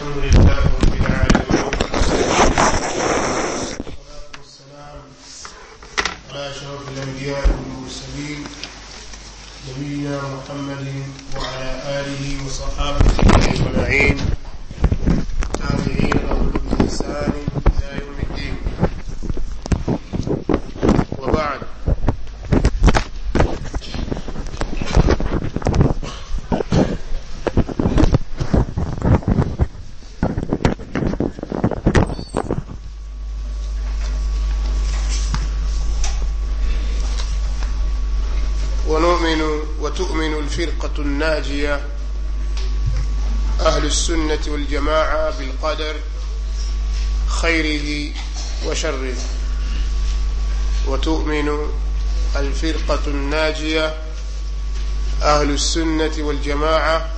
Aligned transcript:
الحمد 0.00 0.24
لله 0.24 0.58
رب 0.58 0.94
العالمين. 0.94 1.64
والصلاة 4.32 4.32
والسلام 4.40 5.02
على 6.32 6.50
أشرف 6.50 6.88
الأنبياء 6.88 7.44
والمرسلين 7.50 8.44
نبينا 9.68 10.20
محمد 10.22 10.86
وعلى 11.36 11.70
آله 12.00 12.46
وصحابته 12.46 13.52
أجمعين 13.52 14.16
تابعين 15.60 16.16
لهم 16.28 16.50
بإحسان 16.50 17.32
إلى 17.66 18.00
يوم 18.00 18.16
الدين 18.30 18.56
وبعد 21.18 21.60
ونؤمن 38.88 39.40
وتؤمن 39.80 40.34
الفرقة 40.38 40.90
الناجية 40.98 41.80
أهل 43.60 43.84
السنة 43.84 44.38
والجماعة 44.48 45.38
بالقدر 45.38 45.96
خيره 47.26 48.14
وشره 48.66 49.14
وتؤمن 50.86 51.70
الفرقة 52.64 53.06
الناجية 53.06 53.94
أهل 55.22 55.50
السنة 55.50 56.12
والجماعة 56.18 57.10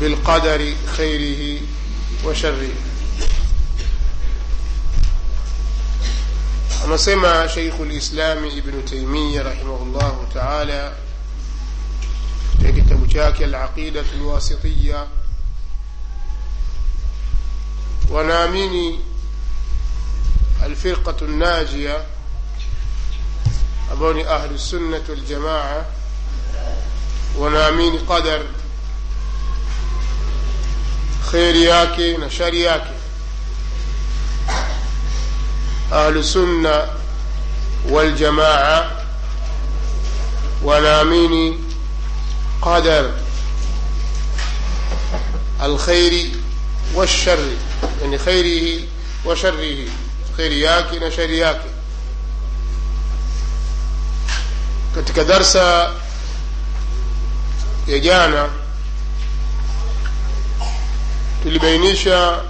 بالقدر 0.00 0.74
خيره 0.96 1.60
وشره. 2.24 2.70
أمسمى 6.84 7.48
شيخ 7.48 7.74
الإسلام 7.80 8.44
ابن 8.44 8.84
تيمية 8.84 9.42
رحمه 9.42 9.82
الله 9.82 10.28
تعالى 10.34 10.96
شيخ 12.62 12.76
التبجاك 12.76 13.42
العقيدة 13.42 14.04
الواسطية. 14.14 15.06
ونامني 18.10 18.98
الفرقة 20.62 21.16
الناجية 21.22 22.06
أبوني 23.92 24.28
أهل 24.28 24.54
السنة 24.54 25.04
الجماعة 25.08 25.86
ونامين 27.36 27.98
قدر. 27.98 28.46
خير 31.22 31.54
ياكي 31.54 32.16
نشر 32.16 32.54
ياكي. 32.54 32.98
أهل 35.92 36.16
السنة 36.16 36.88
والجماعة 37.88 39.04
ونامين 40.62 41.68
قدر. 42.62 43.12
الخير 45.62 46.30
والشر 46.94 47.38
يعني 48.02 48.18
خيره 48.18 48.80
وشره. 49.24 49.86
خير 50.36 50.52
ياكي 50.52 50.98
نشر 50.98 51.30
ياكي. 51.30 51.77
Katika 54.98 55.24
darsa 55.24 55.92
ya 57.86 57.98
jana 57.98 58.48
tulibainisha 61.42 62.42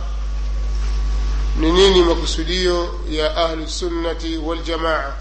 ni 1.57 1.73
nini 1.73 2.03
makusudio 2.03 3.01
ya 3.11 3.37
ahlusunnati 3.37 4.37
waljamaa 4.37 5.13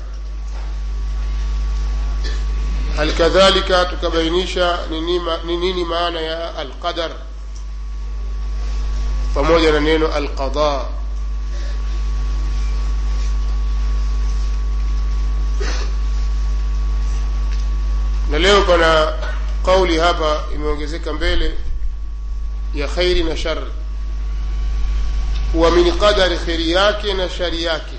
halikadhalika 2.98 3.86
tukabainisha 3.86 4.80
ni 5.46 5.58
nini 5.58 5.86
maana 5.86 6.22
ya 6.22 6.56
alqadar 6.56 7.12
pamoja 9.34 9.72
na 9.72 9.80
neno 9.80 10.08
alqada 10.14 10.82
na 18.32 18.40
leo 18.40 18.62
pana 18.62 19.14
kauli 19.66 19.98
hapa 20.00 20.44
imeongezeka 20.56 21.14
mbele 21.14 21.54
ya 22.76 22.88
khairi 22.88 23.24
na 23.24 23.38
shari 23.38 23.62
kuamini 25.52 25.92
qadari 25.92 26.38
kheri 26.38 26.72
yake 26.72 27.14
na 27.14 27.30
shari 27.30 27.64
yake. 27.64 27.96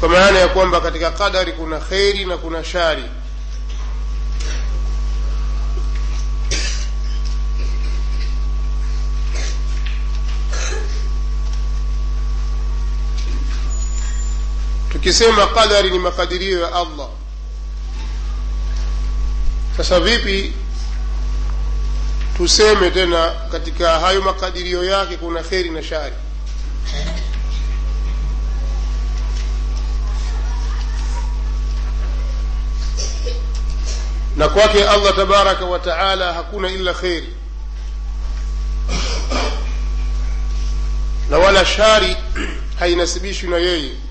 Kwa 0.00 0.08
maana 0.08 0.38
ya 0.38 0.48
kwamba 0.48 0.80
katika 0.80 1.10
qadari 1.10 1.52
kuna 1.52 1.78
kheri 1.78 2.24
na 2.24 2.36
kuna 2.36 2.64
shari 2.64 3.04
tukisema 15.06 15.46
qadari 15.46 15.90
ni 15.90 15.98
makadirio 15.98 16.60
ya 16.60 16.74
allah. 16.74 17.08
Sasa 19.76 20.00
vipi 20.00 20.52
tuseme 22.36 22.90
tena 22.90 23.32
katika 23.52 24.00
hayo 24.00 24.22
makadirio 24.22 24.84
yake 24.84 25.16
kuna 25.16 25.42
kheri 25.42 25.70
na 25.70 25.82
shari? 25.82 26.14
Na 34.36 34.48
kwake 34.48 34.88
allah 34.88 35.16
tabaraka 35.16 35.64
wa 35.64 35.78
taala 35.78 36.32
hakuna 36.32 36.68
illa 36.68 36.94
kheri. 36.94 37.34
Na 41.30 41.38
wala 41.38 41.64
shari 41.64 42.16
hainasibishwi 42.78 43.48
na 43.50 43.56
yeye 43.56 44.05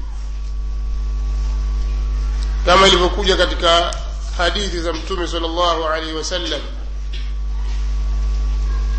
kama 2.65 2.87
ilivyokuja 2.87 3.37
katika 3.37 3.95
hadithi 4.37 4.79
za 4.79 4.93
mtume 4.93 5.27
sal 5.27 5.41
llahu 5.41 5.83
alaihi 5.85 6.13
wasallam 6.13 6.61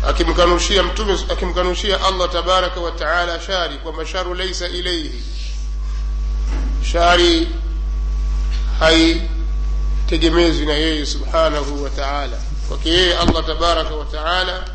akimkanushia 0.07 0.83
mtume 0.83 1.13
akimkanushia 1.31 2.03
allah 2.05 2.29
tabaraka 2.31 2.79
wa 2.79 2.91
taala 2.91 3.39
shari 3.41 3.77
kwamba 3.77 4.05
sharu 4.05 4.33
laisa 4.33 4.67
ilaihi 4.67 5.23
shari 6.91 7.47
haitegemezwi 8.79 10.65
na 10.65 10.73
yeye 10.73 11.05
subhanahu 11.05 11.83
wa 11.83 11.89
taala 11.89 12.37
kwake 12.67 12.89
yeye 12.89 13.17
allah 13.17 13.45
tabaraka 13.45 13.95
wa 13.95 14.05
taala 14.05 14.65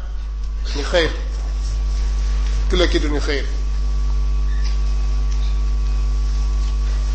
ni 0.77 0.83
kheri 0.83 1.11
kila 2.71 2.87
kitu 2.87 3.09
ni 3.09 3.21
khair 3.21 3.45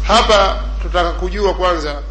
hapa 0.08 0.64
tutaka 0.82 1.12
kujua 1.12 1.54
kwanza 1.54 2.02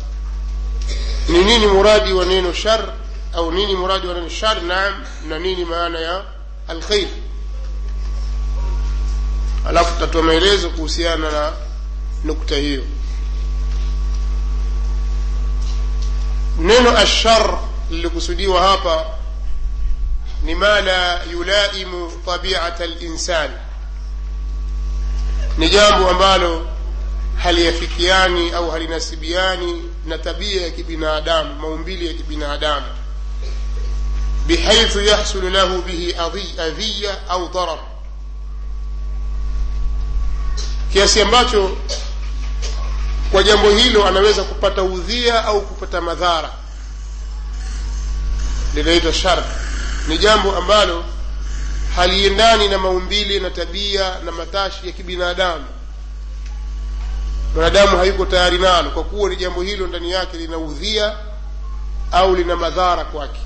ni 1.29 1.45
nini 1.45 1.67
muradi 1.67 2.13
wa 2.13 2.25
neno 2.25 2.53
shar 2.53 2.85
au 3.33 3.53
nini 3.53 3.75
muradi 3.77 4.07
wa 4.07 4.15
neno 4.15 4.29
shar 4.29 4.63
naam 4.63 5.05
na 5.29 5.39
nini 5.39 5.65
maana 5.65 5.99
ya 6.01 6.23
alkhair. 6.69 7.09
Alafu 9.69 9.95
tutatoa 9.95 10.23
maelezo 10.23 10.71
kuhusiana 10.71 11.31
na 11.31 11.53
nukta 12.25 12.57
hiyo. 12.57 12.83
Neno 16.59 16.97
ashar 16.99 17.59
lilikusudiwa 17.91 18.63
hapa 18.63 19.05
ni 20.43 20.55
ma 20.55 20.81
la 20.81 21.23
yulaimu 21.25 22.13
tabiata 22.27 22.87
linsan 22.87 23.51
ni 25.59 25.69
jambo 25.71 26.11
ambalo 26.11 26.67
haliafikiani 27.43 28.51
au 28.53 28.71
halinasibiani 28.71 29.83
na 30.07 30.19
tabia 30.19 30.63
ya 30.63 30.71
kibinadamu 30.71 31.55
maumbili 31.55 32.07
ya 32.07 32.13
kibinadamu. 32.15 32.87
Bihaithu 34.47 35.01
yahsulu 35.05 35.51
lahu 35.51 35.83
bihi 35.83 36.15
adhiya 36.59 37.29
au 37.29 37.49
dharar 37.49 37.79
kiasi 40.93 41.21
ambacho 41.23 41.77
kwa 43.33 43.43
jambo 43.43 43.71
hilo 43.71 44.07
anaweza 44.07 44.43
kupata 44.45 44.83
udhia 44.83 45.45
au 45.45 45.61
kupata 45.61 46.01
madhara. 46.01 46.51
Linaitwa 48.75 49.13
shar. 49.13 49.45
Ni 50.09 50.19
jambo 50.19 50.57
ambalo 50.57 51.05
haliendani 51.97 52.69
na 52.69 52.79
maumbile 52.79 53.41
na 53.41 53.51
tabia 53.51 54.19
na 54.25 54.33
matashi 54.33 54.87
ya 54.87 54.93
kibinadamu 54.93 55.65
mwanadamu 57.57 57.97
hayuko 57.99 58.27
tayari 58.27 58.59
nalo 58.59 58.91
kwa 58.91 59.05
kuwa 59.05 59.31
ni 59.31 59.37
jambo 59.37 59.63
hilo 59.63 59.87
ndani 59.87 60.11
yake 60.11 60.37
linaudhia 60.37 61.17
au 62.13 62.37
lina 62.37 62.57
madhara 62.57 63.05
kwake. 63.05 63.41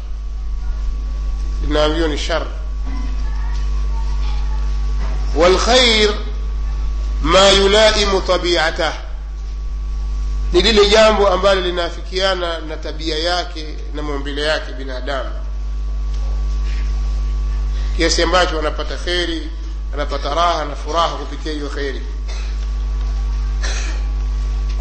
Linaambiwa 1.67 2.09
ni 2.09 2.19
shar. 2.19 2.47
Walkhair 5.37 6.11
ma 7.23 7.49
yulaimu 7.49 8.21
tabiatah 8.21 8.93
ni 10.53 10.63
lile 10.63 10.89
jambo 10.91 11.29
ambalo 11.29 11.61
linaafikiana 11.61 12.59
na 12.61 12.77
tabia 12.77 13.19
yake 13.19 13.77
na 13.95 14.03
maumbile 14.03 14.43
yake 14.43 14.73
binadamu. 14.73 15.31
Kiasi 17.97 18.23
ambacho 18.23 18.59
anapata 18.59 18.97
kheri 18.97 19.51
anapata 19.95 20.35
raha 20.35 20.65
na 20.65 20.77
furaha 20.77 21.09
kupitia 21.17 21.53
hiyo 21.53 21.69
kheri 21.69 22.03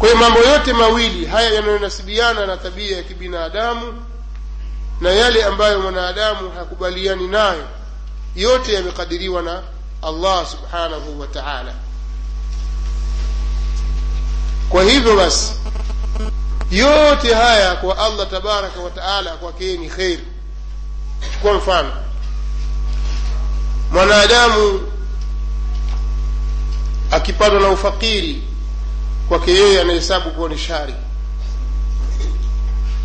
kwa 0.00 0.08
hiyo 0.08 0.20
mambo 0.20 0.38
yote 0.40 0.72
mawili 0.72 1.26
haya 1.26 1.50
yanayonasibiana 1.50 2.46
na 2.46 2.56
tabia 2.56 2.96
ya 2.96 3.02
kibinadamu 3.02 4.04
na 5.00 5.10
yale 5.10 5.44
ambayo 5.44 5.80
mwanadamu 5.80 6.50
hakubaliani 6.50 7.28
nayo 7.28 7.64
yote 8.36 8.72
yamekadiriwa 8.74 9.42
na 9.42 9.62
allah 10.02 10.46
subhanahu 10.46 11.20
wa 11.20 11.26
taala. 11.26 11.74
Kwa 14.68 14.84
hivyo 14.84 15.16
basi 15.16 15.52
yote 16.70 17.34
haya 17.34 17.74
kwa 17.76 17.98
allah 17.98 18.30
tabaraka 18.30 18.80
wa 18.80 18.90
taala 18.90 19.36
kwake 19.36 19.76
ni 19.76 19.88
kheri 19.88 20.24
chukua 21.32 21.52
mfano 21.54 21.92
mwanadamu 23.92 24.80
akipatwa 27.10 27.60
na 27.60 27.68
ufakiri 27.68 28.42
kwake 29.30 29.50
yeye 29.54 29.80
anahesabu 29.80 30.30
kuwa 30.30 30.48
ni 30.48 30.58
shari. 30.58 30.94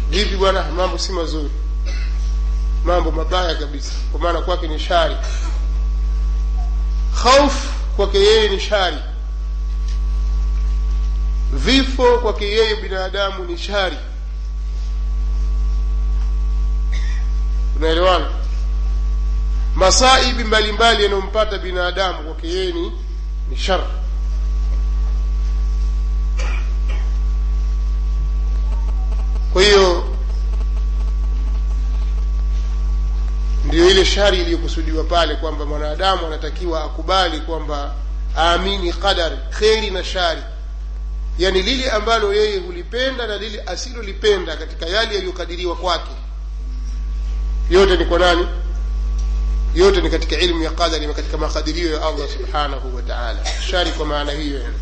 Vipi 0.09 0.35
bwana 0.37 0.63
mambo 0.71 0.97
si 0.97 1.11
mazuri. 1.11 1.51
Mambo 2.85 3.11
mabaya 3.11 3.55
kabisa. 3.55 3.91
Kwa 4.11 4.19
maana 4.19 4.41
kwake 4.41 4.67
ni 4.67 4.79
shari. 4.79 5.15
Khauf 7.23 7.67
kwake 7.95 8.17
yeye 8.19 8.49
ni 8.49 8.59
shari. 8.59 8.97
Vifo 11.53 12.17
kwake 12.17 12.45
yeye 12.45 12.75
binadamu 12.75 13.43
ni 13.43 13.57
shari. 13.57 13.97
Unaelewana? 17.75 18.27
Masaibi 19.75 20.43
mbalimbali 20.43 21.03
yanayompata 21.03 21.57
binadamu 21.57 22.23
kwake 22.23 22.47
yeye 22.47 22.71
ni 22.71 22.91
ni 23.49 23.57
shar 23.57 23.81
kwa 29.55 29.63
hiyo 29.63 30.03
ndio 33.65 33.89
ile 33.89 34.05
shari 34.05 34.41
iliyokusudiwa 34.41 35.03
pale 35.03 35.35
kwamba 35.35 35.65
mwanadamu 35.65 36.25
anatakiwa 36.27 36.83
akubali 36.83 37.39
kwamba 37.39 37.95
aamini 38.37 38.93
qadari 38.93 39.37
kheri 39.59 39.91
na 39.91 40.03
shari. 40.03 40.41
Yani 41.39 41.61
lile 41.61 41.91
ambalo 41.91 42.33
yeye 42.33 42.59
hulipenda 42.59 43.27
na 43.27 43.37
lile 43.37 43.61
asilolipenda 43.65 44.55
katika 44.57 44.85
yale 44.85 45.15
yaliyokadiriwa 45.15 45.75
kwake. 45.75 46.11
Yote 47.69 47.97
ni 47.97 48.05
kwa 48.05 48.19
nani? 48.19 48.47
Yote 49.75 50.01
ni 50.01 50.09
katika 50.09 50.35
ilmu 50.37 50.63
ya 50.63 50.71
qadari 50.71 51.07
katika 51.07 51.37
makadirio 51.37 51.91
ya 51.95 52.01
allah 52.07 52.27
subhanahu 52.29 52.95
wa 52.95 53.01
taala. 53.01 53.39
Shari 53.69 53.91
kwa 53.91 54.05
maana 54.05 54.31
hiyo 54.31 54.59
yani 54.59 54.75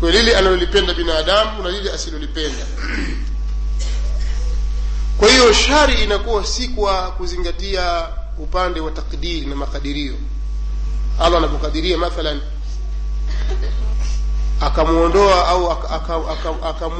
kwa 0.00 0.10
lile 0.10 0.36
analolipenda 0.36 0.94
binadamu 0.94 1.62
na 1.62 1.68
lile 1.70 1.92
asilolipenda. 1.92 2.66
Kwa 5.18 5.28
hiyo 5.30 5.52
shari 5.52 5.94
inakuwa 5.94 6.46
si 6.46 6.68
kwa 6.68 7.10
kuzingatia 7.10 8.08
upande 8.38 8.80
wa 8.80 8.90
takdiri 8.90 9.46
na 9.46 9.56
makadirio. 9.56 10.14
Allah 11.20 11.38
anapokadiria 11.38 11.98
mathalan 11.98 12.40
akamwondoa 14.60 15.48
au 15.48 15.72
akamuua 15.72 16.32
aka, 16.32 16.50
aka, 16.50 16.68
aka 16.68 16.90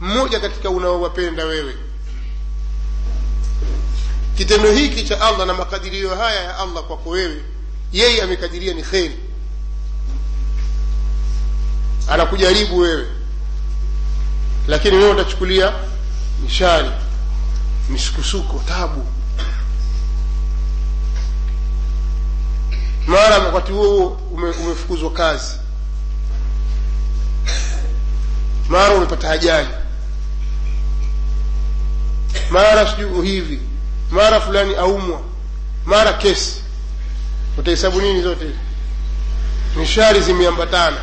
mmoja 0.00 0.40
katika 0.40 0.70
unaowapenda 0.70 1.44
wewe. 1.44 1.74
Kitendo 4.36 4.72
hiki 4.72 5.04
cha 5.04 5.20
allah 5.20 5.46
na 5.46 5.54
makadirio 5.54 6.14
haya 6.14 6.42
ya 6.42 6.58
allah 6.58 6.82
kwako 6.84 7.10
wewe 7.10 7.42
yeye 7.92 8.22
amekadiria 8.22 8.74
ni 8.74 8.82
kheri 8.82 9.16
anakujaribu 12.08 12.78
wewe 12.78 13.06
lakini 14.68 14.96
wewe 14.96 15.10
utachukulia 15.10 15.72
mishari 16.42 16.90
misukusuko 17.88 18.62
tabu. 18.68 19.06
Mara 23.06 23.38
wakati 23.38 23.72
huo 23.72 24.06
ume, 24.32 24.50
umefukuzwa 24.50 25.10
kazi. 25.12 25.54
Mara 28.68 28.94
umepata 28.94 29.30
ajali. 29.30 29.68
Mara 32.50 32.90
sijui 32.90 33.26
hivi. 33.28 33.60
Mara 34.10 34.40
fulani 34.40 34.74
aumwa. 34.74 35.20
Mara 35.86 36.12
kesi. 36.12 36.56
Utahesabu 37.58 38.00
nini 38.00 38.22
zote 38.22 38.46
mishari 39.76 40.20
zimeambatana 40.20 40.96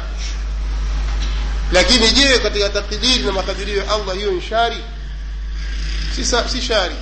lakini 1.72 2.12
je 2.12 2.40
katika 2.40 2.70
takdiri 2.70 3.24
na 3.24 3.32
makadirio 3.32 3.78
ya 3.78 3.92
allah 3.94 4.16
hiyo 4.16 4.32
ni 4.32 4.42
shari? 4.42 4.78
Si, 6.16 6.26
si 6.26 6.62
shari. 6.62 6.96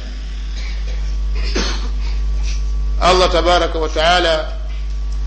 Allah 3.02 3.32
tabaraka 3.32 3.80
wa 3.80 3.90
taala 3.90 4.54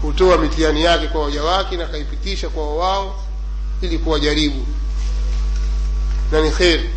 hutoa 0.02 0.38
mitihani 0.38 0.84
yake 0.84 1.06
kwa 1.06 1.24
waja 1.24 1.42
wake 1.42 1.76
na 1.76 1.84
akaipitisha 1.84 2.48
kwa 2.48 2.76
wao 2.76 3.24
ili 3.82 3.98
kuwajaribu. 3.98 4.66
Na 6.32 6.40
ni 6.40 6.50
kheri 6.50 6.90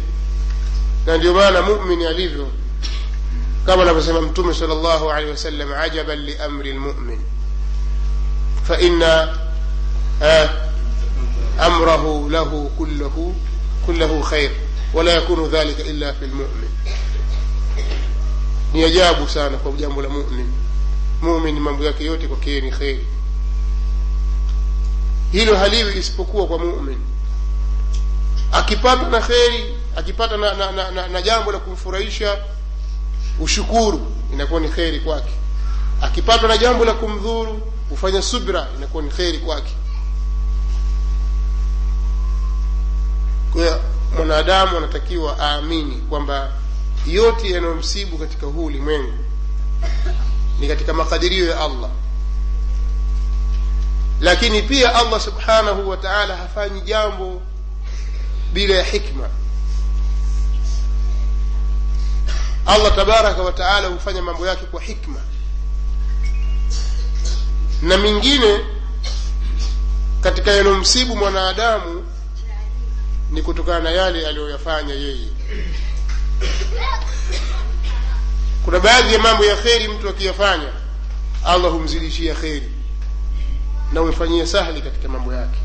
na 1.05 1.17
ndio 1.17 1.33
maana 1.33 1.61
mumini 1.61 2.05
alivyo. 2.05 2.47
Kama 3.65 3.83
anavyosema 3.83 4.21
mtume 4.21 4.53
sal 4.53 4.67
llahu 4.69 5.11
alehi 5.11 5.31
wasallam 5.31 5.73
ajaban 5.73 6.19
liamri 6.19 6.73
lmumin 6.73 7.19
faina 8.67 9.37
amrahu 11.59 12.29
له 12.29 12.69
كله 12.79 13.33
كله 13.87 14.21
خير 14.21 14.51
wala 14.93 15.11
yakunu 15.11 15.47
dhalika 15.47 15.83
illa 15.83 16.13
fi 16.13 16.25
lmumin 16.25 16.69
ni 18.73 18.83
ajabu 18.83 19.29
sana 19.29 19.57
kwa 19.57 19.71
jambo 19.71 20.01
la 20.01 20.09
mumin. 20.09 20.47
Mumin 21.21 21.59
mambo 21.59 21.83
yake 21.83 22.05
yote 22.05 22.27
kwakee 22.27 22.61
ni 22.61 22.71
kheri 22.71 23.07
hilo 25.31 25.57
haliwi 25.57 25.97
isipokuwa 25.99 26.47
kwa 26.47 26.59
mumin. 26.59 26.97
Akipata 28.51 29.09
na 29.09 29.21
kheri 29.21 29.75
akipata 29.95 30.37
na, 30.37 30.53
na, 30.53 30.71
na, 30.71 30.91
na, 30.91 31.07
na 31.07 31.21
jambo 31.21 31.51
la 31.51 31.59
kumfurahisha 31.59 32.37
ushukuru 33.39 34.11
inakuwa 34.33 34.59
ni 34.59 34.69
kheri 34.69 34.99
kwake. 34.99 35.33
Akipatwa 36.01 36.49
na 36.49 36.57
jambo 36.57 36.85
la 36.85 36.93
kumdhuru 36.93 37.61
hufanya 37.89 38.21
subra 38.21 38.67
inakuwa 38.77 39.03
ni 39.03 39.09
kheri 39.09 39.37
kwake 39.37 39.71
kwa 43.53 43.79
mwanadamu 44.15 44.77
anatakiwa 44.77 45.37
aamini 45.39 45.95
kwamba 45.95 46.51
yote 47.07 47.49
yanayomsibu 47.51 48.17
katika 48.17 48.45
huu 48.47 48.65
ulimwengu 48.65 49.13
ni 50.59 50.67
katika 50.67 50.93
makadirio 50.93 51.47
ya 51.49 51.59
allah. 51.61 51.89
Lakini 54.21 54.61
pia 54.61 54.95
allah 54.95 55.21
subhanahu 55.21 55.89
wa 55.89 55.97
taala 55.97 56.35
hafanyi 56.37 56.81
jambo 56.81 57.41
bila 58.53 58.75
ya 58.75 58.83
hikma. 58.83 59.29
Allah 62.65 62.95
tabaraka 62.95 63.41
wa 63.41 63.51
taala 63.51 63.87
hufanya 63.87 64.21
mambo 64.21 64.47
yake 64.47 64.65
kwa 64.65 64.81
hikma. 64.81 65.19
Na 67.81 67.97
mingine 67.97 68.59
katika 70.21 70.51
yanayomsibu 70.51 71.15
mwanadamu 71.15 72.03
ni 73.33 73.41
kutokana 73.41 73.79
na 73.79 73.91
yale 73.91 74.27
aliyoyafanya 74.27 74.93
yeye. 74.93 75.27
Kuna 78.65 78.79
baadhi 78.79 79.13
ya 79.13 79.19
mambo 79.19 79.45
ya 79.45 79.55
kheri 79.55 79.87
mtu 79.87 80.09
akiyafanya 80.09 80.69
allah 81.45 81.71
humzidishia 81.71 82.35
kheri 82.35 82.71
na 83.93 84.01
umefanyia 84.01 84.47
sahli 84.47 84.81
katika 84.81 85.07
mambo 85.09 85.33
yake. 85.33 85.57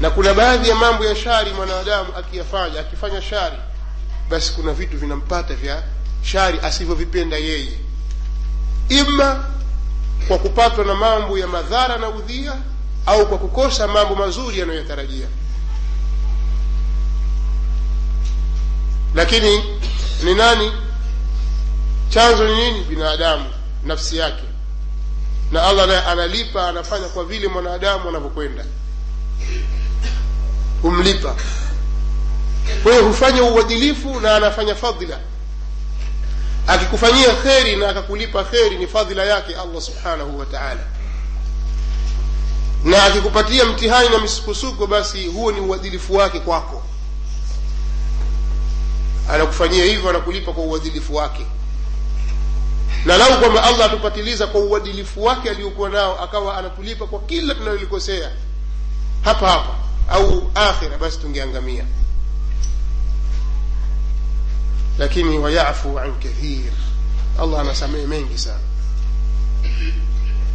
Na 0.00 0.10
kuna 0.10 0.34
baadhi 0.34 0.68
ya 0.68 0.74
mambo 0.74 1.04
ya 1.04 1.16
shari 1.16 1.52
mwanadamu 1.52 2.08
akiyafanya 2.16 2.80
akifanya 2.80 3.22
shari 3.22 3.56
basi 4.30 4.52
kuna 4.52 4.72
vitu 4.72 4.98
vinampata 4.98 5.54
vya 5.54 5.82
shari 6.22 6.58
asivyovipenda 6.62 7.36
yeye. 7.36 7.78
Ima 8.88 9.44
kwa 10.28 10.38
kupatwa 10.38 10.84
na 10.84 10.94
mambo 10.94 11.38
ya 11.38 11.46
madhara 11.46 11.96
na 11.96 12.08
udhia 12.08 12.52
au 13.06 13.26
kwa 13.28 13.38
kukosa 13.38 13.88
mambo 13.88 14.14
mazuri 14.14 14.58
yanayotarajia 14.58 15.26
lakini 19.14 19.64
ni 20.22 20.34
nani? 20.34 20.72
Chanzo 22.08 22.44
ni 22.48 22.54
nini? 22.56 22.80
Binadamu 22.84 23.44
nafsi 23.84 24.16
yake. 24.16 24.42
Na 25.52 25.62
allah 25.62 25.86
naye 25.86 26.00
analipa 26.04 26.68
anafanya 26.68 27.08
kwa 27.08 27.24
vile 27.24 27.48
mwanadamu 27.48 28.08
anavyokwenda. 28.08 28.64
Humlipa. 30.82 31.36
Kwa 32.82 32.92
hiyo 32.92 33.04
hufanya 33.04 33.42
uadilifu 33.42 34.20
na 34.20 34.36
anafanya 34.36 34.74
fadhila. 34.74 35.18
Akikufanyia 36.66 37.34
kheri 37.34 37.76
na 37.76 37.88
akakulipa 37.88 38.44
kheri 38.44 38.78
ni 38.78 38.86
fadhila 38.86 39.24
yake 39.24 39.54
allah 39.56 39.82
subhanahu 39.82 40.38
wa 40.38 40.46
taala. 40.46 40.80
Na 42.84 43.04
akikupatia 43.04 43.64
mtihani 43.64 44.08
na 44.08 44.18
misukosuko 44.18 44.86
basi 44.86 45.26
huo 45.26 45.52
ni 45.52 45.60
uadilifu 45.60 46.14
wake 46.14 46.40
kwako 46.40 46.82
anakufanyia 49.32 49.84
hivyo 49.84 50.10
anakulipa 50.10 50.52
kwa 50.52 50.64
uadilifu 50.64 51.14
wake. 51.14 51.46
Na 53.04 53.16
lau 53.16 53.40
kwamba 53.40 53.62
allah 53.62 53.86
atupatiliza 53.86 54.46
kwa 54.46 54.60
uadilifu 54.60 55.24
wake 55.24 55.50
aliyokuwa 55.50 55.88
nao 55.90 56.20
akawa 56.24 56.56
anatulipa 56.58 57.06
kwa 57.06 57.20
kila 57.20 57.54
tunalolikosea 57.54 58.30
hapa 59.24 59.48
hapa 59.50 59.74
au 60.10 60.50
akhira 60.54 60.98
basi 60.98 61.18
tungeangamia. 61.18 61.84
Lakini 64.98 65.38
wayafu 65.38 65.98
an 65.98 66.12
kathir. 66.12 66.72
Allah 67.40 67.60
anasamehe 67.60 68.06
mengi 68.06 68.38
sana. 68.38 68.60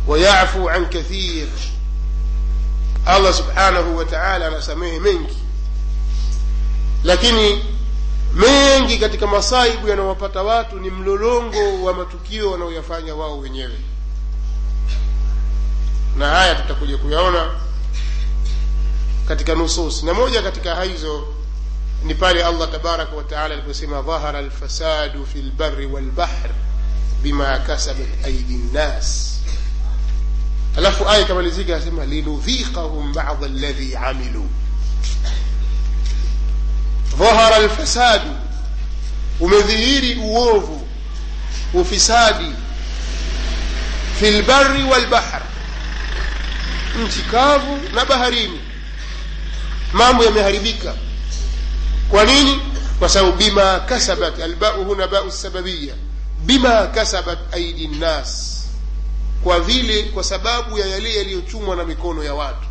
Wayafu 0.08 0.70
an 0.70 0.86
kathir. 0.90 1.48
Allah 3.06 3.34
subhanahu 3.34 3.98
wa 3.98 4.06
taala 4.06 4.48
anasamehe 4.48 5.00
mengi. 5.00 5.38
Lakini 7.04 7.64
mengi 8.36 8.98
katika 8.98 9.28
masaibu 9.28 9.88
yanayowapata 9.88 10.44
watu 10.44 10.80
ni 10.80 10.90
mlolongo 10.90 11.84
wa 11.84 11.94
matukio 11.94 12.52
wanaoyafanya 12.52 13.16
wao 13.16 13.40
wenyewe 13.40 13.80
na 16.18 16.28
haya 16.30 16.56
tutakuja 16.56 16.98
kuyaona 16.98 17.52
katika 19.28 19.56
nusus 19.56 20.04
na 20.04 20.14
moja 20.14 20.42
katika 20.42 20.84
hizo 20.84 21.28
ni 22.04 22.16
pale 22.16 22.44
allah 22.44 22.72
tabaraka 22.72 23.16
wataala 23.16 23.54
aliposema 23.56 24.02
dhahara 24.02 24.40
alfasadu 24.40 25.26
fi 25.26 25.42
lbari 25.42 25.86
walbahr 25.86 26.50
bima 27.24 27.60
kasabat 27.60 28.26
aidi 28.26 28.54
nnas 28.54 29.40
alafu 30.78 31.10
aya 31.10 31.20
ikamalizika 31.22 31.76
asema 31.78 32.06
linudhiqahum 32.06 33.14
bada 33.14 33.46
alladhi 33.46 33.96
amilu 33.96 34.50
dhahara 37.20 37.56
alfasadu 37.56 38.30
umedhihiri 39.40 40.16
uovu 40.16 40.88
ufisadi. 41.74 42.52
Fi 44.20 44.32
lbari 44.32 44.84
walbahr 44.84 45.42
nchi 47.06 47.20
kavu 47.22 47.80
na 47.94 48.06
baharini. 48.06 48.60
Mambo 49.94 50.24
yameharibika. 50.24 50.94
Kwa 52.10 52.26
nini? 52.26 52.62
Kwa 53.00 53.10
sababu 53.10 53.32
bima 53.38 53.80
kasabat 53.80 54.40
albau 54.40 54.84
huna 54.86 55.08
bau 55.08 55.32
sababiya 55.32 55.96
bima 56.46 56.88
kasabat 56.88 57.40
aidi 57.54 57.88
nnas 57.88 58.62
kwa 59.44 59.60
vile 59.60 60.04
kwa 60.04 60.24
sababu 60.24 60.78
ya 60.80 60.86
yale 60.88 61.16
yaliyochumwa 61.18 61.76
na 61.76 61.84
mikono 61.84 62.24
ya 62.24 62.34
watu. 62.34 62.68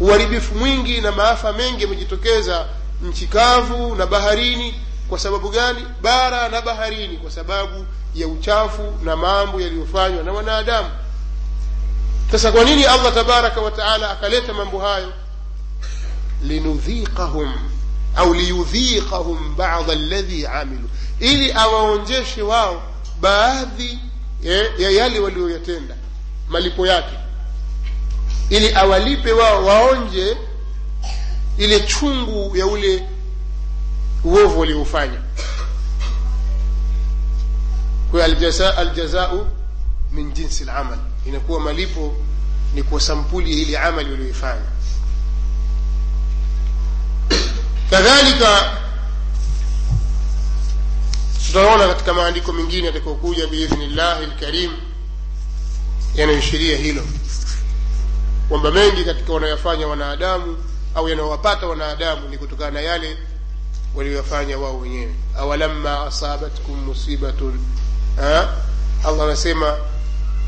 Uharibifu 0.00 0.54
mwingi 0.54 1.00
na 1.00 1.12
maafa 1.12 1.52
mengi 1.52 1.82
yamejitokeza 1.82 2.66
nchi 3.02 3.26
kavu 3.26 3.94
na 3.94 4.06
baharini. 4.06 4.74
Kwa 5.08 5.18
sababu 5.18 5.48
gani? 5.48 5.86
Bara 6.02 6.48
na 6.48 6.60
baharini. 6.62 7.16
Kwa 7.16 7.30
sababu 7.30 7.86
ya 8.14 8.28
uchafu 8.28 8.92
na 9.04 9.16
mambo 9.16 9.60
yaliyofanywa 9.60 10.22
na 10.22 10.32
wanadamu. 10.32 10.88
Sasa 12.32 12.52
kwa 12.52 12.64
nini 12.64 12.84
allah 12.84 13.14
tabaraka 13.14 13.60
wataala 13.60 14.10
akaleta 14.10 14.52
mambo 14.52 14.78
hayo? 14.78 15.12
Linudhiqahum 16.44 17.52
au 18.16 18.34
liyudhiqahum 18.34 19.56
bada 19.56 19.94
ladhi 19.94 20.46
amilu. 20.46 20.88
Ili 21.20 21.52
awaonjeshe 21.52 22.42
wao 22.42 22.82
baadhi 23.20 23.98
ya 24.78 24.90
yale 24.90 25.18
walioyatenda 25.20 25.94
malipo 26.48 26.86
yake. 26.86 27.16
Ili 28.50 28.74
awalipe 28.74 29.32
wao 29.32 29.64
waonje 29.66 30.36
ile 31.58 31.80
chungu 31.80 32.56
ya 32.56 32.66
ule 32.66 33.08
uovu 34.24 34.60
walioufanya 34.60 35.20
kwa 38.10 38.24
aljaza, 38.24 38.76
aljazau 38.76 39.46
min 40.12 40.32
jinsi 40.32 40.64
lamal 40.64 40.98
inakuwa 41.26 41.60
malipo 41.60 42.14
ni 42.74 42.82
kwa 42.82 43.00
sampuli 43.00 43.62
ile 43.62 43.78
amali 43.78 44.10
walioifanya 44.10 44.62
kadhalika 47.90 48.72
tutaona 51.46 51.88
katika 51.88 52.14
maandiko 52.14 52.52
mengine 52.52 52.86
yatakaokuja 52.86 53.46
biidhnillahi 53.46 54.26
lkarim 54.26 54.72
yanayoishiria 56.14 56.76
hilo. 56.76 57.02
Kwamba 58.48 58.70
mengi 58.70 59.04
katika 59.04 59.32
wanayofanya 59.32 59.86
wanadamu 59.88 60.56
au 60.94 61.08
yanayowapata 61.08 61.66
wanadamu 61.66 62.28
ni 62.28 62.38
kutokana 62.38 62.70
na 62.70 62.80
yale 62.80 63.16
walioyafanya 63.94 64.58
wao 64.58 64.78
wenyewe. 64.80 65.14
Awalamma 65.38 66.06
asabatkum 66.06 66.84
musibatun. 66.84 67.60
Allah 69.04 69.24
anasema 69.24 69.76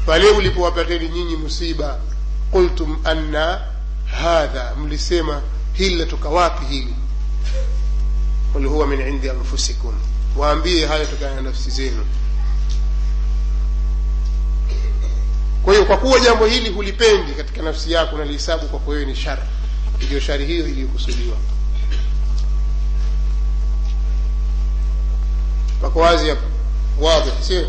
pale 0.07 0.31
ulipowapateni 0.31 1.09
nyinyi 1.09 1.37
musiba 1.37 1.99
qultum 2.51 2.97
anna 3.05 3.61
hadha 4.07 4.73
mlisema 4.77 5.43
hili 5.73 5.95
latoka 5.97 6.29
wapi 6.29 6.65
hili? 6.67 6.95
Qul 8.53 8.67
huwa 8.67 8.87
min 8.87 9.01
indi 9.01 9.31
anfusikum. 9.31 9.95
Waambie 10.37 10.87
haya 10.87 11.07
tokana 11.07 11.35
na 11.35 11.41
nafsi 11.43 11.71
zenu. 11.71 12.05
Kwa 15.63 15.73
hiyo 15.75 15.87
kwa 15.87 15.97
kuwa 15.97 16.21
jambo 16.21 16.47
hili 16.47 16.71
hulipendi 16.71 17.33
katika 17.33 17.63
nafsi 17.63 17.93
yako 17.93 18.19
nalihesabu 18.19 18.67
kwako 18.69 18.91
wewe 18.91 19.05
ni 19.05 19.17
shari 19.17 19.43
ndiyo 20.05 20.21
shari 20.21 20.47
hiyo 20.47 20.69
iliyokusudiwa 20.69 21.37
pako 25.83 26.01
wazi 26.01 26.29
hapo 26.29 26.43
wadhi 27.01 27.31
sio 27.41 27.67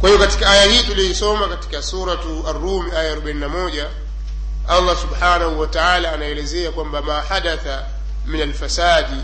kwa 0.00 0.08
hiyo 0.08 0.20
katika 0.20 0.50
aya 0.50 0.64
hii 0.64 0.82
tuliyoisoma 0.82 1.48
katika 1.48 1.82
suratu 1.82 2.48
arumi 2.48 2.90
aya 2.96 3.14
41 3.16 3.86
allah 4.68 4.96
subhanahu 5.00 5.60
wa 5.60 5.66
taala 5.66 6.12
anaelezea 6.12 6.70
kwamba 6.70 7.02
ma 7.02 7.20
hadatha 7.22 7.84
min 8.26 8.40
alfasadi 8.42 9.16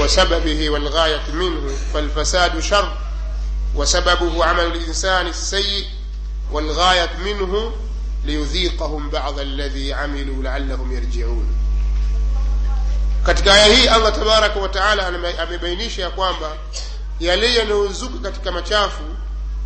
وسببه 0.00 0.70
والغاية 0.70 1.20
منه 1.32 1.70
فالفساد 1.94 2.60
شر 2.60 2.96
وسببه 3.74 4.44
عمل 4.44 4.64
الإنسان 4.64 5.26
السيء 5.26 5.86
والغاية 6.51 7.09
منه 7.25 7.71
ليذيقهم 8.25 9.09
بعض 9.09 9.39
الذي 9.39 9.93
عملوا 9.93 10.43
لعلهم 10.43 10.91
يرجعون 10.91 11.47
katika 13.25 13.53
aya 13.53 13.65
hii 13.75 13.87
allah 13.87 14.13
tabaraka 14.15 14.59
wataala 14.59 15.07
amebainisha 15.41 16.01
ya 16.01 16.09
kwamba 16.09 16.47
yale 17.19 17.55
yanayozuka 17.55 18.19
katika 18.19 18.51
machafu 18.51 19.03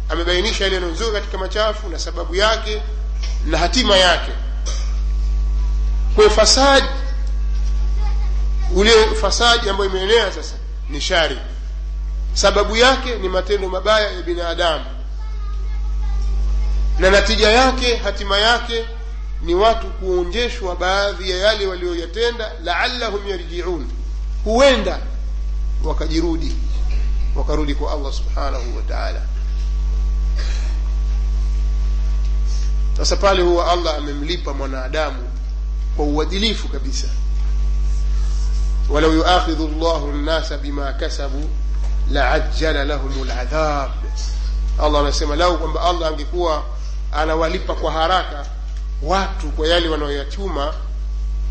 amebainisha 0.09 0.63
yale 0.63 0.75
yanayozuka 0.75 1.11
katika 1.11 1.37
machafu 1.37 1.89
na 1.89 1.99
sababu 1.99 2.35
yake 2.35 2.81
na 3.45 3.57
hatima 3.57 3.97
yake 3.97 4.31
kwa 6.15 6.29
fasadi 6.29 6.87
ule 8.75 8.91
fasadi 9.21 9.69
ambayo 9.69 9.89
imeenea 9.89 10.31
sasa 10.31 10.55
ni 10.89 11.01
shari 11.01 11.37
sababu 12.33 12.75
yake 12.77 13.15
ni 13.15 13.29
matendo 13.29 13.69
mabaya 13.69 14.11
ya 14.11 14.21
binadamu 14.21 14.85
na 17.00 17.10
natija 17.10 17.50
yake 17.50 17.96
hatima 17.96 18.38
yake 18.38 18.84
ni 19.42 19.54
watu 19.54 19.86
kuonjeshwa 19.86 20.76
baadhi 20.76 21.30
ya 21.30 21.36
yale 21.36 21.66
walioyatenda 21.66 22.52
laallahum 22.64 23.28
yarjiun. 23.28 23.86
Huenda 24.44 24.98
wakajirudi 25.84 26.56
wakarudi 27.36 27.74
kwa 27.74 27.92
allah 27.92 28.12
subhanahu 28.12 28.76
wa 28.76 28.82
taala. 28.82 29.22
Sasa 32.96 33.16
pale 33.16 33.42
huwa 33.42 33.72
allah 33.72 33.94
amemlipa 33.96 34.54
mwanadamu 34.54 35.30
kwa 35.96 36.04
uadilifu 36.04 36.68
kabisa. 36.68 37.06
Walau 38.88 39.12
yuakhidhu 39.12 39.68
llahu 39.68 40.12
nnasa 40.12 40.58
bima 40.58 40.92
kasabu 40.92 41.50
laajjala 42.10 42.84
lahum 42.84 43.24
ladhab 43.28 43.90
allah 44.82 45.00
anasema 45.00 45.36
lau 45.36 45.58
kwamba 45.58 45.80
allah 45.82 46.08
angekuwa 46.08 46.62
anawalipa 47.12 47.74
kwa 47.74 47.92
haraka 47.92 48.46
watu 49.02 49.48
kwa 49.50 49.68
yale 49.68 49.88
wanaoyachuma 49.88 50.74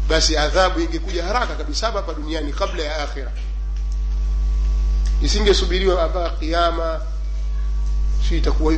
basi 0.09 0.37
adhabu 0.37 0.79
ingekuja 0.79 1.23
haraka 1.25 1.55
kabisa 1.55 1.91
hapa 1.91 2.13
duniani 2.13 2.53
kabla 2.53 2.83
ya 2.83 3.03
akhira. 3.03 3.31
Isingesubiriwa 5.21 6.07
mpaka 6.09 6.29
kiama 6.29 6.99
si 8.29 8.37
itakuwa 8.37 8.73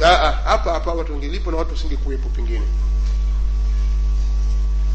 hapa 0.45 0.71
hapa 0.73 0.91
watu 0.91 1.11
wangelipo 1.13 1.51
na 1.51 1.57
watu 1.57 1.71
wasingekuwepo 1.73 2.29
pengine. 2.29 2.67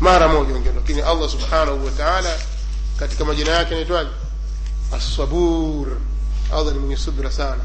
Mara 0.00 0.28
moja 0.28 0.54
wengine 0.54 0.74
lakini 0.74 1.00
allah 1.00 1.28
subhanahu 1.30 1.84
wa 1.84 1.90
taala 1.90 2.36
katika 2.98 3.24
majina 3.24 3.50
yake 3.52 3.74
anaitwaje? 3.74 4.10
Assabur. 4.96 5.86
Allah 6.52 6.72
ni 6.72 6.78
mwenye 6.78 6.96
subira 6.96 7.30
sana 7.30 7.62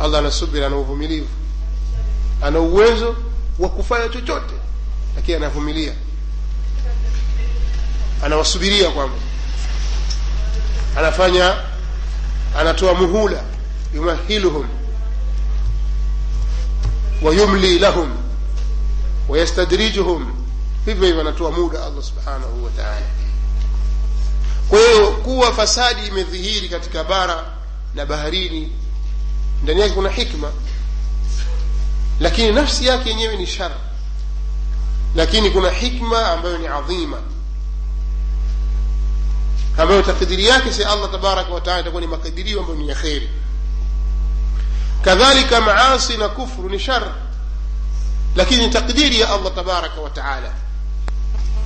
allah 0.00 0.18
ana 0.18 0.30
subira 0.30 0.66
ana 0.66 0.76
uvumilivu. 0.76 1.28
Ana 2.42 2.60
uwezo 2.60 3.16
wa 3.58 3.68
kufanya 3.68 4.08
chochote 4.08 4.54
lakini 5.16 5.36
anavumilia. 5.36 5.92
Anawasubiria 8.24 8.90
kwamba 8.90 9.16
anafanya 10.98 11.56
anatoa 12.58 12.94
muhula 12.94 13.42
yumahiluhum 13.94 14.66
wayumli 17.22 17.78
lahum 17.78 18.10
wayastadrijuhum 19.28 20.32
hivyo 20.84 21.06
hivyo 21.06 21.20
anatoa 21.20 21.50
muda 21.50 21.84
allah 21.84 22.02
subhanahu 22.02 22.64
wa 22.64 22.70
taala. 22.70 23.06
Kwa 24.68 24.78
hiyo 24.78 25.10
kuwa 25.10 25.52
fasadi 25.54 26.06
imedhihiri 26.06 26.68
katika 26.68 27.04
bara 27.04 27.44
na 27.94 28.06
baharini 28.06 28.72
ndani 29.62 29.80
yake 29.80 29.94
kuna 29.94 30.08
hikma 30.10 30.50
lakini 32.20 32.52
nafsi 32.52 32.86
yake 32.86 33.08
yenyewe 33.08 33.36
ni 33.36 33.46
shar 33.46 33.70
lakini 35.14 35.50
kuna 35.50 35.70
hikma 35.70 36.28
ambayo 36.30 36.58
ni 36.58 36.66
adhima 36.66 37.18
ambayo 39.78 40.02
takdiri 40.02 40.46
yake 40.46 40.72
si 40.72 40.84
allah 40.84 41.10
tabaraka 41.10 41.52
wataala 41.54 41.80
itakuwa 41.80 42.00
ni 42.00 42.06
makadirio 42.08 42.60
ambayo 42.60 42.78
ni 42.78 42.88
ya 42.88 42.94
kheri 42.94 43.30
kadhalika 45.04 45.60
maasi 45.60 46.16
na 46.16 46.28
kufru 46.28 46.68
ni 46.68 46.78
shar 46.78 47.14
lakini 48.36 48.68
takdiri 48.70 49.20
ya 49.20 49.30
allah 49.30 49.54
tabaraka 49.54 50.00
wataala 50.00 50.52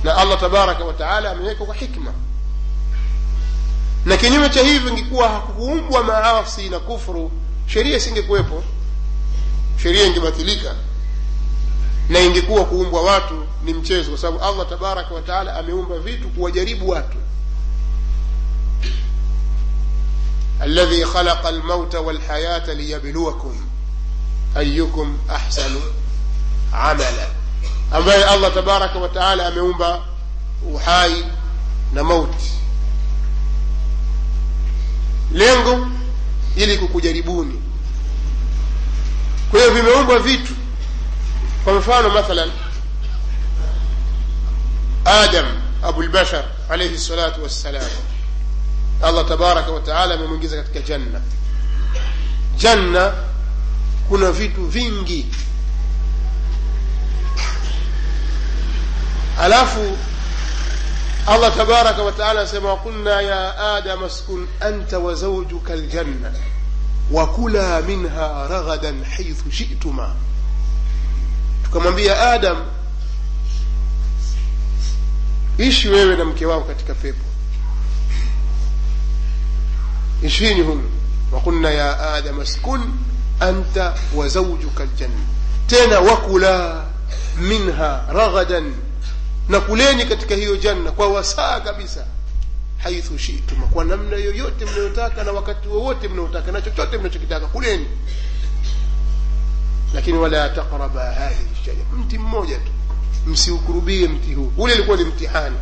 na 0.03 0.17
allah 0.17 0.39
tabaraka 0.39 0.83
wataala 0.85 1.31
ameweka 1.31 1.65
kwa 1.65 1.75
hikma 1.75 2.13
na 4.05 4.17
kinyume 4.17 4.49
cha 4.49 4.61
hivyo 4.63 4.89
ingekuwa 4.89 5.29
hakuumbwa 5.29 6.03
maasi 6.03 6.69
na 6.69 6.79
kufru 6.79 7.31
sheria 7.67 7.97
isingekuwepo 7.97 8.63
sheria 9.83 10.05
ingebatilika 10.05 10.75
na 12.09 12.19
ingekuwa 12.19 12.65
kuumbwa 12.65 13.01
watu 13.01 13.45
ni 13.63 13.73
mchezo 13.73 14.09
kwa 14.09 14.17
sababu 14.19 14.43
allah 14.43 14.69
tabaraka 14.69 15.13
wataala 15.15 15.55
ameumba 15.55 15.99
vitu 15.99 16.29
kuwajaribu 16.29 16.89
watu. 16.89 17.17
Alladhi 20.59 21.05
khalaqa 21.05 21.47
almauta 21.47 22.01
walhayata 22.01 22.73
liyabluwakum 22.73 23.55
ayukum 24.55 25.17
ahsanu 25.29 25.81
amala 26.71 27.27
ambaye 27.91 28.23
allah 28.23 28.53
tabaraka 28.53 28.99
wataala 28.99 29.47
ameumba 29.47 30.01
uhai 30.73 31.25
na 31.93 32.03
mauti. 32.03 32.51
Lengo 35.33 35.87
ili 36.57 36.77
kukujaribuni. 36.77 37.61
Kwa 39.51 39.59
hiyo 39.59 39.73
vimeumbwa 39.73 40.19
vitu. 40.19 40.53
Kwa 41.63 41.73
mfano 41.73 42.09
mathalan 42.09 42.51
adam 45.05 45.45
abulbashar 45.83 46.43
alaihi 46.69 46.97
salatu 46.97 47.43
wassalam. 47.43 47.89
Allah 49.03 49.27
tabaraka 49.27 49.71
wataala 49.71 50.13
amemwingiza 50.13 50.57
katika 50.57 50.79
janna. 50.79 51.21
Janna 52.57 53.13
kuna 54.09 54.31
vitu 54.31 54.65
vingi. 54.67 55.25
Alafu 59.39 59.97
allah 61.27 61.55
tabaraka 61.55 62.03
wataala 62.03 62.39
anasema 62.39 62.69
waqulna 62.69 63.21
ya 63.21 63.57
adam 63.75 64.03
askun 64.03 64.47
anta 64.59 64.99
wa 64.99 65.15
zawjuka 65.15 65.73
aljanna 65.73 66.31
wakula 67.11 67.81
minha 67.81 68.47
raghadan 68.47 69.03
haithu 69.03 69.51
shituma 69.51 70.15
tukamwambia 71.63 72.31
adam 72.31 72.57
ishi 75.57 75.89
wewe 75.89 76.15
na 76.15 76.25
mke 76.25 76.45
wako 76.45 76.63
katika 76.67 76.93
pepo 76.93 77.23
ishini 80.23 80.61
humu 80.61 80.89
waqulna 81.31 81.71
ya 81.71 82.13
adam 82.13 82.39
askun 82.39 82.93
anta 83.39 83.93
wa 84.15 84.27
zawjuka 84.27 84.83
aljanna 84.83 85.19
tena 85.67 85.99
wakula 85.99 86.85
minha 87.39 88.03
raghadan 88.13 88.73
na 89.49 89.59
kuleni 89.59 90.05
katika 90.05 90.35
hiyo 90.35 90.55
janna 90.57 90.91
kwa 90.91 91.07
wasaa 91.07 91.59
kabisa 91.59 92.05
haithu 92.77 93.17
shituma 93.17 93.67
kwa 93.67 93.85
namna 93.85 94.15
yoyote 94.17 94.65
mnayotaka 94.65 95.23
na 95.23 95.31
wakati 95.31 95.67
wowote 95.67 96.07
mnaotaka 96.07 96.51
na 96.51 96.61
chochote 96.61 96.97
mnachokitaka 96.97 97.47
kuleni 97.47 97.87
lakini 99.93 100.17
wala 100.17 100.49
taqraba 100.49 101.03
hadhihi 101.13 101.55
shajara 101.65 101.85
mti 101.97 102.17
mmoja 102.17 102.57
tu 102.57 102.71
msiukurubie 103.25 104.07
mti 104.07 104.33
huu 104.33 104.51
ule 104.57 104.73
ilikuwa 104.73 104.97
ni 104.97 105.03
mtihani 105.03 105.57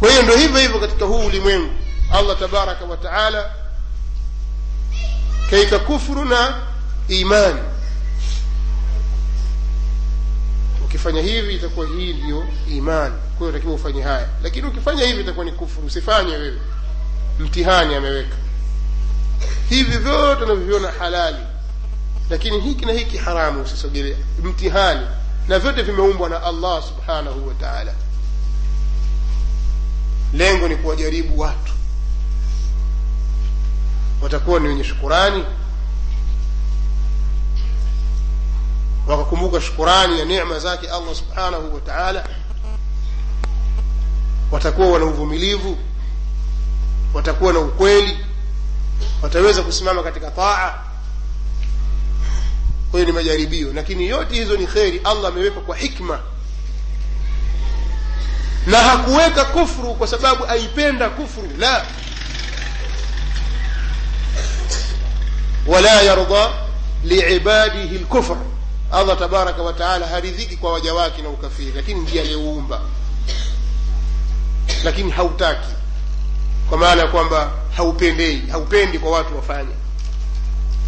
kwa 0.00 0.10
hiyo 0.10 0.22
ndo 0.22 0.36
hivyo 0.36 0.58
hivyo 0.60 0.80
katika 0.80 1.04
huu 1.04 1.26
ulimwengu 1.26 1.70
allah 2.12 2.38
tabaraka 2.38 2.84
wa 2.84 2.96
taala 2.96 3.50
kaika 5.50 5.78
kufuru 5.78 6.24
na 6.24 6.54
imani 7.08 7.60
ukifanya 10.90 11.22
hivi 11.22 11.54
itakuwa 11.54 11.86
hii 11.86 12.12
ndiyo 12.12 12.44
imani. 12.70 13.14
Kwa 13.38 13.46
hiyo 13.46 13.52
takiwa 13.52 13.74
ufanye 13.74 14.02
haya. 14.02 14.28
Lakini 14.42 14.66
ukifanya 14.66 15.06
hivi 15.06 15.20
itakuwa 15.20 15.44
ni 15.44 15.52
kufuru. 15.52 15.86
Usifanye 15.86 16.32
wewe. 16.36 16.58
Mtihani 17.38 17.94
ameweka. 17.94 18.36
Hivi 19.68 19.98
vyote 19.98 20.44
unavyoviona 20.44 20.90
halali. 20.92 21.36
Lakini 22.30 22.60
hiki 22.60 22.86
na 22.86 22.92
hiki 22.92 23.16
haramu 23.16 23.62
usisogelea 23.62 24.16
mtihani. 24.42 25.06
Na 25.48 25.58
vyote 25.58 25.82
vimeumbwa 25.82 26.28
na 26.28 26.42
allah 26.42 26.82
subhanahu 26.82 27.48
wa 27.48 27.54
taala. 27.54 27.94
Lengo 30.32 30.68
ni 30.68 30.76
kuwajaribu 30.76 31.40
watu. 31.40 31.72
Watakuwa 34.22 34.60
ni 34.60 34.68
wenye 34.68 34.84
shukurani 34.84 35.44
wakakumbuka 39.10 39.60
shukurani 39.60 40.18
ya 40.18 40.24
neema 40.24 40.58
zake 40.58 40.88
allah 40.88 41.14
subhanahu 41.14 41.74
wa 41.74 41.80
taala. 41.80 42.24
Watakuwa 44.50 44.88
wana 44.90 45.04
uvumilivu 45.04 45.78
watakuwa 47.14 47.52
na 47.52 47.58
ukweli 47.58 48.18
wataweza 49.22 49.62
kusimama 49.62 50.02
katika 50.02 50.30
taa. 50.30 50.74
Kwa 52.90 53.00
ni 53.00 53.12
majaribio 53.12 53.72
lakini 53.72 54.08
yote 54.08 54.34
hizo 54.34 54.56
ni 54.56 54.66
kheri 54.66 55.00
allah 55.04 55.32
ameweka 55.32 55.60
kwa 55.60 55.76
hikma. 55.76 56.20
Na 58.66 58.78
hakuweka 58.78 59.44
kufru 59.44 59.94
kwa 59.94 60.06
sababu 60.06 60.44
aipenda 60.46 61.10
kufru 61.10 61.48
la. 61.58 61.86
Wala 65.66 66.02
yarda 66.02 66.50
liibadihi 67.04 67.98
lkufr 67.98 68.36
allah 68.92 69.18
tabaraka 69.18 69.62
wataala 69.62 70.06
haridhiki 70.06 70.56
kwa 70.56 70.72
waja 70.72 70.94
wake 70.94 71.22
na 71.22 71.28
ukafiri 71.28 71.72
lakini 71.76 72.00
ndiye 72.00 72.20
aliyeuumba 72.22 72.80
lakini 74.84 75.10
hautaki 75.10 75.68
kwa 76.68 76.78
maana 76.78 77.02
ya 77.02 77.08
kwamba 77.08 77.52
haupendei 77.76 78.42
haupendi 78.52 78.98
kwa 78.98 79.10
watu 79.10 79.36
wafanye. 79.36 79.74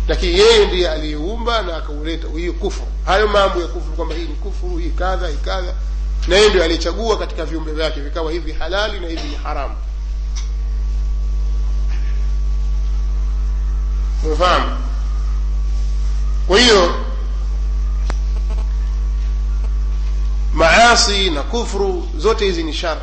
Lakini 0.09 0.38
yeye 0.38 0.67
ndiye 0.67 0.91
aliyeumba 0.91 1.62
na 1.62 1.77
akauleta 1.77 2.29
hiyo 2.29 2.53
kufuru 2.53 2.87
hayo 3.07 3.29
mambo 3.29 3.61
ya 3.61 3.67
kufuru 3.67 3.97
kwamba 3.97 4.15
hii 4.15 4.23
ni 4.25 4.35
kufuru 4.35 4.77
hii 4.77 4.91
kadha 4.91 5.29
hii 5.29 5.37
kadha 5.45 5.73
na 6.29 6.37
yeye 6.37 6.49
ndio 6.49 6.65
aliyechagua 6.65 7.19
katika 7.19 7.45
viumbe 7.45 7.73
vyake 7.73 8.01
vikawa 8.01 8.33
hivi 8.33 8.53
halali 8.53 9.01
na 9.01 9.09
hivi 9.09 9.29
ni 9.29 9.35
haramu. 9.35 9.75
Umefahamu 14.25 14.77
kwa 16.47 16.59
hiyo 16.61 16.95
maasi 20.55 21.31
na 21.31 21.43
kufru 21.43 22.09
zote 22.19 22.45
hizi 22.45 22.62
ni 22.62 22.73
shar 22.75 22.99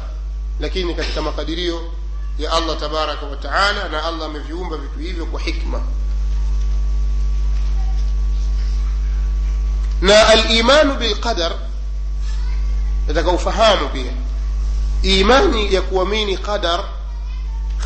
lakini 0.59 0.95
katika 0.95 1.21
makadirio 1.21 1.91
ya 2.39 2.51
allah 2.51 2.79
tabaraka 2.79 3.25
wa 3.25 3.35
taala 3.35 3.89
na 3.89 4.03
allah 4.03 4.25
ameviumba 4.25 4.77
vitu 4.77 4.99
hivyo 4.99 5.25
kwa 5.25 5.39
hikma 5.41 5.81
na 10.01 10.27
alimanu 10.27 10.95
bilqadar 10.95 11.51
nataka 13.07 13.31
ufahamu 13.31 13.89
pia 13.89 14.12
imani 15.01 15.73
ya 15.73 15.81
kuamini 15.81 16.38
qadar 16.38 16.83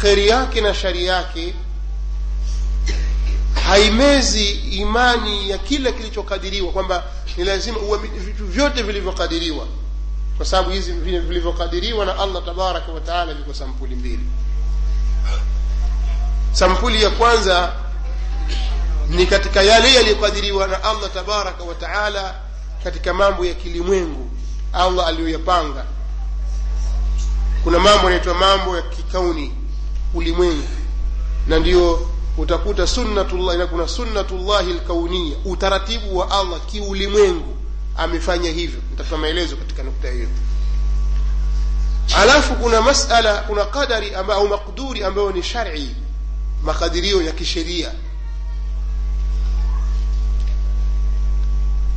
kheri 0.02 0.28
yake 0.28 0.62
na 0.62 0.74
shari 0.74 1.06
yake 1.06 1.54
haimezi 3.68 4.50
imani 4.52 5.50
ya 5.50 5.58
kila 5.58 5.92
kilichokadiriwa 5.92 6.72
kwamba 6.72 7.04
ni 7.38 7.44
lazima 7.44 7.80
uwe 7.80 7.98
vitu 7.98 8.46
vyote 8.48 8.82
vilivyokadiriwa. 8.84 9.68
Kwa 10.38 10.46
sababu 10.46 10.70
hizi 10.70 10.92
vilivyokadiriwa 10.92 12.06
na 12.06 12.20
allah 12.20 12.46
tabaraka 12.46 12.92
wataala 12.92 13.34
viko 13.34 13.54
sampuli 13.54 13.96
mbili. 13.96 14.26
Sampuli 16.52 17.04
ya 17.04 17.10
kwanza 17.10 17.74
ni 19.10 19.26
katika 19.26 19.62
yale 19.64 19.94
yaliyokadiriwa 19.94 20.68
na 20.68 20.84
allah 20.84 21.14
tabaraka 21.14 21.64
wa 21.64 21.76
taala 21.76 22.36
katika 22.84 23.14
mambo 23.14 23.46
ya 23.46 23.54
kilimwengu 23.54 24.30
allah 24.74 25.08
aliyoyapanga. 25.08 25.86
Kuna 27.64 27.80
mambo 27.80 28.04
yanaitwa 28.12 28.34
mambo 28.34 28.76
ya 28.76 28.82
kikauni 28.82 29.54
ulimwengu. 30.14 30.68
Na 31.48 31.60
ndio 31.60 32.10
utakuta 32.38 32.88
sunnatullah 32.88 33.58
na 33.58 33.68
kuna 33.68 33.88
sunnatullahi 33.88 34.74
lkaunia 34.74 35.36
utaratibu 35.46 36.18
wa 36.18 36.32
allah 36.32 36.60
kiulimwengu 36.66 37.58
amefanya 37.98 38.52
hivyo. 38.52 38.82
Nitatoa 38.92 39.18
maelezo 39.18 39.56
katika 39.56 39.84
nukta 39.84 40.10
hiyo. 40.12 40.28
Alafu 42.18 42.56
kuna 42.56 42.82
masala 42.82 43.34
kuna 43.42 43.66
qadari 43.66 44.16
amba, 44.16 44.34
au 44.36 44.48
makduri 44.48 45.04
ambayo 45.04 45.32
ni 45.32 45.44
shari 45.44 45.96
makadirio 46.64 47.22
ya 47.22 47.32
kisheria. 47.32 47.92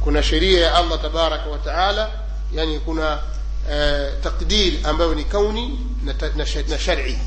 Kuna 0.05 0.23
sheria 0.23 0.61
ya 0.61 0.75
allah 0.75 1.03
tabaraka 1.03 1.51
wa 1.51 1.59
taala 1.59 2.11
yani 2.53 2.81
kuna 2.81 3.19
eh, 3.71 4.13
takdir 4.23 4.73
ambayo 4.85 5.15
ni 5.15 5.25
kauni 5.25 5.87
na, 6.05 6.13
na, 6.37 6.47
na 6.69 6.79
shari 6.79 7.19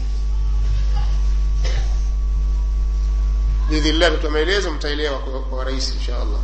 biidhnillah 3.70 4.12
tutoa 4.12 4.32
maelezo 4.32 4.72
mtaelewa 4.72 5.20
kwa, 5.20 5.64
rahisi 5.64 5.94
insha 5.94 6.16
allah 6.16 6.40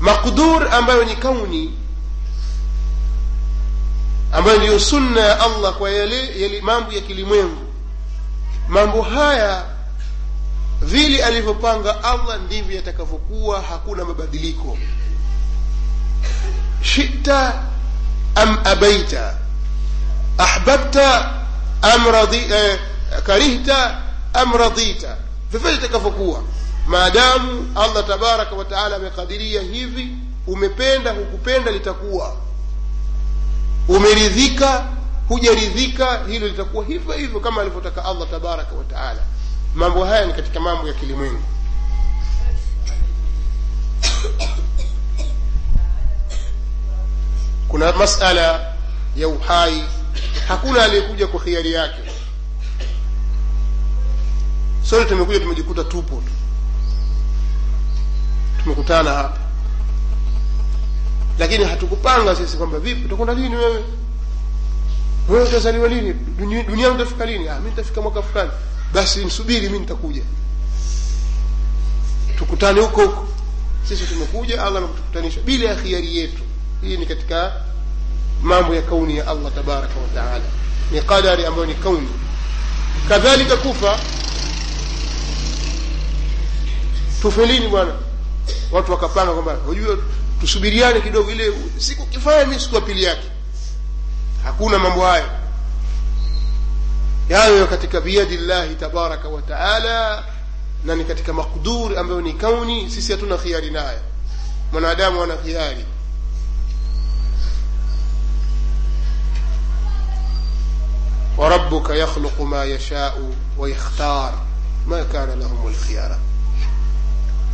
maqdur 0.00 0.68
ambayo 0.74 1.04
ni 1.04 1.16
kauni 1.16 1.78
ambayo 4.32 4.58
ndiyo 4.58 4.80
sunna 4.80 5.20
ya 5.20 5.40
allah 5.40 5.74
kwa 5.74 5.90
yale, 5.90 6.40
yale 6.40 6.60
mambo 6.60 6.92
ya 6.92 7.00
kilimwengu. 7.00 7.62
Mambo 8.68 9.02
haya 9.02 9.64
vile 10.82 11.24
alivyopanga 11.24 12.04
allah 12.04 12.38
ndivyo 12.40 12.76
yatakavyokuwa 12.76 13.60
hakuna 13.62 14.04
mabadiliko. 14.04 14.78
Shita 16.82 17.62
am 18.34 18.58
abaita? 18.64 19.34
Ahbabta 20.38 21.32
am 21.82 22.06
radhi, 22.12 22.36
eh, 22.54 22.78
karihta 23.20 24.02
am 24.34 24.52
radhita 24.56 25.16
vyovyote 25.50 25.76
itakavyokuwa 25.76 26.42
maadamu 26.86 27.72
allah 27.74 28.06
tabaraka 28.06 28.54
wa 28.54 28.64
taala 28.64 28.96
amekadiria 28.96 29.62
hivi 29.62 30.08
umependa 30.46 31.10
hukupenda 31.12 31.70
litakuwa. 31.70 32.36
Umeridhika 33.88 34.84
hujaridhika 35.28 36.20
hilo 36.28 36.48
litakuwa 36.48 36.84
hivyo 36.84 37.12
hivyo 37.14 37.40
kama 37.40 37.60
alivyotaka 37.60 38.04
allah 38.04 38.30
tabaraka 38.30 38.74
wa 38.74 38.84
taala. 38.84 39.20
Mambo 39.74 40.04
haya 40.04 40.26
ni 40.26 40.32
katika 40.32 40.60
mambo 40.60 40.88
ya 40.88 40.94
kilimwengu. 40.94 41.42
Kuna 47.68 47.92
masala 47.92 48.74
ya 49.16 49.28
uhai. 49.28 49.84
Hakuna 50.48 50.82
aliyekuja 50.84 51.26
kwa 51.26 51.40
khiari 51.40 51.72
yake 51.72 52.01
sote 54.92 55.04
tumekuja 55.04 55.40
tumejikuta 55.40 55.84
tupo 55.84 56.16
tu. 56.16 56.32
Tumekutana 58.62 59.10
hapa. 59.12 59.38
Lakini 61.38 61.64
hatukupanga 61.64 62.36
sisi 62.36 62.56
kwamba 62.56 62.78
vipi 62.78 63.04
utakwenda 63.04 63.34
lini 63.34 63.56
wewe? 63.56 63.84
Wewe 65.28 65.44
utazaliwa 65.44 65.88
lini? 65.88 66.12
Dunia, 66.12 66.62
dunia 66.62 66.90
utafika 66.90 67.26
lini? 67.26 67.48
Ah, 67.48 67.60
mi 67.60 67.70
nitafika 67.70 68.00
mwaka 68.00 68.22
fulani. 68.22 68.50
Basi 68.94 69.24
msubiri 69.24 69.68
mi 69.68 69.78
nitakuja. 69.78 70.22
Tukutane 72.38 72.80
huko 72.80 73.02
huko. 73.02 73.28
Sisi 73.88 74.06
tumekuja 74.06 74.62
allah 74.64 74.78
ametukutanisha. 74.82 75.40
Bila 75.40 75.68
ya 75.68 75.76
khiari 75.76 76.16
yetu. 76.16 76.42
Hii 76.82 76.96
ni 76.96 77.06
katika 77.06 77.52
mambo 78.42 78.74
ya 78.74 78.82
kauni 78.82 79.16
ya 79.16 79.26
allah 79.28 79.52
tabaraka 79.54 80.00
wataala 80.00 80.44
ni 80.90 81.00
qadari 81.02 81.46
ambayo 81.46 81.66
ni 81.66 81.74
kauni. 81.74 82.08
Kadhalika 83.08 83.56
kufa 83.56 83.98
tufe 87.22 87.46
lini 87.46 87.68
bwana 87.68 87.92
watu 88.72 88.92
wakapanga 88.92 89.32
kwamba 89.32 89.56
unajua 89.68 89.98
tusubiriane 90.40 91.00
kidogo 91.00 91.30
ile 91.30 91.52
siku 91.78 92.06
kifanya 92.06 92.46
mi 92.46 92.60
siku 92.60 92.74
ya 92.74 92.80
pili 92.80 93.02
yake 93.04 93.28
hakuna 94.44 94.78
mambo 94.78 95.00
hayo 95.06 95.26
yayo 97.28 97.66
katika 97.66 98.00
biyadi 98.00 98.36
llahi 98.36 98.74
tabaraka 98.74 99.28
wa 99.28 99.42
taala 99.42 100.24
na 100.84 100.94
ni 100.96 101.04
katika 101.04 101.32
makdur 101.32 101.98
ambayo 101.98 102.20
ni 102.20 102.32
kauni 102.32 102.90
sisi 102.90 103.12
hatuna 103.12 103.36
khiari 103.36 103.70
nayo 103.70 103.98
mwanadamu 104.72 105.22
ana 105.22 105.36
khiari 105.36 105.84
وربك 111.38 111.90
يخلق 111.90 112.40
ما 112.40 112.64
يشاء 112.64 113.30
ويختار 113.58 114.34
ما 114.86 115.02
كان 115.12 115.40
لهم 115.40 115.66
الخيارة 115.68 116.18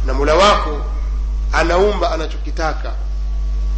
na 0.09 0.15
mula 0.15 0.35
wako 0.35 0.81
anaumba 1.53 2.11
anachokitaka 2.13 2.93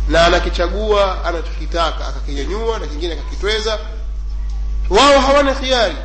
na 0.08 0.24
anakichagua 0.26 1.24
anachokitaka 1.24 2.06
akakinyanyua 2.08 2.78
na 2.78 2.86
kingine 2.86 3.12
akakitweza. 3.12 3.78
Wao 4.90 5.20
hawana 5.20 5.54
khiari. 5.54 5.96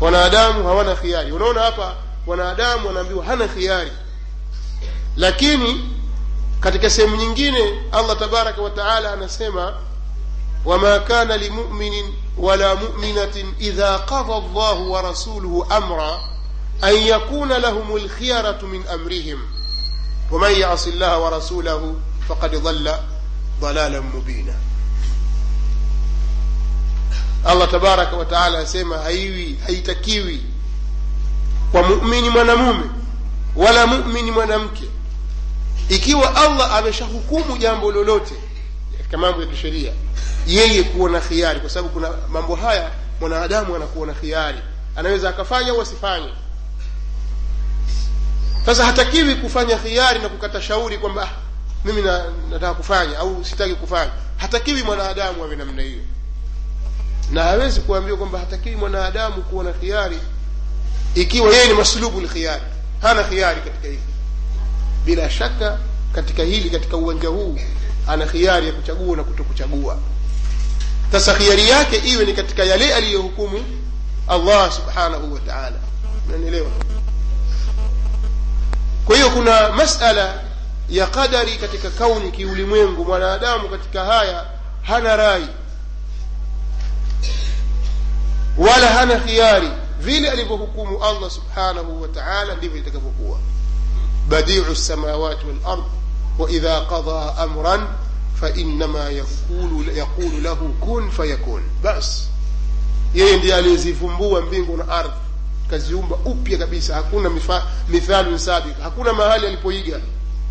Wanadamu 0.00 0.64
hawana 0.68 0.94
khiari. 0.94 1.32
Unaona 1.32 1.60
hapa 1.62 1.94
wanadamu 2.26 2.86
wanaambiwa 2.88 3.24
hana 3.24 3.48
khiari. 3.48 3.92
Lakini 5.16 5.90
katika 6.60 6.90
sehemu 6.90 7.16
nyingine 7.16 7.82
allah 7.92 8.18
tabaraka 8.18 8.62
wa 8.62 8.70
taala 8.70 9.12
anasema 9.12 9.74
wama 10.64 10.98
kana 10.98 11.36
limuminin 11.36 12.14
wala 12.38 12.74
muminatin 12.74 13.54
idha 13.58 13.98
qada 13.98 14.34
llahu 14.54 14.92
wa 14.92 15.02
rasuluhu 15.02 15.66
amra 15.70 16.18
an 16.82 16.94
yakuna 16.96 17.58
lahum 17.58 17.96
lkhiyaratu 17.96 18.66
min 18.66 18.82
amrihim 18.88 19.38
waman 20.30 20.52
yasi 20.60 20.90
llaha 20.92 21.18
wa 21.18 21.30
rasulahu 21.30 22.00
faqad 22.28 22.54
dhalla 22.62 23.00
dhalalan 23.60 24.02
mubina 24.14 24.52
allah 27.44 27.68
tabaraka 27.70 28.16
wataala 28.16 28.58
asema 28.58 28.98
haiwi 28.98 29.58
haitakiwi 29.66 30.42
kwa 31.72 31.82
mumini 31.82 32.28
mwanamume 32.30 32.84
wala 33.56 33.86
mumini 33.86 34.30
mwanamke 34.30 34.84
ikiwa 35.88 36.36
allah 36.36 36.74
ameshahukumu 36.76 37.58
jambo 37.58 37.92
lolote 37.92 38.34
katika 38.96 39.18
mambo 39.18 39.40
ya 39.40 39.46
kisheria 39.46 39.92
yeye 40.46 40.82
kuona 40.82 41.20
khiari 41.20 41.60
kwa 41.60 41.70
sababu 41.70 41.88
kuna 41.88 42.10
mambo 42.28 42.54
haya 42.56 42.90
mwanadamu 43.20 43.76
anakuona 43.76 44.12
khiari 44.12 44.58
anaweza 44.96 45.28
akafanya 45.28 45.70
au 45.70 45.80
asifanye 45.82 46.28
sasa 48.66 48.84
hatakiwi 48.84 49.34
kufanya 49.34 49.76
khiari 49.76 50.18
na 50.20 50.28
kukata 50.28 50.62
shauri 50.62 50.98
kwamba 50.98 51.22
ah, 51.22 51.28
mimi 51.84 52.02
na, 52.02 52.24
nataka 52.50 52.74
kufanya 52.74 53.18
au 53.18 53.44
sitaki 53.44 53.74
kufanya. 53.74 54.10
Hatakiwi 54.36 54.82
mwanadamu 54.82 55.44
awe 55.44 55.56
namna 55.56 55.82
hiyo. 55.82 56.00
Na 57.30 57.42
hawezi 57.42 57.80
kuambiwa 57.80 58.18
kwamba 58.18 58.38
hatakiwi 58.38 58.76
mwanadamu 58.76 59.42
kuwa 59.42 59.64
na 59.64 59.72
khiari 59.72 60.18
ikiwa 61.14 61.52
yeye 61.54 61.68
ni 61.68 61.74
maslubu 61.74 62.20
lkhiari 62.20 62.62
hana 63.02 63.22
khiari 63.24 63.60
katika 63.60 63.88
hili. 63.88 64.00
Bila 65.04 65.30
shaka 65.30 65.78
katika 66.12 66.42
hili 66.42 66.70
katika 66.70 66.96
uwanja 66.96 67.28
huu 67.28 67.58
ana 68.06 68.26
khiari 68.26 68.66
ya 68.66 68.72
kuchagua 68.72 69.16
na 69.16 69.24
kutokuchagua. 69.24 69.98
Sasa 71.12 71.34
khiari 71.34 71.68
yake 71.68 71.96
iwe 71.96 72.24
ni 72.24 72.32
katika 72.32 72.64
yale 72.64 72.94
aliyohukumu 72.94 73.64
allah 74.28 74.72
subhanahu 74.72 75.34
wa 75.34 75.40
taala. 75.40 75.76
Unanielewa 76.28 76.70
kwa 79.06 79.16
hiyo 79.16 79.30
kuna 79.30 79.68
masala 79.72 80.42
ya 80.88 81.06
qadari 81.06 81.56
katika 81.56 81.90
kauni 81.90 82.30
kiulimwengu 82.32 83.04
mwanadamu 83.04 83.68
katika 83.68 84.04
haya 84.04 84.44
hana 84.82 85.16
rai 85.16 85.46
wala 88.58 88.86
hana 88.88 89.16
khiari 89.20 89.70
vile 90.00 90.30
alivyohukumu 90.30 91.04
allah 91.04 91.30
subhanahu 91.30 92.02
wa 92.02 92.08
taala 92.08 92.54
ndivyo 92.54 92.78
itakavyokuwa 92.78 93.38
badiu 94.28 94.64
lsamawati 94.72 95.46
walard 95.46 95.84
waidha 96.38 96.80
qada 96.80 97.36
amran 97.36 97.86
fainama 98.40 98.98
yaqulu, 99.00 100.40
lahu 100.42 100.68
kun 100.68 101.10
fayakun 101.10 101.62
bas 101.82 102.28
yeye 103.14 103.36
ndiye 103.36 103.54
aliyezivumbua 103.54 104.40
mbingu 104.40 104.76
na 104.76 104.88
ardhi 104.88 105.25
kaziumba 105.70 106.16
upya 106.16 106.58
kabisa. 106.58 106.94
Hakuna 106.94 107.30
mifa, 107.30 107.66
mithalu 107.88 108.38
sabika 108.38 108.82
hakuna 108.82 109.12
mahali 109.12 109.46
alipoiga. 109.46 110.00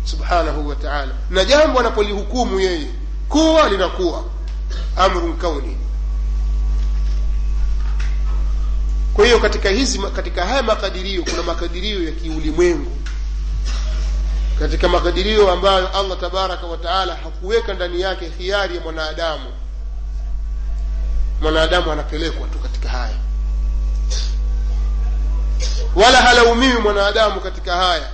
Subhanahu 0.04 0.68
wa 0.68 0.76
taala. 0.76 1.12
Na 1.30 1.44
jambo 1.44 1.80
anapolihukumu 1.80 2.60
yeye 2.60 2.86
kuwa 3.28 3.68
linakuwa. 3.68 4.24
Amrun 4.96 5.36
kauni. 5.36 5.76
Kwa 9.14 9.24
hiyo 9.24 9.38
katika 9.40 9.68
hizi 9.68 9.98
katika 9.98 10.46
haya 10.46 10.62
makadirio 10.62 11.22
kuna 11.24 11.42
makadirio 11.42 12.04
ya 12.04 12.12
kiulimwengu. 12.12 12.90
Katika 14.58 14.88
makadirio 14.88 15.50
ambayo 15.52 15.88
allah 15.88 16.20
tabaraka 16.20 16.66
wa 16.66 16.76
taala 16.76 17.14
hakuweka 17.14 17.74
ndani 17.74 18.00
yake 18.00 18.28
khiari 18.30 18.76
ya 18.76 18.80
mwanadamu. 18.80 19.44
Mwanadamu 21.42 21.92
anapelekwa 21.92 22.48
tu 22.48 22.58
katika 22.58 22.88
haya 22.88 23.14
wala 25.94 26.18
halaumiwi 26.22 26.78
mwanadamu 26.78 27.40
katika 27.40 27.76
haya 27.76 28.08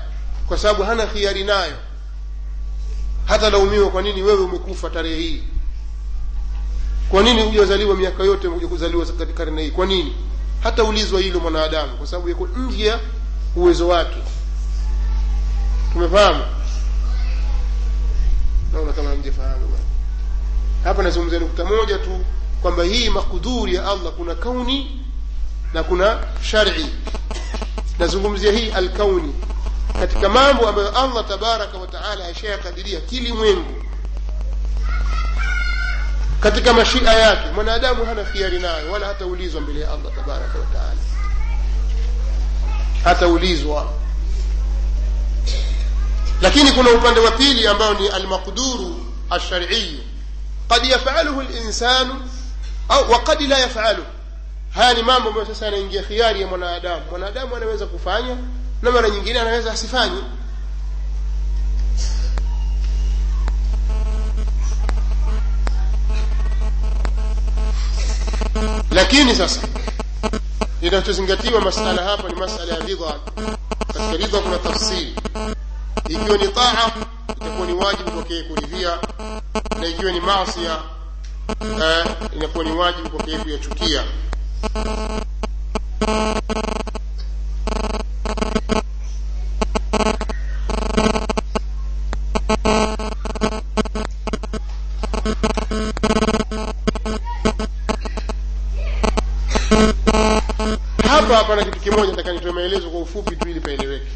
kwa 0.49 0.59
sababu 0.59 0.83
hana 0.83 1.07
khiari 1.07 1.45
nayo. 1.45 1.77
Hata 3.25 3.51
laumiwa 3.51 3.91
kwa 3.91 4.03
nini 4.03 4.23
wewe 4.23 4.41
umekufa 4.45 4.91
tarehe 4.91 5.17
hii? 5.17 5.43
Kwa 7.09 7.23
nini 7.23 7.43
hujazaliwa 7.43 7.97
miaka 7.97 8.23
yote 8.23 8.47
huja 8.49 8.69
kuzaliwa 8.69 9.07
katika 9.07 9.33
karne 9.33 9.63
hii? 9.63 9.71
Kwa 9.71 9.87
nini? 9.87 10.17
Hata 10.63 10.85
ulizwa 10.85 11.21
hilo 11.21 11.41
mwanadamu 11.41 11.97
kwa 11.97 12.07
sababu 12.07 12.29
yako 12.29 12.47
nje 12.47 12.87
ya 12.87 13.01
uwezo 13.57 13.89
wake. 13.89 14.17
Tumefahamu? 15.93 16.45
Naona 18.73 18.93
kama 18.93 19.15
mjefahamu 19.17 19.73
hapa 20.85 21.03
nazungumzia 21.03 21.39
nukta 21.39 21.65
moja 21.65 21.99
tu 21.99 22.25
kwamba 22.63 22.85
hii 22.85 23.09
makuduri 23.11 23.75
ya 23.75 23.83
allah 23.85 24.13
kuna 24.13 24.35
kauni 24.35 25.02
na 25.75 25.83
kuna 25.83 26.19
shari 26.51 26.87
nazungumzia 27.99 28.53
hii 28.53 28.71
alkauni 28.71 29.35
katika 30.01 30.29
mambo 30.29 30.69
ambayo 30.69 30.89
allah 30.99 31.29
tabaraka 31.29 31.79
wa 31.79 31.87
taala 31.87 32.27
ashayakadiria 32.27 33.01
kilimwengu 33.01 33.85
katika 36.41 36.73
mashia 36.73 37.13
yake 37.13 37.51
mwanadamu 37.55 38.05
hana 38.05 38.25
khiari 38.25 38.59
nayo 38.59 38.93
wala 38.93 39.07
hataulizwa 39.07 39.61
mbele 39.61 39.81
ya 39.81 39.89
allah 39.93 40.13
tabaraka 40.17 40.59
wa 40.59 40.67
taala 40.67 41.01
hataulizwa 43.05 43.93
lakini 46.41 46.73
kuna 46.73 46.91
upande 46.91 47.21
wa 47.21 47.31
pili 47.31 47.67
ambao 47.67 47.95
ni 47.95 48.09
almaqduru 48.09 49.07
alshariyu 49.31 49.99
qad 50.69 50.85
yafaluhu 50.85 51.43
linsanu 51.43 52.15
au 52.89 53.11
waqad 53.13 53.41
la 53.41 53.59
yafaluhu 53.59 54.07
haya 54.75 54.95
ni 54.95 55.03
mambo 55.03 55.29
ambayo 55.29 55.47
sasa 55.47 55.65
yanaingia 55.65 56.03
khiari 56.03 56.41
ya 56.41 56.47
mwanadamu. 56.47 57.03
Mwanadamu 57.11 57.57
anaweza 57.57 57.87
kufanya 57.87 58.37
na 58.83 58.91
mara 58.91 59.11
nyingine 59.11 59.41
anaweza 59.41 59.73
asifanye 59.73 60.23
lakini 68.91 69.35
sasa 69.35 69.61
inachozingatiwa 70.81 71.61
masala 71.61 72.03
hapa 72.03 72.29
ni 72.29 72.35
masala 72.35 72.73
ya 72.75 72.81
ridha. 72.81 73.15
Katika 73.87 74.13
ridha 74.17 74.39
kuna 74.39 74.59
tafsiri. 74.59 75.15
Ikiwa 76.09 76.39
ni 76.39 76.49
taa 76.49 76.91
itakuwa 77.37 77.67
ni 77.67 77.73
wajibu 77.73 78.11
kwake 78.11 78.43
kuridhia. 78.43 78.99
Na 79.81 79.87
ikiwa 79.87 80.13
ni 80.13 80.21
masia 80.21 80.79
eh, 81.61 82.07
inakuwa 82.37 82.65
ni 82.65 82.73
wajibu 82.73 83.11
kwake 83.11 83.39
kuyachukia 83.39 84.05
hapa 101.09 101.37
hapana 101.37 101.65
kitu 101.65 101.81
kimoja 101.81 102.17
nataka 102.17 102.53
maelezo 102.53 102.91
kwa 102.91 103.01
ufupi 103.01 103.37
tu 103.37 103.49
ili 103.49 103.61
paeleweke. 103.61 104.07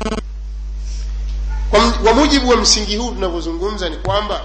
Kwa 2.04 2.14
mujibu 2.14 2.48
wa 2.48 2.56
msingi 2.56 2.96
huu 2.96 3.11
tunavyozungumza 3.11 3.88
ni 3.88 3.96
kwamba 3.96 4.40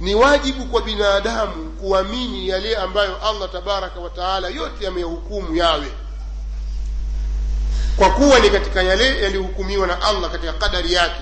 ni 0.00 0.14
wajibu 0.14 0.64
kwa 0.66 0.82
binadamu 0.82 1.70
kuamini 1.70 2.48
yale 2.48 2.76
ambayo 2.76 3.28
allah 3.28 3.52
tabaraka 3.52 4.00
wa 4.00 4.10
taala 4.10 4.48
yote 4.48 4.86
ameyahukumu 4.86 5.56
yawe. 5.56 5.86
Kwa 7.96 8.10
kuwa 8.10 8.38
ni 8.40 8.50
katika 8.50 8.82
yale 8.82 9.22
yaliyohukumiwa 9.22 9.86
na 9.86 10.02
allah 10.02 10.30
katika 10.30 10.52
kadari 10.52 10.92
yake. 10.92 11.20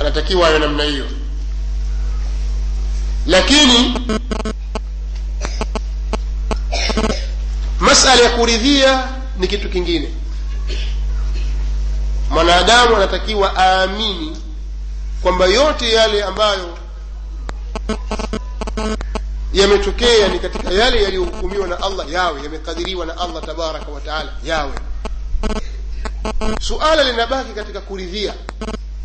Anatakiwa 0.00 0.48
awe 0.48 0.58
namna 0.58 0.84
hiyo. 0.84 1.06
Lakini 3.26 4.00
masala 7.80 8.22
ya 8.22 8.30
kuridhia 8.30 9.08
ni 9.38 9.48
kitu 9.48 9.68
kingine. 9.70 10.08
Mwanadamu 12.30 12.96
anatakiwa 12.96 13.52
aamini 13.58 14.41
kwamba 15.22 15.46
yote 15.46 15.92
yale 15.92 16.24
ambayo 16.24 16.78
yametokea 19.52 20.28
ni 20.28 20.38
katika 20.38 20.70
yale 20.70 21.02
yaliyohukumiwa 21.02 21.66
na 21.66 21.80
allah 21.82 22.10
yawe 22.12 22.42
yamekadiriwa 22.42 23.06
na 23.06 23.18
allah 23.18 23.42
tabaraka 23.46 23.90
wa 23.92 24.00
taala 24.00 24.32
yawe. 24.44 24.72
Suala 26.60 27.04
linabaki 27.04 27.52
katika 27.52 27.80
kuridhia. 27.80 28.34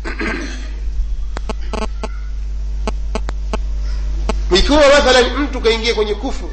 Ikiwa 4.58 4.78
mathalan 4.78 5.36
mtu 5.38 5.60
kaingia 5.60 5.94
kwenye 5.94 6.14
kufuru 6.14 6.52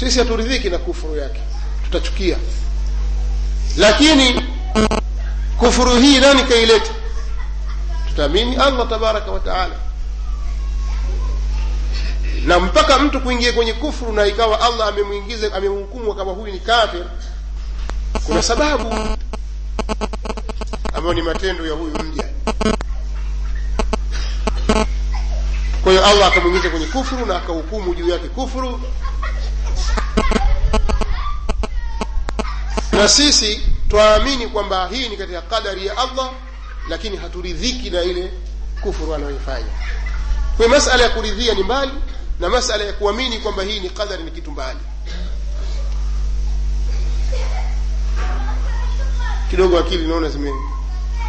sisi 0.00 0.18
haturidhiki 0.18 0.70
na 0.70 0.78
kufuru 0.78 1.16
yake 1.16 1.40
tutachukia. 1.84 2.36
Lakini 3.76 4.44
kufuru 5.58 5.96
hii 6.00 6.18
nani 6.18 6.42
kaileta 6.42 6.92
tutaamini 8.18 8.56
allah 8.56 8.88
tabaraka 8.88 9.30
wataala 9.30 9.74
na 12.44 12.60
mpaka 12.60 12.98
mtu 12.98 13.20
kuingia 13.20 13.52
kwenye 13.52 13.72
kufuru 13.72 14.12
na 14.12 14.26
ikawa 14.26 14.60
allah 14.60 14.88
amemwingiza 14.88 15.54
amemhukumu 15.54 16.14
kama 16.14 16.32
huyu 16.32 16.52
ni 16.52 16.58
kafir 16.60 17.04
kuna 18.26 18.42
sababu 18.42 18.94
ambayo 20.94 21.14
ni 21.14 21.22
matendo 21.22 21.66
ya 21.66 21.72
huyu 21.72 21.98
mja. 21.98 22.24
Kwa 25.82 25.92
hiyo 25.92 26.06
allah 26.06 26.28
akamwingiza 26.28 26.70
kwenye 26.70 26.86
kufuru 26.86 27.26
na 27.26 27.36
akahukumu 27.36 27.94
juu 27.94 28.08
yake 28.08 28.28
kufuru. 28.28 28.80
Na 32.92 33.08
sisi 33.08 33.60
twaamini 33.88 34.46
kwamba 34.48 34.88
hii 34.88 35.08
ni 35.08 35.16
katika 35.16 35.42
kadari 35.42 35.86
ya 35.86 35.96
allah 35.98 36.30
lakini 36.88 37.16
haturidhiki 37.16 37.90
na 37.90 38.02
ile 38.02 38.32
kufuru 38.80 39.14
anayoifanya. 39.14 39.66
Kwa 40.56 40.68
masala 40.68 41.02
ya 41.02 41.08
kuridhia 41.10 41.54
ni 41.54 41.62
mbali 41.62 41.92
na 42.40 42.48
masala 42.48 42.84
ya 42.84 42.92
kuamini 42.92 43.38
kwamba 43.38 43.62
hii 43.62 43.80
ni 43.80 43.90
qadari 43.90 44.22
ni 44.22 44.30
kitu 44.30 44.50
mbali. 44.50 44.78
Kidogo 49.50 49.78
akili 49.78 50.06
naona 50.08 50.28
zime 50.28 50.52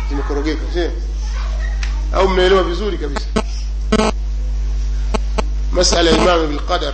zimekorogeka 0.10 0.62
au 2.13 2.30
mnaelewa 2.30 2.63
vizuri 2.63 2.98
kabisa? 2.98 3.26
Masala 5.72 6.10
ya 6.12 6.17
imani 6.17 6.48
bilqadar 6.48 6.93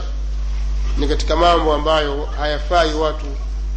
ni 0.98 1.08
katika 1.08 1.36
mambo 1.36 1.74
ambayo 1.74 2.26
hayafai 2.26 2.94
watu 2.94 3.26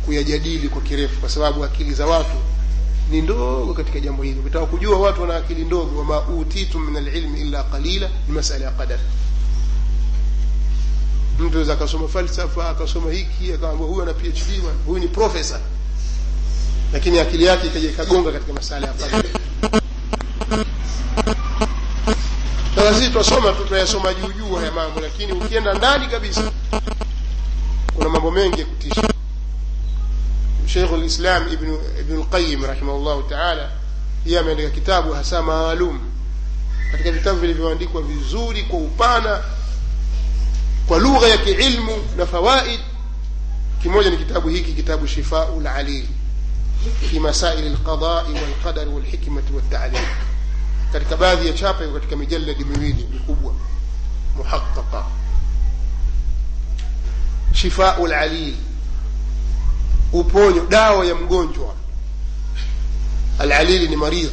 kuyajadili 0.05 0.68
kwa 0.68 0.81
kirefu 0.83 1.20
kwa 1.20 1.29
sababu 1.31 1.64
akili 1.64 1.94
za 1.94 2.07
watu 2.07 2.37
ni 3.11 3.21
ndogo 3.23 3.75
katika 3.75 4.01
jambo 4.01 4.23
hili. 4.23 4.40
Ukitaka 4.40 4.66
kujua 4.66 4.99
watu 4.99 5.23
wana 5.23 5.37
akili 5.37 5.64
ndogo 5.64 5.99
wama 5.99 6.21
utitum 6.21 6.85
min 6.87 6.97
alilmi 6.97 7.40
illa 7.40 7.62
qalila 7.62 8.09
ni 8.29 8.35
masala 8.35 8.64
ya 8.64 8.71
qadar. 8.71 8.99
Mtu 11.38 11.57
aweza 11.57 11.73
akasoma 11.73 12.09
falsafa 12.09 12.68
akasoma 12.71 13.12
hiki 13.12 13.53
akaambia 13.53 13.87
huyu 13.87 14.03
ana 14.03 14.14
phd 14.14 14.62
huyu 14.87 14.99
ni 14.99 15.09
profesa 15.09 15.61
lakini 16.92 17.18
akili 17.18 17.44
yake 17.44 17.66
ikaja 17.66 17.90
ikagonga 17.90 18.33
katika 18.33 18.53
masala 18.53 18.87
ya 18.87 18.92
qadar. 18.92 19.25
Sasa 22.75 22.94
sisi 22.94 23.11
twasoma 23.11 23.53
tu 23.53 23.64
tunayasoma 23.64 24.14
juu 24.14 24.33
juu 24.33 24.55
haya 24.55 24.73
mambo 24.73 25.01
lakini 25.01 25.33
ukienda 25.33 25.75
ndani 25.75 26.07
kabisa 26.07 26.53
kuna 27.94 28.09
mambo 28.09 28.31
mengi 28.31 28.61
ya 28.61 28.66
kutisha 28.66 29.03
sheikhu 30.72 30.96
lislam 30.96 31.52
ibnu 31.52 31.78
ibnu 32.00 32.20
lqayim 32.22 32.64
rahimahullahu 32.64 33.22
taala 33.22 33.70
yeye 34.26 34.38
ameandika 34.40 34.70
kitabu 34.70 35.12
hasa 35.12 35.42
maalum 35.42 36.00
katika 36.92 37.12
vitabu 37.12 37.40
vilivyoandikwa 37.40 38.02
vizuri 38.02 38.62
kwa 38.62 38.78
upana 38.78 39.42
kwa 40.87 40.98
lugha 40.98 41.28
ya 41.28 41.38
kiilmu 41.38 41.92
na 42.16 42.26
fawaid 42.26 42.81
kimoja 43.83 44.11
ni 44.11 44.16
kitabu 44.16 44.48
hiki 44.48 44.72
kitabu 44.72 45.07
shifau 45.09 45.61
lalil 45.61 46.04
fi 47.11 47.20
masaili 47.20 47.68
lqadai 47.70 48.33
walqadari 48.35 48.90
walhikmati 48.90 49.52
waltalim 49.52 50.02
katika 50.92 51.16
baadhi 51.16 51.46
ya 51.46 51.52
chapa 51.52 51.85
iko 51.85 51.92
katika 51.94 52.16
mijaladi 52.16 52.64
miwili 52.64 53.09
mikubwa 53.12 53.52
muhaqaqa 54.37 55.04
shifau 57.52 58.07
lalil 58.07 58.54
uponyo 60.13 60.65
dawa 60.69 61.06
ya 61.06 61.15
mgonjwa 61.15 61.73
alalili 63.39 63.88
ni 63.88 63.95
maridh 63.95 64.32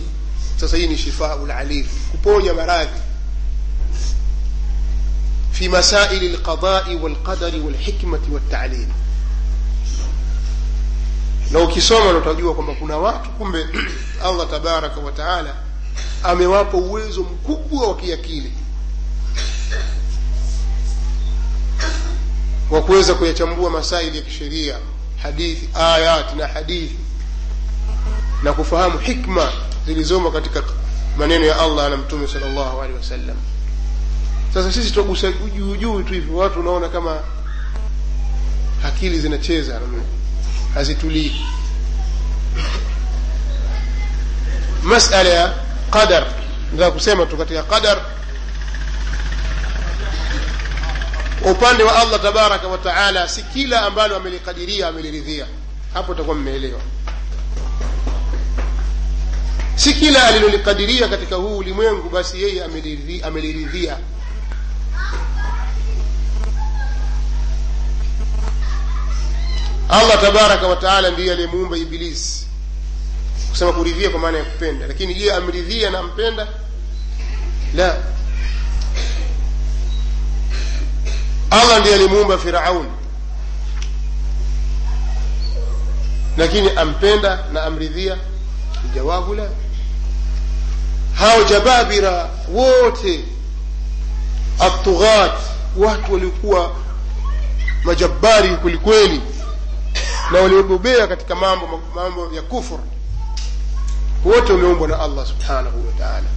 sasa 0.57 0.77
hii 0.77 0.87
ni 0.87 0.99
shifau 0.99 1.47
lalil 1.47 1.87
kuponya 2.11 2.55
maradhi 2.55 3.01
في 5.53 5.69
مسائل 5.69 6.25
القضاء 6.35 6.95
والقدر 6.97 7.61
والحكمة 7.65 8.21
والتعليم 8.33 8.89
na 11.51 11.59
ukisoma 11.61 12.13
na 12.13 12.19
utajua 12.19 12.55
kwamba 12.55 12.75
kuna 12.75 12.97
watu 12.97 13.31
kumbe 13.31 13.67
allah 14.25 14.51
tabaraka 14.51 15.01
wa 15.01 15.13
taala 15.13 15.55
amewapa 16.23 16.77
uwezo 16.77 17.21
mkubwa 17.23 17.89
wa 17.89 17.97
kiakili 17.97 18.53
wa 22.71 22.83
kuweza 22.83 23.15
kuyachambua 23.15 23.71
masaili 23.71 24.17
ya 24.17 24.23
kisheria 24.23 24.79
hadithi 25.26 25.70
ayat 25.74 26.36
na 26.36 26.48
hadithi 26.48 26.96
na 28.44 28.54
kufahamu 28.54 28.98
hikma 29.00 29.52
zilizomo 29.86 30.32
katika 30.32 30.64
maneno 31.18 31.46
ya 31.46 31.60
allah 31.60 31.90
na 31.90 31.98
mtume 31.98 32.28
sal 32.28 32.42
llahu 32.54 32.82
alehi 32.82 32.98
wasallam. 32.98 33.36
Sasa 34.54 34.72
sisi 34.72 34.92
twagusa 34.92 35.32
juujuu 35.32 35.76
juu 35.76 36.04
tu 36.04 36.14
hivyo 36.14 36.38
watu 36.38 36.60
unaona 36.60 36.90
kama 36.90 37.20
akili 38.86 39.20
zinacheza 39.20 39.82
hazitulii. 40.74 41.46
Masala 44.84 45.30
ya 45.30 45.54
qadar 45.92 46.28
nataka 46.72 46.92
kusema 46.92 47.26
tu 47.26 47.38
katika 47.38 47.64
qadar 47.64 47.98
kwa 51.42 51.52
upande 51.52 51.84
wa 51.84 51.96
allah 52.02 52.22
tabaraka 52.22 52.68
wa 52.68 52.78
taala 52.78 53.28
si 53.30 53.42
kila 53.44 53.82
ambalo 53.82 54.16
amelikadiria 54.16 54.88
ameliridhia. 54.88 55.46
Hapo 55.94 56.12
utakuwa 56.12 56.36
mmeelewa. 56.36 56.80
Si 59.76 59.94
kila 59.94 60.28
alilolikadiria 60.28 61.08
katika 61.08 61.36
huu 61.36 61.58
ulimwengu 61.58 62.10
basi 62.10 62.42
yeye 62.44 62.64
ameliridhia 63.24 63.98
allah 69.90 70.22
tabaraka 70.22 70.68
wa 70.68 70.76
taala 70.76 71.10
ndiye 71.12 71.32
aliyemuumba 71.32 71.78
ibilisi 71.78 72.46
kusema 73.50 73.74
kuridhia 73.74 74.10
kwa 74.10 74.20
maana 74.20 74.38
ya 74.38 74.44
kupenda. 74.44 74.88
Lakini 74.88 75.14
je 75.16 75.34
amridhia 75.34 75.90
na 75.90 76.00
ampenda 76.00 76.48
la 77.76 77.98
allah 81.62 81.80
ndiye 81.80 81.96
alimuumba 81.96 82.38
firaun 82.38 82.86
lakini 86.38 86.70
ampenda 86.70 87.44
na 87.54 87.64
amridhia 87.64 88.18
jawabu 88.96 89.34
la 89.34 89.50
hao 91.14 91.44
jababira 91.44 92.30
wote 92.54 93.24
atughat 94.60 95.32
watu 95.78 96.14
waliokuwa 96.14 96.72
majabari 97.84 98.50
kwelikweli 98.56 99.22
na 100.32 100.40
waliobobea 100.40 101.08
katika 101.08 101.36
mambo 101.36 101.82
mambo 101.96 102.30
ya 102.36 102.42
kufur 102.42 102.80
wote 104.26 104.52
wameumbwa 104.54 104.88
na 104.88 105.00
allah 105.00 105.26
subhanahu 105.28 105.88
wa 105.88 105.94
taala 105.94 106.28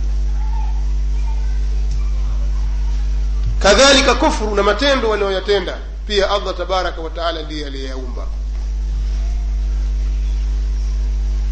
kadhalika 3.68 4.14
kufru 4.14 4.54
na 4.54 4.62
matendo 4.62 5.08
wanayoyatenda 5.10 5.78
pia 6.06 6.30
allah 6.30 6.56
tabaraka 6.56 7.00
wataala 7.00 7.42
ndiye 7.42 7.66
aliyeyaumba. 7.66 8.26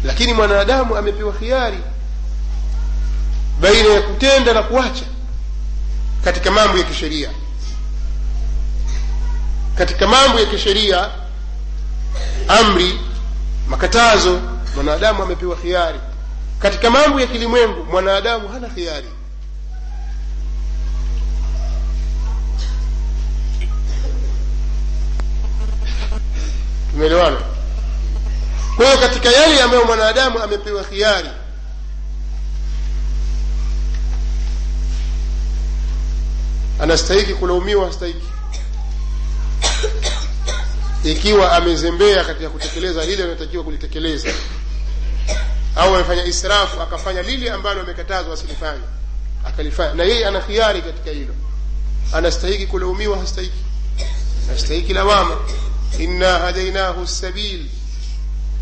Lakini 0.03 0.33
mwanadamu 0.33 0.95
amepewa 0.97 1.33
khiari 1.33 1.77
baina 3.61 3.89
ya 3.89 4.01
kutenda 4.01 4.53
na 4.53 4.63
kuacha 4.63 5.05
katika 6.23 6.51
mambo 6.51 6.77
ya 6.77 6.83
kisheria. 6.83 7.29
Katika 9.75 10.07
mambo 10.07 10.39
ya 10.39 10.45
kisheria 10.45 11.09
amri 12.47 12.99
makatazo 13.67 14.39
mwanadamu 14.75 15.23
amepewa 15.23 15.55
khiari. 15.55 15.99
Katika 16.59 16.89
mambo 16.89 17.19
ya 17.21 17.27
kilimwengu 17.27 17.83
mwanadamu 17.83 18.47
hana 18.47 18.67
khiari 18.69 19.07
tumeelewana 26.97 27.37
kwa 28.75 28.85
hiyo 28.85 28.97
katika 28.97 29.29
yale 29.31 29.61
ambayo 29.61 29.85
mwanadamu 29.85 30.39
amepewa 30.39 30.83
khiari 30.83 31.29
anastahiki 36.79 37.33
kulaumiwa 37.33 37.85
hastahiki. 37.87 38.25
Ikiwa 41.03 41.51
amezembea 41.51 42.23
katika 42.23 42.49
kutekeleza 42.49 43.05
lile 43.05 43.23
anaotakiwa 43.23 43.63
kulitekeleza. 43.63 44.29
Au 45.75 45.95
amefanya 45.95 46.25
israfu 46.25 46.81
akafanya 46.81 47.21
lile 47.21 47.51
ambalo 47.51 47.81
amekatazwa 47.81 48.33
asilifanye 48.33 48.83
akalifanya. 49.45 49.93
Na 49.93 50.03
yeye 50.03 50.27
ana 50.27 50.39
khiari 50.41 50.81
katika 50.81 51.11
hilo. 51.11 51.33
Anastahiki 52.13 52.67
kulaumiwa 52.67 53.17
hastahiki. 53.17 53.63
Anastahiki 54.49 54.93
lawama 54.93 55.37
inna 55.99 56.49
هديناه 56.49 57.05
sabil. 57.05 57.65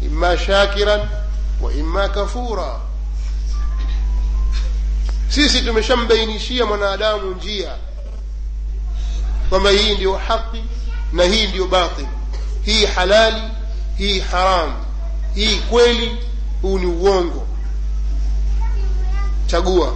Imma 0.01 0.37
shakiran 0.37 1.09
wa 1.61 2.07
كفورا 2.07 2.81
sisi 5.29 5.61
tumeshambainishia 5.61 6.65
mwanadamu 6.65 7.31
njia 7.35 7.75
kwamba 9.49 9.69
hii 9.69 9.93
ndiyo 9.95 10.13
haki 10.17 10.63
na 11.13 11.23
hii 11.23 11.47
ndiyo 11.47 11.67
batil. 11.67 12.05
Hii 12.63 12.85
halali 12.85 13.41
hii 13.97 14.19
haramu 14.19 14.73
hii 15.35 15.55
kweli 15.59 16.17
huu 16.61 16.79
ni 16.79 16.85
uongo. 16.85 17.47
Chagua. 19.47 19.95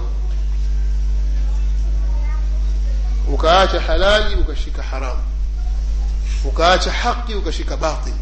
Ukaacha 3.33 3.79
halali 3.81 4.35
ukashika 4.35 4.83
haramu 4.83 5.21
ukaacha 6.45 6.91
haki 6.91 7.33
ukashika 7.35 7.77
batil 7.77 8.13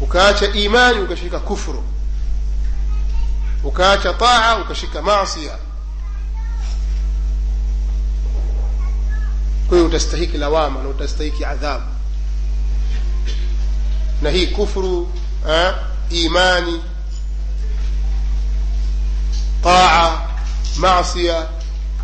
ukaacha 0.00 0.46
imani 0.52 1.00
ukashika 1.00 1.38
kufru 1.38 1.84
ukaacha 3.64 4.14
taa 4.14 4.56
ukashika 4.56 5.02
masia 5.02 5.56
kwa 9.68 9.76
hiyo 9.78 9.86
utastahiki 9.88 10.38
lawama 10.38 10.82
na 10.82 10.88
utastahiki 10.88 11.44
adhabu 11.44 11.84
na 14.22 14.30
hii 14.30 14.46
kufru 14.46 15.12
eh, 15.50 15.74
imani 16.10 16.82
taa 19.62 20.20
masia 20.76 21.46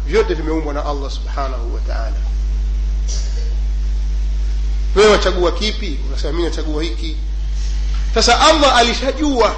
vyote 0.07 0.35
vimeumbwa 0.35 0.75
na 0.75 0.85
allah 0.87 1.11
subhanahu 1.11 1.75
wa 1.75 1.81
taala 1.81 2.17
wewe 4.95 5.11
wachagua 5.13 5.53
kipi? 5.53 5.99
Unasema 6.09 6.33
mi 6.33 6.43
nachagua 6.43 6.83
hiki. 6.83 7.17
Sasa 8.15 8.41
allah 8.41 8.77
alishajua. 8.77 9.57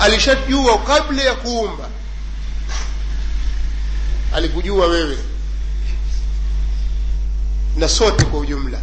Alishajua 0.00 0.78
kabla 0.78 1.22
ya 1.22 1.34
kuumba. 1.34 1.88
Alikujua 4.34 4.86
wewe. 4.86 5.18
Na 7.76 7.88
sote 7.88 8.24
kwa 8.24 8.40
ujumla. 8.40 8.80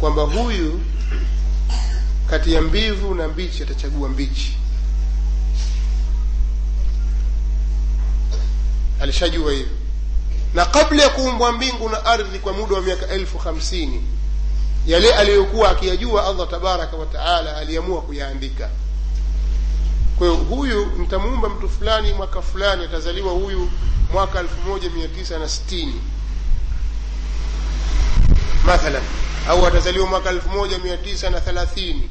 Kwamba 0.00 0.22
huyu 0.22 0.80
kati 2.30 2.52
ya 2.52 2.62
mbivu 2.62 3.14
na 3.14 3.28
mbichi 3.28 3.62
atachagua 3.62 4.08
mbichi. 4.08 4.56
Alishajua 9.00 9.52
hivyo 9.52 9.68
na 10.54 10.64
kabla 10.66 11.02
ya 11.02 11.08
kuumbwa 11.08 11.52
mbingu 11.52 11.88
na 11.88 12.04
ardhi 12.06 12.38
kwa 12.38 12.52
muda 12.52 12.74
wa 12.76 12.82
miaka 12.82 13.06
elfu 13.08 13.38
hamsini 13.38 14.02
yale 14.86 15.14
aliyokuwa 15.14 15.70
akiyajua 15.70 16.26
allah 16.26 16.48
tabaraka 16.50 16.96
wa 16.96 17.06
taala 17.06 17.56
aliamua 17.56 18.02
kuyaandika. 18.02 18.70
Kwa 20.18 20.28
huyu 20.28 20.86
nitamuumba 20.86 21.48
mtu 21.48 21.68
fulani 21.68 22.12
mwaka 22.12 22.42
fulani 22.42 22.84
atazaliwa 22.84 23.32
huyu 23.32 23.70
mwaka 24.12 24.40
elfu 24.40 24.60
moja 24.68 24.90
mia 24.90 25.08
tisa 25.08 25.38
na 25.38 25.48
sitini. 25.48 26.00
Mathalan 28.66 29.02
au 29.48 29.66
atazaliwa 29.66 30.06
mwaka 30.06 30.30
elfu 30.30 30.48
moja 30.48 30.78
mia 30.78 30.96
tisa 30.96 31.30
na 31.30 31.40
thelathini 31.40 32.10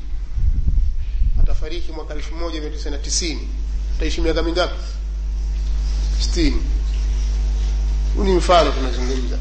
atafariki 1.44 1.92
mwaka 1.92 2.14
elfu 2.14 2.36
moja 2.36 2.62
mia 2.62 2.70
tisa 2.70 2.90
na 2.90 2.98
tisini. 2.98 3.48
Ataishi 3.98 4.22
miaka 4.22 4.44
mingapi? 4.44 4.76
Sitini 6.20 6.62
huu 8.18 8.24
ni 8.24 8.32
mfano 8.34 8.72
tunazungumza. 8.72 9.38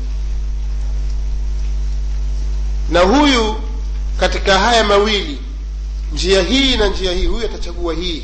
Na 2.90 3.00
huyu 3.00 3.54
katika 4.20 4.58
haya 4.58 4.84
mawili 4.84 5.38
njia 6.12 6.42
hii 6.42 6.76
na 6.76 6.86
njia 6.86 7.12
hii 7.12 7.26
huyu 7.26 7.44
atachagua 7.46 7.94
hii. 7.94 8.22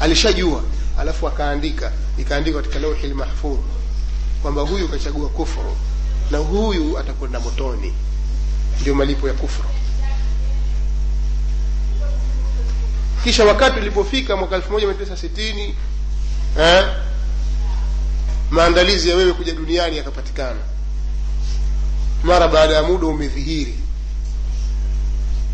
Alishajua 0.00 0.62
alafu 0.98 1.28
akaandika 1.28 1.92
ikaandikwa 2.18 2.62
katika 2.62 2.80
lauhi 2.80 3.06
lmahfudh 3.06 3.60
kwamba 4.42 4.62
huyu 4.62 4.88
kachagua 4.88 5.28
kufru 5.28 5.76
na 6.30 6.38
huyu 6.38 6.98
atakwenda 6.98 7.40
motoni. 7.40 7.92
Ndio 8.80 8.94
malipo 8.94 9.28
ya 9.28 9.34
kufru. 9.34 9.64
Kisha 13.24 13.44
wakati 13.44 13.80
ulipofika 13.80 14.36
mwaka 14.36 14.56
elfu 14.56 14.72
moja 14.72 14.86
mia 14.86 14.94
tisa 14.96 15.16
sitini 15.16 15.74
eh, 16.60 16.84
maandalizi 18.50 19.08
ya 19.10 19.16
wewe 19.16 19.32
kuja 19.32 19.52
duniani 19.52 19.96
yakapatikana. 19.96 20.60
Mara 22.22 22.48
baada 22.48 22.74
ya 22.74 22.82
muda 22.82 23.06
umedhihiri. 23.06 23.78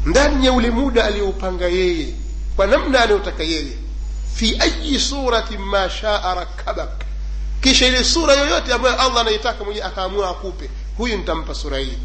Ndani 0.07 0.47
ya 0.47 0.53
ule 0.53 0.71
muda 0.71 1.05
aliyoupanga 1.05 1.65
yeye 1.67 2.15
kwa 2.57 2.67
namna 2.67 3.01
anayotaka 3.01 3.43
yeye 3.43 3.73
fi 4.35 4.57
ayi 4.61 5.01
suratin 5.01 5.59
ma 5.61 5.91
shaa 5.91 6.35
rakabak. 6.35 7.05
Kisha 7.61 7.87
ile 7.87 8.05
sura 8.05 8.35
yoyote 8.35 8.73
ambayo 8.73 9.01
allah 9.01 9.21
anaitaka 9.21 9.65
mwenyewe 9.65 9.87
akaamua 9.87 10.31
akupe 10.31 10.71
huyu 10.97 11.17
nitampa 11.17 11.55
sura 11.55 11.79
hii. 11.79 11.99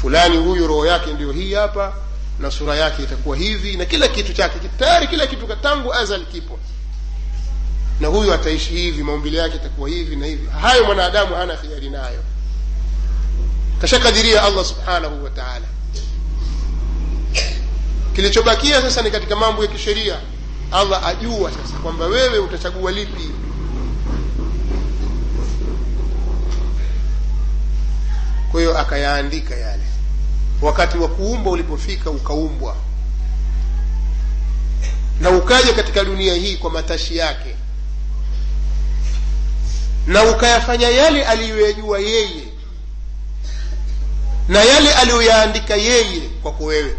Fulani 0.00 0.36
huyu 0.36 0.66
roho 0.66 0.86
yake 0.86 1.12
ndio 1.12 1.32
hii 1.32 1.54
hapa 1.54 1.92
na 2.38 2.50
sura 2.50 2.76
yake 2.76 3.02
itakuwa 3.02 3.36
hivi 3.36 3.76
na 3.76 3.84
kila 3.84 4.08
kitu 4.08 4.32
chake 4.32 4.58
tayari 4.78 5.08
kila 5.08 5.26
kitu 5.26 5.46
tangu 5.62 5.94
azal 5.94 6.26
kipo 6.26 6.58
na 8.00 8.08
huyu 8.08 8.34
ataishi 8.34 8.70
hivi 8.70 9.02
maumbile 9.02 9.38
yake 9.38 9.56
itakuwa 9.56 9.88
hivi 9.88 10.16
na 10.16 10.26
hivi. 10.26 10.46
Hayo 10.60 10.84
mwanadamu 10.84 11.34
hana 11.34 11.56
khiari 11.56 11.90
nayo. 11.90 12.22
Kashakadiria 13.80 14.42
allah 14.42 14.64
subhanahu 14.64 15.24
wa 15.24 15.30
taala. 15.30 15.66
Kilichobakia 18.14 18.82
sasa 18.82 19.02
ni 19.02 19.10
katika 19.10 19.36
mambo 19.36 19.62
ya 19.62 19.68
kisheria. 19.68 20.16
Allah 20.72 21.06
ajua 21.06 21.50
sasa 21.52 21.78
kwamba 21.82 22.06
wewe 22.06 22.38
utachagua 22.38 22.90
lipi. 22.92 23.30
Kwa 28.50 28.60
hiyo 28.60 28.78
akayaandika 28.78 29.54
yale. 29.56 29.82
Wakati 30.62 30.98
wa 30.98 31.08
kuumbwa 31.08 31.52
ulipofika 31.52 32.10
ukaumbwa. 32.10 32.76
Na 35.20 35.30
ukaja 35.30 35.72
katika 35.72 36.04
dunia 36.04 36.34
hii 36.34 36.56
kwa 36.56 36.70
matashi 36.70 37.16
yake 37.16 37.54
na 40.06 40.24
ukayafanya 40.24 40.88
yale 40.88 41.24
aliyoyajua 41.24 41.98
yeye 41.98 42.42
na 44.48 44.58
yale 44.64 44.94
aliyoyaandika 44.94 45.74
yeye 45.76 46.20
kwako 46.42 46.64
wewe. 46.64 46.96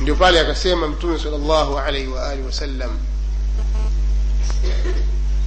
Ndio 0.00 0.14
pale 0.16 0.40
akasema 0.40 0.88
mtume 0.88 1.18
sal 1.18 1.30
llahu 1.40 1.78
alaihi 1.78 2.08
waalihi 2.08 2.46
wasallam 2.46 2.98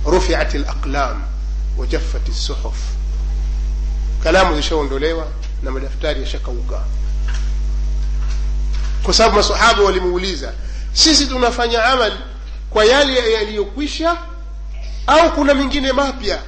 rufiat 0.05 0.53
laqlam 0.53 1.24
wajaffat 1.78 2.30
lsuhuf 2.30 2.78
kalamu 4.24 4.55
zishaondolewa 4.55 5.28
na 5.63 5.72
madaftari 5.72 6.22
yashakauka. 6.22 6.84
Kwa 9.03 9.13
sababu 9.13 9.36
masahaba 9.36 9.84
walimuuliza 9.84 10.53
sisi 10.93 11.28
tunafanya 11.28 11.86
amali 11.86 12.16
kwa 12.76 12.86
yale 12.86 13.34
yaliyokwisha 13.34 14.17
au 15.07 15.32
kuna 15.34 15.53
mengine 15.53 15.91
mapya? 15.93 16.41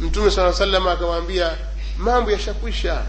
Mtume 0.00 0.30
saa 0.30 0.52
salam 0.52 0.88
akawaambia 0.88 1.50
mambo 1.98 2.30
yashakwisha. 2.30 3.02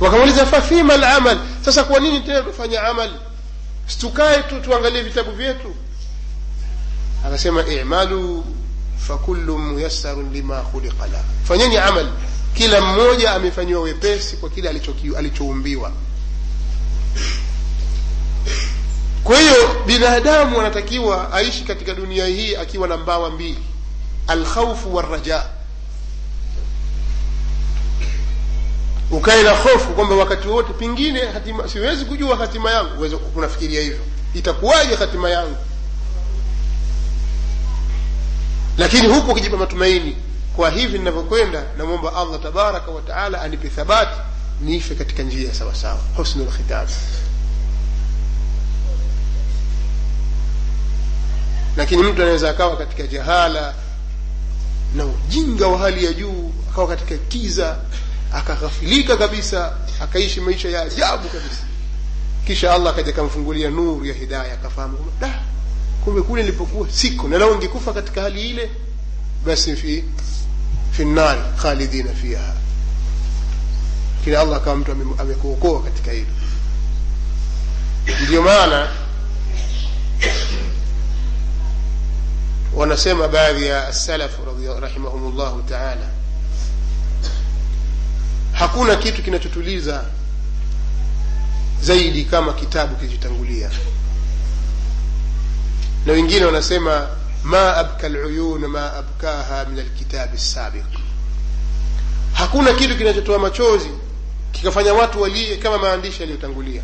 Wakamuuliza 0.00 0.46
fafima 0.46 0.96
lamal 0.96 1.38
sasa 1.64 1.84
kwa 1.84 2.00
nini 2.00 2.20
tena 2.20 2.42
tufanya 2.42 2.82
amali 2.82 3.12
situkae 3.86 4.42
tu 4.42 4.60
tuangalie 4.60 5.02
vitabu 5.02 5.30
vyetu. 5.32 5.74
Akasema 7.26 7.66
imalu 7.66 8.44
fakullu 8.98 9.58
muyassarun 9.58 10.32
lima 10.32 10.60
khuliqa 10.62 11.06
la 11.06 11.24
fanyeni 11.44 11.76
amal. 11.76 12.08
Kila 12.54 12.80
mmoja 12.80 13.32
amefanyiwa 13.32 13.80
wepesi 13.82 14.36
kwa 14.36 14.50
kile 14.50 14.68
alichoumbiwa 15.18 15.92
kwa 19.24 19.38
hiyo 19.40 19.82
binadamu 19.86 20.60
anatakiwa 20.60 21.32
aishi 21.32 21.64
katika 21.64 21.94
dunia 21.94 22.26
hii 22.26 22.56
akiwa 22.56 22.88
na 22.88 22.96
mbawa 22.96 23.30
mbili. 23.30 23.58
Alkhaufu 24.26 24.94
waraja 24.94 25.42
ukae 29.10 29.42
na 29.42 29.50
hofu 29.50 29.88
kwamba 29.94 30.14
wakati 30.14 30.48
wote 30.48 30.72
pengine 30.72 31.20
hatima 31.26 31.68
siwezi 31.68 32.04
kujua 32.04 32.36
hatima 32.36 32.70
yangu. 32.70 32.98
Uweze 32.98 33.16
unafikiria 33.36 33.80
hivyo. 33.82 34.00
Itakuwaje 34.34 34.94
hatima 34.94 35.30
yangu? 35.30 35.56
Lakini 38.78 39.06
huku 39.08 39.30
ukijipa 39.30 39.56
matumaini 39.56 40.16
kwa 40.56 40.70
hivi 40.70 40.98
ninavyokwenda 40.98 41.62
namwomba 41.78 42.14
allah 42.14 42.40
tabaraka 42.42 42.90
wataala 42.90 43.42
anipe 43.42 43.68
thabati 43.68 44.16
niife 44.60 44.94
katika 44.94 45.22
njia 45.22 45.54
sawasawa. 45.54 45.98
Husnu 46.16 46.44
lakini 51.76 52.02
mtu 52.02 52.22
anaweza 52.22 52.50
akawa 52.50 52.76
katika 52.76 53.06
jahala 53.06 53.74
na 54.94 55.04
ujinga 55.06 55.66
wa 55.68 55.78
hali 55.78 56.04
ya 56.04 56.12
juu 56.12 56.52
akawa 56.70 56.88
katika 56.88 57.16
kiza 57.16 57.76
akaghafilika 58.32 59.16
kabisa 59.16 59.72
akaishi 60.02 60.40
maisha 60.40 60.68
ya 60.68 60.82
ajabu 60.82 61.28
kabisa. 61.28 61.62
Kisha 62.46 62.74
allah 62.74 62.92
akaja 62.92 63.08
akamfungulia 63.12 63.70
nuru 63.70 64.04
ya 64.06 64.14
hidaya 64.14 64.54
akafahamu 64.54 64.98
kumbe 66.04 66.22
kule 66.22 66.42
nilipokuwa 66.42 66.90
siko 66.90 67.28
na 67.28 67.38
lao 67.38 67.56
ngekufa 67.56 67.92
katika 67.92 68.22
hali 68.22 68.50
ile. 68.50 68.70
Basi 69.46 69.76
fi 69.76 70.04
fi 70.92 71.04
khalidina 71.62 72.12
fiha. 72.12 72.54
Lakini 74.18 74.36
allah 74.36 74.56
akawa 74.56 74.76
mtu 74.76 74.92
amekuokoa 75.18 75.82
katika 75.82 76.12
hilo. 76.12 76.26
Ndio 78.26 78.42
maana 78.42 78.88
wanasema 82.76 83.28
baadhi 83.28 83.66
ya 83.66 83.92
salaf 83.92 84.30
rahimahum 84.80 85.36
llahu 85.38 85.62
taala. 85.62 86.08
Hakuna 88.52 88.96
kitu 88.96 89.22
kinachotuliza 89.22 90.04
zaidi 91.82 92.24
kama 92.24 92.52
kitabu 92.52 92.96
kilichotangulia. 92.96 93.70
Na 96.06 96.12
wengine 96.12 96.44
wanasema 96.44 97.08
ma 97.44 97.76
abka 97.76 98.08
luyun 98.08 98.66
ma 98.66 98.92
abkaha 98.92 99.64
min 99.64 99.78
alkitabi 99.78 100.38
sabiq 100.38 100.84
hakuna 102.32 102.72
kitu 102.72 102.96
kinachotoa 102.96 103.38
machozi 103.38 103.88
kikafanya 104.52 104.94
watu 104.94 105.22
walie 105.22 105.56
kama 105.56 105.78
maandishi 105.78 106.20
yaliyotangulia. 106.20 106.82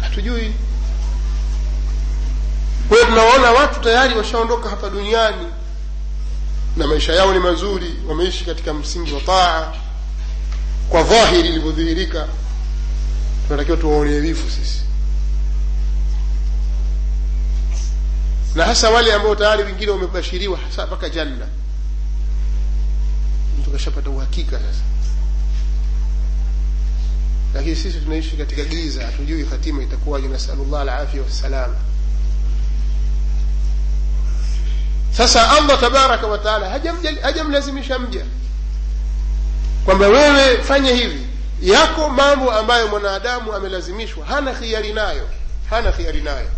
Hatujui 0.00 0.52
kwa 2.90 2.96
hiyo 2.98 3.08
tunawaona 3.10 3.50
watu 3.50 3.80
tayari 3.80 4.14
washaondoka 4.14 4.68
hapa 4.70 4.90
duniani 4.90 5.46
na 6.76 6.86
maisha 6.86 7.12
yao 7.12 7.32
ni 7.32 7.38
mazuri 7.38 7.94
wameishi 8.08 8.44
katika 8.44 8.74
msingi 8.74 9.12
wa 9.12 9.20
taa. 9.20 9.72
Kwa 10.88 11.02
dhahiri 11.02 11.48
ilivyodhihirika 11.48 12.28
tunatakiwa 13.46 13.76
tuwaonee 13.76 14.18
wivu 14.20 14.50
sisi. 14.50 14.80
Na 18.54 18.64
hasa 18.64 18.90
wale 18.90 19.12
ambao 19.14 19.34
tayari 19.34 19.62
wengine 19.62 19.90
wamebashiriwa 19.90 20.58
hasa 20.58 20.86
mpaka 20.86 21.08
janna. 21.08 21.46
Mtu 23.60 23.70
kashapata 23.70 24.10
uhakika 24.10 24.58
sasa. 24.58 24.82
Lakini 27.54 27.76
sisi 27.76 27.98
tunaishi 28.00 28.36
katika 28.36 28.64
giza 28.64 29.06
hatujui 29.06 29.44
hatima 29.44 29.82
itakuwaje. 29.82 30.28
Nasalullah 30.28 30.80
alafia 30.80 31.22
wassalama 31.22 31.76
sasa 35.12 35.50
allah 35.50 35.80
tabaraka 35.80 36.26
wataala 36.26 36.70
hajamlazimisha 37.22 37.98
mja. 37.98 38.24
Kwamba 39.84 40.08
wewe 40.08 40.58
fanye 40.62 40.92
hivi. 40.94 41.26
Yako 41.62 42.08
mambo 42.08 42.52
ambayo 42.52 42.88
mwanadamu 42.88 43.52
amelazimishwa 43.52 44.26
hana 44.26 44.52
khiari 44.52 44.92
nayo. 44.92 45.28
Hana 45.70 45.92
khiari 45.92 46.20
nayo. 46.20 46.48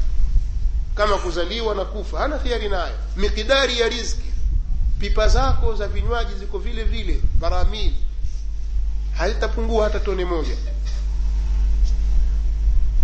Kama 0.94 1.16
kuzaliwa 1.18 1.74
na 1.74 1.84
kufa 1.84 2.18
hana 2.18 2.38
khiari 2.38 2.68
nayo. 2.68 2.94
Mikidari 3.16 3.80
ya 3.80 3.88
rizki 3.88 4.32
pipa 4.98 5.28
zako 5.28 5.74
za 5.74 5.88
vinywaji 5.88 6.34
ziko 6.34 6.58
vile 6.58 6.84
vile 6.84 7.20
maramili 7.40 7.96
hazitapungua 9.18 9.84
hata 9.84 10.00
tone 10.00 10.24
moja. 10.24 10.56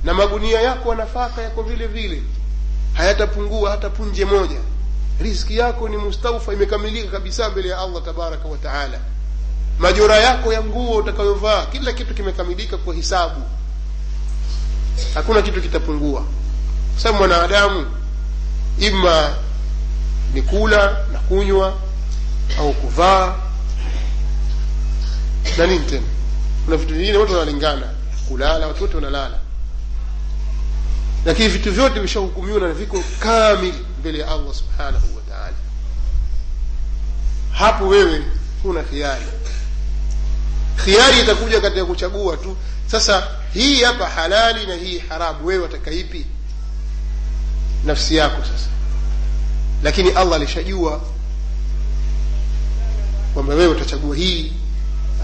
Na 0.05 0.15
magunia 0.15 0.61
yako 0.61 0.95
nafaka 0.95 1.43
yako 1.43 1.63
vile 1.63 1.87
vile. 1.87 2.23
Hayatapungua 2.95 3.71
hata 3.71 3.91
punje 3.91 4.25
moja 4.25 4.57
riziki 5.21 5.59
yako 5.59 5.89
ni 5.89 5.97
mustaufa 5.97 6.53
imekamilika 6.53 7.09
kabisa 7.11 7.51
mbele 7.51 7.69
ya 7.69 7.79
allah 7.79 8.03
tabaraka 8.05 8.49
wa 8.49 8.59
taala. 8.59 8.99
Majora 9.79 10.17
yako 10.17 10.53
ya 10.53 10.63
nguo 10.65 10.97
utakayovaa 10.97 11.67
kila 11.67 11.93
kitu 11.93 12.15
kimekamilika 12.15 12.77
kwa 12.77 12.95
hisabu. 12.95 13.41
Hakuna 15.15 15.43
kitu 15.43 15.63
kitapungua. 15.63 16.21
Kwa 16.93 17.03
sababu 17.03 17.19
mwanadamu 17.19 17.87
ima 18.79 19.35
ni 20.35 20.43
kula 20.43 20.97
na 21.13 21.19
kunywa 21.19 21.75
au 22.59 22.73
kuvaa 22.73 23.35
na 25.59 25.67
nini 25.67 25.85
tena. 25.87 26.07
Kuna 26.65 26.77
vitu 26.77 26.95
vingine 26.95 27.17
wote 27.19 27.33
wanalingana 27.33 27.87
kulala 28.29 28.67
watu 28.67 28.83
wote 28.83 28.95
wanalala. 28.95 29.39
Lakini 31.27 31.49
vitu 31.49 31.73
vyote 31.73 32.01
vishahukumiwa 32.01 32.61
na 32.61 32.69
viko 32.73 33.03
kamili 33.21 33.75
mbele 34.09 34.19
ya 34.25 34.29
allah 34.33 34.55
subhanahu 34.55 35.17
wa 35.17 35.23
taala. 35.29 35.57
Hapo 37.53 37.89
wewe 37.89 38.23
huna 38.63 38.83
khiari. 38.83 39.27
Khiari 40.85 41.21
itakuja 41.21 41.61
katika 41.61 41.85
kuchagua 41.85 42.37
tu. 42.37 42.57
Sasa 42.87 43.29
hii 43.55 43.83
hapa 43.83 44.09
halali 44.09 44.67
na 44.67 44.75
hii 44.75 44.99
haramu 44.99 45.47
wewe 45.47 45.63
wataka 45.63 45.91
ipi? 45.91 46.27
Nafsi 47.85 48.17
yako 48.17 48.43
sasa. 48.43 48.69
Lakini 49.83 50.11
allah 50.11 50.35
alishajua 50.37 51.01
kwamba 53.35 53.55
wewe 53.55 53.73
utachagua 53.75 54.17
hii 54.17 54.53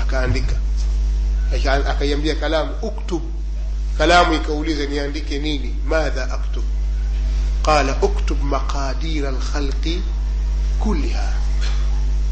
akaandika. 0.00 0.54
Akaiambia 1.88 2.34
kalamu 2.34 2.70
uktub. 2.82 3.22
Kalamu 3.98 4.34
ikauliza 4.34 4.86
niandike 4.86 5.38
nini? 5.38 5.76
Madha 5.88 6.30
aktub 6.32 6.64
qala 7.64 7.96
uktub 8.02 8.42
maqadira 8.42 9.30
lkhalqi 9.30 10.02
kulliha 10.80 11.32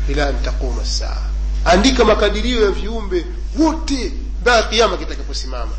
ila 0.09 0.26
an 0.28 0.43
taquma 0.43 0.85
saa 0.85 1.22
andika 1.64 2.05
makadirio 2.05 2.64
ya 2.64 2.70
viumbe 2.70 3.26
wote 3.59 4.12
mpaka 4.41 4.62
kiama 4.62 4.97
kitakaposimama 4.97 5.72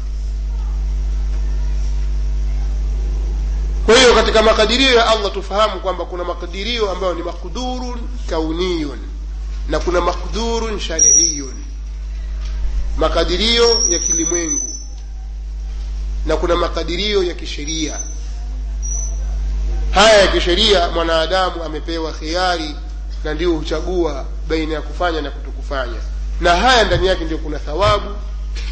kwa 3.85 3.97
hiyo 3.97 4.13
katika 4.15 4.41
makadirio 4.43 4.93
ya 4.93 5.07
allah 5.09 5.31
tufahamu 5.33 5.79
kwamba 5.79 6.05
kuna 6.05 6.23
makadirio 6.23 6.91
ambayo 6.91 7.13
ni 7.13 7.23
makdurun 7.23 7.99
kauniyun 8.29 8.99
na 9.69 9.79
kuna 9.79 10.01
makdurun 10.01 10.79
shariyun 10.79 11.53
makadirio 12.97 13.83
ya 13.89 13.99
kilimwengu 13.99 14.71
na 16.25 16.37
kuna 16.37 16.55
makadirio 16.55 17.23
ya 17.23 17.33
kisheria 17.33 17.99
haya 19.93 20.21
ya 20.21 20.27
kisheria 20.27 20.89
mwanadamu 20.89 21.63
amepewa 21.63 22.11
khiari 22.11 22.75
na 23.23 23.33
ndio 23.33 23.51
huchagua 23.51 24.25
baina 24.47 24.73
ya 24.73 24.81
kufanya 24.81 25.21
na 25.21 25.31
kutokufanya 25.31 25.99
na 26.41 26.55
haya 26.55 26.83
ndani 26.83 27.07
yake 27.07 27.23
ndio 27.23 27.37
kuna 27.37 27.59
thawabu 27.59 28.15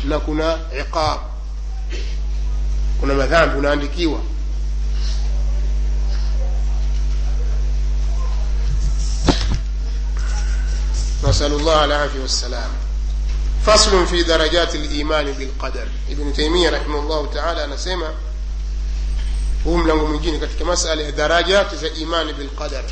na 0.04 0.20
kuna 0.20 0.58
iqab 0.80 1.20
kuna 3.00 3.14
madhambi 3.14 3.58
unaandikiwa 3.60 4.20
نسأل 11.24 11.52
الله 11.54 11.86
العافية 11.86 12.20
والسلام 12.22 12.70
فصل 13.66 14.08
في 14.08 14.24
درجات 14.24 14.76
الإيمان 14.76 15.32
بالقدر 15.32 15.88
ابن 16.10 16.34
تيمية 16.34 16.70
رحمه 16.70 17.00
الله 17.00 17.26
تعالى 17.34 17.64
anasema 17.64 18.10
huu 19.64 19.78
mlango 19.78 20.08
mwingine 20.08 20.38
katika 20.38 20.66
masala 20.66 21.02
ya 21.02 21.12
darajati 21.12 21.76
za 21.76 21.88
imani 21.88 22.34
bilqadar 22.34 22.84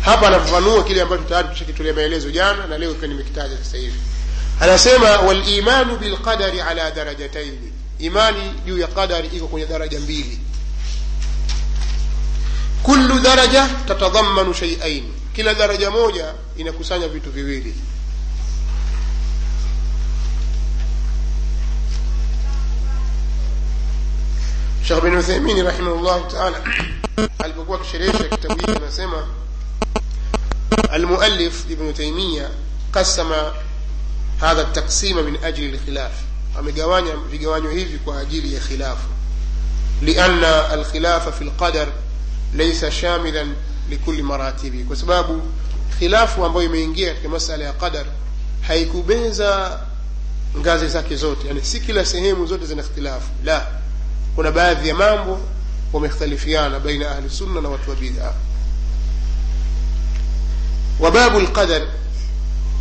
hapa 0.00 0.26
anafafanua 0.26 0.84
kile 0.84 1.02
ambacho 1.02 1.22
tayari 1.24 1.48
tushakitolea 1.48 1.94
maelezo 1.94 2.30
jana 2.30 2.66
na 2.66 2.78
leo 2.78 2.90
ikiwa 2.90 3.06
nimekitaja 3.08 3.56
sasa 3.58 3.76
hivi. 3.76 4.00
Anasema 4.60 5.08
walimanu 5.10 5.96
bilqadari 5.96 6.60
ala 6.60 6.90
darajataini 6.90 7.72
imani 7.98 8.54
juu 8.66 8.78
ya 8.78 8.86
qadari 8.86 9.28
iko 9.28 9.46
kwenye 9.46 9.66
daraja 9.66 10.00
mbili. 10.00 10.38
Kullu 12.82 13.18
daraja 13.20 13.68
tatadhamanu 13.88 14.54
shaiain 14.54 15.04
kila 15.34 15.54
daraja 15.54 15.90
moja 15.90 16.34
inakusanya 16.56 17.08
vitu 17.08 17.30
viwili 17.30 17.74
shekh 24.84 25.02
bin 25.02 25.16
uthaimini 25.16 25.62
rahimahullahu 25.62 26.30
taala 26.30 26.62
alipokuwa 27.38 27.80
akisherehesha 27.80 28.24
kitabu 28.24 28.54
hiki 28.60 28.70
anasema 28.76 29.26
المؤلف 30.94 31.64
ابن 31.70 31.94
تيمية 31.94 32.50
قسم 32.92 33.32
هذا 34.40 34.62
التقسيم 34.62 35.16
من 35.24 35.36
أجل 35.44 35.74
الخلاف 35.74 36.12
amegawanya 36.58 37.16
vigawanyo 37.30 37.70
hivi 37.70 37.98
kwa 37.98 38.18
ajili 38.20 38.54
ya 38.54 38.60
khilafu 38.60 39.08
lianna 40.02 40.68
alkhilafa 40.70 41.32
fi 41.32 41.44
lqadar 41.44 41.88
laisa 42.56 42.90
shamilan 42.92 43.54
likuli 43.90 44.22
maratibi 44.22 44.84
kwa 44.84 44.96
sababu 44.96 45.42
khilafu 45.98 46.44
ambayo 46.44 46.66
imeingia 46.66 47.08
katika 47.08 47.28
masala 47.28 47.64
ya 47.64 47.72
qadar 47.72 48.06
haikubeza 48.60 49.80
ngazi 50.58 50.88
zake 50.88 51.16
zote 51.16 51.48
yani 51.48 51.64
si 51.64 51.80
kila 51.80 52.04
sehemu 52.06 52.46
zote 52.46 52.66
zina 52.66 52.82
ikhtilafu 52.82 53.28
la 53.44 53.66
kuna 54.40 54.52
baadhi 54.52 54.88
ya 54.88 54.94
mambo 54.94 55.40
wamekhtalifiana 55.92 56.80
baina 56.80 57.10
ahli 57.10 57.30
sunna 57.30 57.60
na 57.60 57.68
watu 57.68 57.90
wa 57.90 57.96
bid'a 57.96 58.32
وباب 61.00 61.36
القدر 61.38 61.88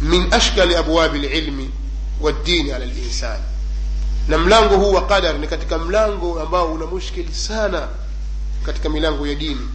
من 0.02 0.34
أشكل 0.34 0.74
أبواب 0.74 1.16
العلم 1.16 1.70
والدين 2.22 2.72
على 2.72 2.84
الإنسان 2.86 3.40
na 4.28 4.38
mlango 4.38 4.78
huu 4.78 4.94
wa 4.94 5.08
qadar 5.08 5.40
ni 5.40 5.48
katika 5.48 5.78
mlango 5.78 6.40
ambao 6.42 6.74
una 6.74 6.86
mushkili 6.86 7.34
sana 7.34 7.88
katika 8.66 8.90
milango 8.90 9.28
ya 9.28 9.36
dini 9.36 9.68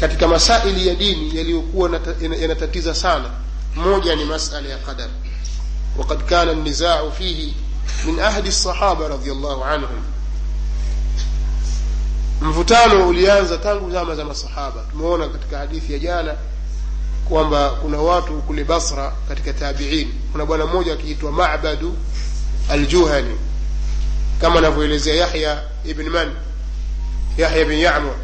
katika 0.00 0.28
masaili 0.28 0.88
ya 0.88 0.94
dini 0.94 1.36
yaliyokuwa 1.36 1.90
yanatatiza 2.40 2.94
sana 2.94 3.30
moja 3.74 4.16
ni 4.16 4.24
masala 4.24 4.68
ya 4.68 4.78
qadar 4.78 5.08
وقد 5.98 6.22
كان 6.22 6.48
النزاع 6.48 7.10
فيه 7.10 7.52
من 8.04 8.20
أهد 8.20 8.46
الصحابة 8.46 9.06
رضي 9.06 9.32
الله 9.32 9.64
عنهم 9.64 10.02
mvutano 12.42 13.08
ulianza 13.08 13.58
tangu 13.58 13.90
zama 13.90 14.14
za 14.14 14.24
masahaba 14.24 14.80
tumeona 14.90 15.28
katika 15.28 15.58
hadithi 15.58 15.92
ya 15.92 15.98
jana 15.98 16.34
kwamba 17.28 17.70
kuna 17.70 17.98
watu 17.98 18.32
kule 18.42 18.64
basra 18.64 19.12
katika 19.28 19.52
tabiin 19.52 20.12
kuna 20.32 20.46
bwana 20.46 20.66
mmoja 20.66 20.92
akiitwa 20.92 21.32
mabadu 21.32 21.96
aljuhani 22.70 23.36
kama 24.40 24.58
anavyoelezea 24.58 25.14
yahya 25.14 25.62
ibn 25.84 26.08
man 26.08 26.32
yahya 27.38 27.64
bin 27.64 27.78
yamur 27.78 28.14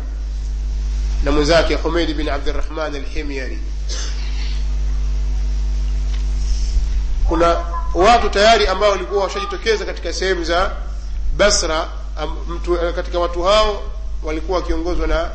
na 1.24 1.30
mwenzake 1.32 1.74
humeid 1.74 2.14
bin 2.16 2.28
abdirahman 2.28 2.94
alhimyari 2.94 3.58
kuna 7.28 7.56
watu 7.95 8.28
tayari 8.30 8.66
ambao 8.66 8.90
walikuwa 8.90 9.24
washajitokeza 9.24 9.84
katika 9.84 10.12
sehemu 10.12 10.45
za 10.45 10.72
basra 11.36 11.88
mtu, 12.49 12.78
katika 12.97 13.18
watu 13.18 13.43
hao 13.43 13.82
walikuwa 14.22 14.59
wakiongozwa 14.59 15.07
na 15.07 15.30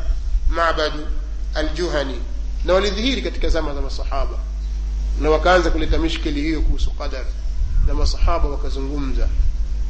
mabadu 0.49 1.08
aljuhani. 1.55 2.20
Na 2.66 2.74
walidhihiri 2.74 3.22
katika 3.22 3.49
zama 3.49 3.74
za 3.74 3.82
masahaba. 3.82 4.38
Na 5.20 5.30
wakaanza 5.30 5.70
kuleta 5.70 5.97
mishkili 5.97 6.41
hiyo 6.41 6.62
kuhusu 6.62 6.91
qadar. 6.91 7.26
Na 7.88 7.93
masahaba 7.93 8.49
wakazungumza. 8.49 9.28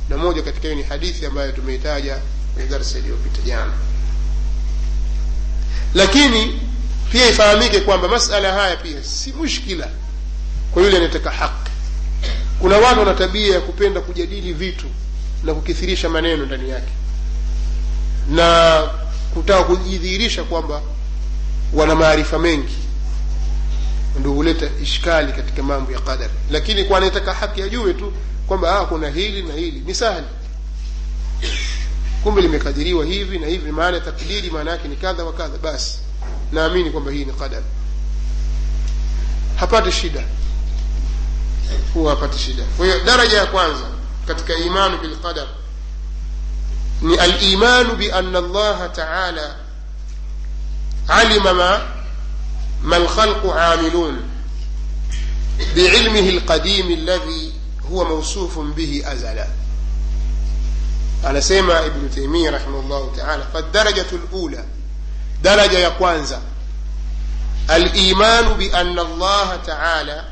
Na 0.09 0.17
moja 0.17 0.41
katika 0.41 0.63
hiyo 0.63 0.75
ni 0.75 0.83
hadithi 0.83 1.25
ambayo 1.25 1.51
tumeitaja 1.51 2.17
kwenye 2.53 2.69
darsa 2.69 2.97
iliyopita 2.99 3.41
jana. 3.41 3.71
Lakini 5.93 6.61
pia 7.11 7.29
ifahamike 7.29 7.79
kwamba 7.79 8.07
masala 8.07 8.53
haya 8.53 8.75
pia 8.77 9.03
si 9.03 9.33
mushkila 9.33 9.87
kwa 10.73 10.83
yule 10.83 10.95
anayetaka 10.97 11.31
haki 11.31 11.66
kuna 12.61 12.77
watu 12.77 12.99
wana 12.99 13.13
tabia 13.13 13.53
ya 13.53 13.61
kupenda 13.61 14.01
kujadili 14.01 14.53
vitu 14.53 14.85
na 15.43 15.53
kukithirisha 15.53 16.09
maneno 16.09 16.45
ndani 16.45 16.69
yake. 16.69 16.91
Na 18.29 18.81
kutaka 19.33 19.63
kujidhihirisha 19.63 20.43
kwamba 20.43 20.81
wana 21.73 21.95
maarifa 21.95 22.39
mengi 22.39 22.73
ndio 24.19 24.31
huleta 24.31 24.65
ishkali 24.83 25.33
katika 25.33 25.63
mambo 25.63 25.91
ya 25.91 25.99
qadar. 25.99 26.29
Lakini 26.51 26.83
kwa 26.83 26.97
anayetaka 26.97 27.33
haki 27.33 27.61
ajue 27.61 27.93
tu 27.93 28.13
kwamba 28.47 28.79
ah, 28.79 28.85
kuna 28.85 29.09
hili 29.09 29.43
na 29.43 29.53
hili. 29.53 29.79
Ni 29.85 29.95
sahli 29.95 30.27
kumbe 32.23 32.41
limekadiriwa 32.41 33.05
hivi 33.05 33.39
na 33.39 33.47
hivi 33.47 33.71
maana 33.71 33.97
ya 33.97 34.03
takdiri 34.03 34.49
maana 34.49 34.71
yake 34.71 34.87
ni 34.87 34.95
kadha 34.95 35.23
wa 35.23 35.33
kadha. 35.33 35.57
Basi 35.57 35.97
naamini 36.51 36.89
kwamba 36.89 37.11
hii 37.11 37.25
ni 37.25 37.31
qadari 37.33 37.65
hapate 39.55 39.91
shida 39.91 40.23
huwa 41.93 42.09
hapati 42.11 42.39
shida. 42.39 42.63
Kwa 42.77 42.85
hiyo 42.85 42.99
daraja 42.99 43.37
ya 43.37 43.45
kwanza 43.45 43.83
katika 44.27 44.53
imanu 44.55 44.97
bilqadar 44.97 45.47
ni 47.01 47.17
alimanu 47.17 47.95
biana 47.95 48.37
allaha 48.39 48.89
taala 48.89 49.55
alima 51.07 51.53
ma 51.53 51.81
الخلق 52.95 53.45
عاملون 53.47 54.17
بعلمه 55.75 56.29
القديم 56.29 56.91
الذي 56.91 57.53
هو 57.91 58.05
موصوف 58.05 58.59
به 58.59 59.03
أزلا 59.05 59.47
أنا 61.25 61.39
سيما 61.39 61.85
ابن 61.85 62.11
تيمية 62.11 62.49
رحمه 62.49 62.79
الله 62.79 63.11
تعالى 63.17 63.43
فالدرجة 63.53 64.05
الأولى 64.13 64.65
درجة 65.43 65.77
يقوانزا 65.77 66.41
الإيمان 67.69 68.53
بأن 68.53 68.99
الله 68.99 69.55
تعالى 69.55 70.25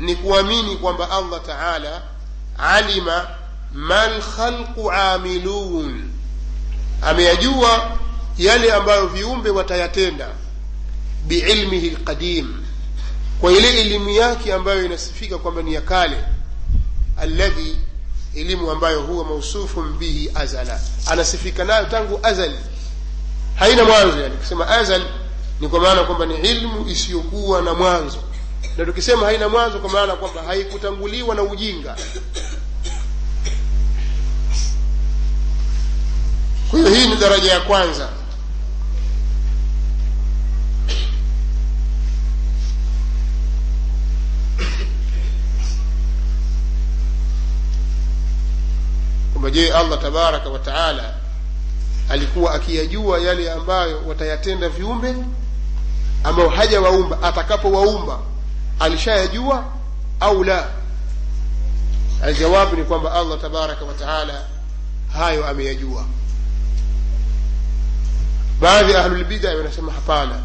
ni 0.00 0.16
kuamini 0.16 0.76
kwamba 0.76 1.10
allah 1.10 1.40
taala 1.46 2.02
alima 2.58 3.26
malkhalqu 3.74 4.92
amilun. 4.92 6.10
Ameyajua 7.02 7.90
yale 8.38 8.72
ambayo 8.72 9.06
viumbe 9.06 9.50
watayatenda 9.50 10.28
biilmihi 11.26 11.90
lqadim 11.90 12.62
kwa 13.40 13.52
ile 13.52 13.80
elimu 13.80 14.08
yake 14.10 14.52
ambayo 14.54 14.84
inasifika 14.84 15.38
kwamba 15.38 15.62
ni 15.62 15.74
ya 15.74 15.80
kale 15.80 16.16
alladhi 17.20 17.76
elimu 18.34 18.70
ambayo 18.70 19.00
huwa 19.02 19.24
mausufun 19.24 19.92
bihi 19.98 20.30
azala. 20.34 20.80
Anasifika 21.06 21.64
nayo 21.64 21.84
tangu 21.84 22.20
azali. 22.22 22.56
Haina 23.54 23.84
mwanzo 23.84 24.20
yani 24.20 24.36
kusema 24.36 24.68
azal 24.68 25.02
ni 25.60 25.68
kwa 25.68 25.80
maana 25.80 26.04
kwamba 26.04 26.26
ni 26.26 26.34
ilmu 26.34 26.88
isiyokuwa 26.88 27.62
na 27.62 27.74
mwanzo 27.74 28.18
na 28.76 28.84
tukisema 28.84 29.26
haina 29.26 29.48
mwanzo 29.48 29.78
kwa 29.78 29.90
maana 29.90 30.16
kwamba 30.16 30.42
haikutanguliwa 30.42 31.34
na 31.34 31.42
ujinga. 31.42 31.96
Kwa 36.70 36.78
hiyo 36.78 36.90
hii 36.94 37.06
ni 37.08 37.16
daraja 37.16 37.52
ya 37.52 37.60
kwanza. 37.60 38.08
Kwamba 49.32 49.50
je 49.50 49.72
allah 49.72 49.98
tabaraka 50.02 50.48
wa 50.50 50.58
taala 50.58 51.14
alikuwa 52.08 52.54
akiyajua 52.54 53.18
yale 53.20 53.52
ambayo 53.52 54.02
watayatenda 54.08 54.68
viumbe 54.68 55.14
ambayo 56.24 56.48
hajawaumba 56.48 57.22
atakapowaumba 57.22 58.18
alishayajua 58.80 59.64
au 60.20 60.44
la? 60.44 60.68
Aljawabu 62.24 62.76
ni 62.76 62.84
kwamba 62.84 63.12
allah 63.12 63.40
tabaraka 63.40 63.84
wa 63.84 63.94
taala 63.94 64.44
hayo 65.12 65.46
ameyajua. 65.48 66.04
Baadhi 68.60 68.92
ya 68.92 69.04
ahlulbidai 69.04 69.56
wanasema 69.56 69.92
hapana. 69.92 70.42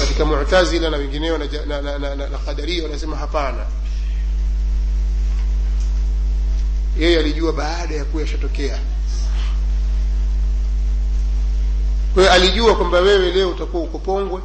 Katika 0.00 0.24
mutazila 0.24 0.90
na 0.90 0.96
wengineo 0.96 1.38
na, 1.38 1.44
na, 1.66 1.82
na, 1.82 1.98
na, 1.98 2.14
na, 2.14 2.28
na 2.28 2.38
qadaria 2.38 2.82
wanasema 2.82 3.16
hapana. 3.16 3.66
Yeye 6.98 7.18
alijua 7.18 7.52
baada 7.52 7.94
ya 7.94 8.04
kuwa 8.04 8.22
yashatokea 8.22 8.78
kwa 12.14 12.22
hiyo 12.22 12.32
alijua 12.34 12.76
kwamba 12.76 12.98
wewe 13.00 13.30
leo 13.32 13.50
utakuwa 13.50 13.82
uko 13.82 13.98
pongwe 13.98 14.40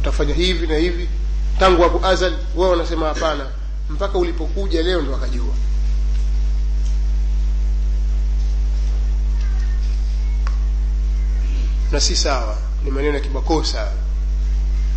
utafanya 0.00 0.34
hivi 0.34 0.66
na 0.66 0.76
hivi. 0.76 1.08
Tangu 1.58 1.82
hapo 1.82 2.06
azal 2.06 2.32
wao 2.56 2.70
wanasema 2.70 3.06
hapana. 3.08 3.46
Mpaka 3.90 4.18
ulipokuja 4.18 4.82
leo 4.82 5.02
ndo 5.02 5.14
akajua. 5.14 5.54
Na 11.92 12.00
si 12.00 12.16
sawa. 12.16 12.56
Ni 12.84 12.90
maneno 12.90 13.14
ya 13.14 13.20
kimakosa. 13.20 13.92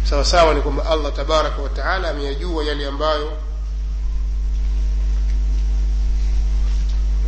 Sawa 0.10 0.26
sawa 0.26 0.54
ni 0.54 0.62
kwamba 0.62 0.86
allah 0.86 1.14
tabaraka 1.14 1.62
wataala 1.62 2.10
ameyajua 2.10 2.64
yale 2.64 2.88
ambayo 2.88 3.34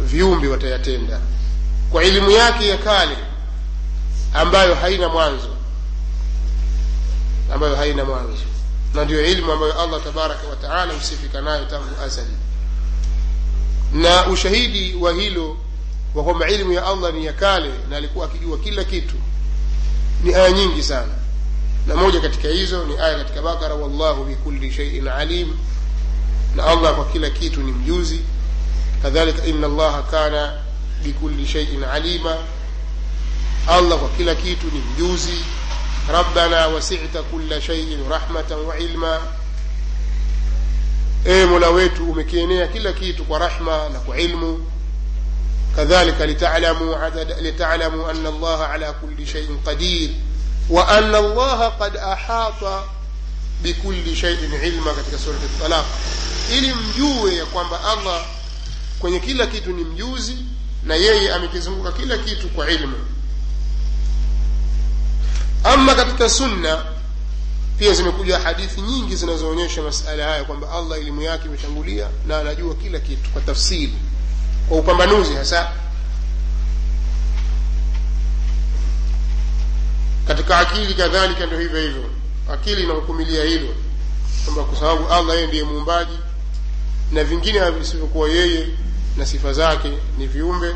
viumbi 0.01 0.47
watayatenda. 0.47 1.19
Kwa 1.91 2.03
elimu 2.03 2.31
yake 2.31 2.67
ya 2.67 2.77
kale 2.77 3.17
ambayo 4.33 4.75
haina 4.75 5.09
mwanzo 5.09 5.49
ambayo 7.53 7.75
haina 7.75 8.05
mwanzo. 8.05 8.43
Na 8.93 9.05
ndio 9.05 9.25
ilmu 9.25 9.51
ambayo 9.51 9.81
allah 9.81 10.03
tabaraka 10.03 10.47
wataala 10.47 10.93
husifika 10.93 11.41
nayo 11.41 11.65
tangu 11.65 12.01
azali. 12.05 12.37
Na 13.93 14.27
ushahidi 14.27 14.95
wa 15.01 15.13
hilo 15.13 15.57
wa 16.15 16.23
kwamba 16.23 16.49
ilmu 16.49 16.73
ya 16.73 16.85
allah 16.85 17.13
ni 17.13 17.25
ya 17.25 17.33
kale 17.33 17.69
na 17.89 17.97
alikuwa 17.97 18.25
akijua 18.25 18.57
kila 18.57 18.83
kitu 18.83 19.15
ni 20.23 20.33
aya 20.35 20.51
nyingi 20.51 20.83
sana. 20.83 21.13
Na 21.87 21.95
moja 21.95 22.19
katika 22.21 22.47
hizo 22.47 22.85
ni 22.85 22.97
aya 22.97 23.17
katika 23.17 23.41
bakara 23.41 23.75
wallahu 23.75 24.23
bikulli 24.25 24.71
shaiin 24.71 25.07
alim. 25.07 25.53
Na 26.55 26.63
allah 26.65 26.95
kwa 26.95 27.05
kila 27.05 27.29
kitu 27.29 27.59
ni 27.61 27.71
mjuzi. 27.71 28.19
Kadhalika 29.01 29.45
ina 29.45 29.67
allaha 29.67 30.01
kana 30.03 30.53
bikulli 31.03 31.47
shaiin 31.47 31.83
alima. 31.83 32.35
Allah 33.67 33.97
kwa 33.99 34.09
kila 34.09 34.35
kitu 34.35 34.65
ni 34.67 34.79
mjuzi 34.79 35.37
ربنا 36.09 36.65
وسعت 36.65 37.17
كل 37.31 37.61
شيء 37.61 38.05
رحمة 38.09 38.57
وعلما. 38.57 39.21
اي 41.27 41.45
ملويت 41.45 41.99
ومكينية 41.99 42.65
كل 42.65 42.91
كيت 42.91 43.15
ورحمة 43.29 43.87
لك 43.87 44.03
علم 44.09 44.65
كذلك 45.77 46.21
لتعلموا, 46.21 46.95
عدد 46.95 47.31
لتعلموا 47.39 48.11
أن 48.11 48.27
الله 48.27 48.63
على 48.63 48.95
كل 49.01 49.27
شيء 49.27 49.59
قدير 49.65 50.09
وأن 50.69 51.15
الله 51.15 51.65
قد 51.67 51.97
أحاط 51.97 52.83
بكل 53.63 54.15
شيء 54.15 54.59
علما 54.61 54.91
كتك 54.91 55.15
سورة 55.25 55.39
الطلاق 55.43 55.85
إلي 56.49 56.73
مجوي 56.73 57.31
يقوم 57.31 57.69
بأضى 57.69 58.25
كوني 59.01 59.19
كل 59.19 59.45
كيت 59.45 59.67
نمجوزي 59.67 60.35
نيي 60.83 61.35
أمكزمك 61.35 61.93
كل 61.93 62.15
كيت 62.15 62.57
وعلمه 62.57 62.97
ama 65.65 65.95
katika 65.95 66.29
sunna 66.29 66.85
pia 67.77 67.93
zimekuja 67.93 68.39
hadithi 68.39 68.81
nyingi 68.81 69.15
zinazoonyesha 69.15 69.81
masala 69.81 70.23
haya 70.25 70.43
kwamba 70.43 70.71
allah 70.71 70.97
elimu 70.99 71.21
yake 71.21 71.45
imetangulia 71.45 72.07
na 72.27 72.37
anajua 72.39 72.75
kila 72.75 72.99
kitu 72.99 73.29
kwa 73.29 73.41
tafsiri 73.41 73.93
kwa 74.69 74.77
upambanuzi 74.77 75.33
hasa. 75.33 75.71
Katika 80.27 80.57
akili 80.59 80.93
kadhalika 80.93 81.45
ndio 81.45 81.59
hivyo 81.59 81.81
hivyo. 81.81 82.03
Akili 82.53 82.83
inahukumilia 82.83 83.43
hilo 83.43 83.67
kwamba 84.45 84.63
kwa 84.63 84.79
sababu 84.79 85.07
allah 85.09 85.35
yeye 85.35 85.47
ndiye 85.47 85.63
muumbaji 85.63 86.17
na 87.11 87.23
vingine 87.23 87.69
visivyokuwa 87.71 88.29
yeye 88.29 88.67
na 89.17 89.25
sifa 89.25 89.53
zake 89.53 89.91
ni 90.17 90.27
viumbe 90.27 90.75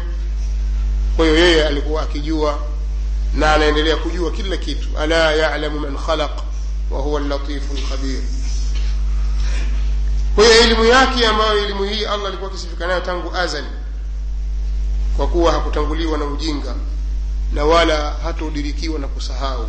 kwa 1.16 1.26
hiyo 1.26 1.38
yeye 1.38 1.68
alikuwa 1.68 2.02
akijua 2.02 2.60
na 3.34 3.54
anaendelea 3.54 3.96
kujua 3.98 4.32
kila 4.32 4.58
kitu 4.58 4.98
ala 4.98 5.32
yalamu 5.32 5.80
man 5.80 5.98
khalaq 5.98 6.32
wa 6.92 7.00
huwa 7.02 7.20
latifu 7.22 7.74
lkhabir 7.74 8.22
kwa 10.36 10.44
hiyo 10.46 10.62
elimu 10.62 10.86
yake 10.86 11.28
ambayo 11.28 11.64
elimu 11.66 11.84
hii 11.84 12.06
allah 12.06 12.28
alikuwa 12.28 12.50
akisifika 12.52 12.88
nayo 12.88 13.00
tangu 13.00 13.36
azali 13.36 13.68
kwa 15.18 15.28
kuwa 15.28 15.52
hakutanguliwa 15.52 16.18
na 16.18 16.26
ujinga 16.26 16.76
na 17.54 17.66
wala 17.66 18.12
hataudirikiwa 18.24 19.00
na 19.00 19.08
kusahau 19.08 19.68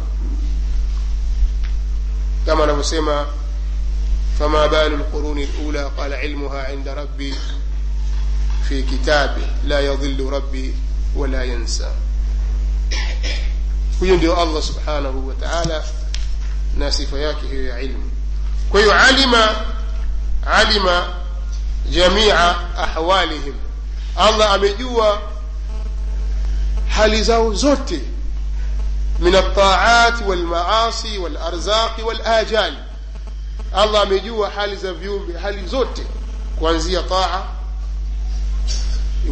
kama 2.46 2.64
anavyosema 2.64 3.26
fama 4.38 4.68
balu 4.68 4.96
lquruni 4.96 5.46
lula 5.64 5.90
qala 5.90 6.22
ilmuha 6.22 6.72
inda 6.72 6.94
rabbi 6.94 7.34
fi 8.68 8.82
kitabi 8.82 9.42
la 9.68 9.80
yadhillu 9.80 10.30
rabbi 10.30 10.74
wala 11.16 11.44
yansa 11.44 11.90
huyo 14.00 14.16
ndio 14.16 14.36
allah 14.40 14.62
subhanahu 14.62 15.28
wa 15.28 15.34
taala 15.34 15.84
na 16.76 16.92
sifa 16.92 17.18
yake 17.18 17.46
hiyo 17.46 17.64
ya 17.66 17.80
ilmu. 17.80 18.10
Kwa 18.70 18.80
hiyo 18.80 18.94
alima 18.94 19.48
alima 20.46 21.08
jamia 21.90 22.56
ahwalihim. 22.78 23.54
Allah 24.16 24.52
amejua 24.52 25.22
hali 26.88 27.22
zao 27.22 27.54
zote. 27.54 28.00
Min 29.18 29.34
altaati 29.34 30.24
walmaasi 30.24 31.18
walarzaqi 31.18 32.02
walajali 32.02 32.76
allah 33.74 34.02
amejua 34.02 34.50
hali 34.50 34.76
za 34.76 34.92
viumbe 34.92 35.38
hali 35.38 35.66
zote. 35.66 36.02
Kuanzia 36.58 37.02
taa 37.02 37.42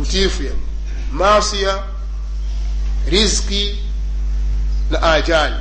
utiifu 0.01 0.43
yani. 0.43 0.63
Masia 1.13 1.83
rizki 3.07 3.79
na 4.91 5.03
ajali 5.13 5.55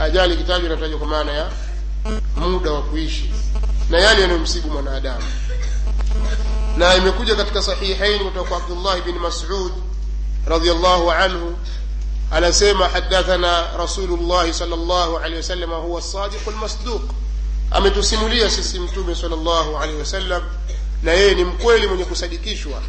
ajali 0.00 0.36
kitajwa 0.36 0.66
inatajwa 0.70 0.98
kwa 0.98 1.08
maana 1.08 1.32
ya 1.32 1.50
muda 2.36 2.70
wa 2.72 2.82
kuishi 2.82 3.30
na 3.90 3.98
yale 4.00 4.20
yanayomsibu 4.22 4.70
mwanadamu 4.70 5.24
na 6.76 6.94
imekuja 6.94 7.34
katika 7.34 7.62
sahihain 7.62 8.18
kutoka 8.24 8.48
kwa 8.48 8.56
abdullah 8.58 9.02
bni 9.02 9.12
masud 9.18 9.72
radiallahu 10.46 11.10
anhu 11.12 11.56
anasema 12.30 12.88
hadathana 12.88 13.76
rasulullahi 13.78 14.52
sal 14.54 14.68
llahu 14.68 15.16
alehi 15.18 15.36
wasallam 15.36 15.70
huwa 15.70 16.02
sadiqu 16.02 16.50
lmasduq 16.50 17.02
ametusimulia 17.70 18.50
sisi 18.50 18.78
mtume 18.80 19.14
sal 19.14 19.30
llahu 19.30 19.76
alehi 19.78 19.98
wasallam 19.98 20.42
na 21.02 21.12
yeye 21.12 21.34
ni 21.34 21.44
mkweli 21.44 21.86
mwenye 21.86 22.04
kusadikishwa 22.04 22.82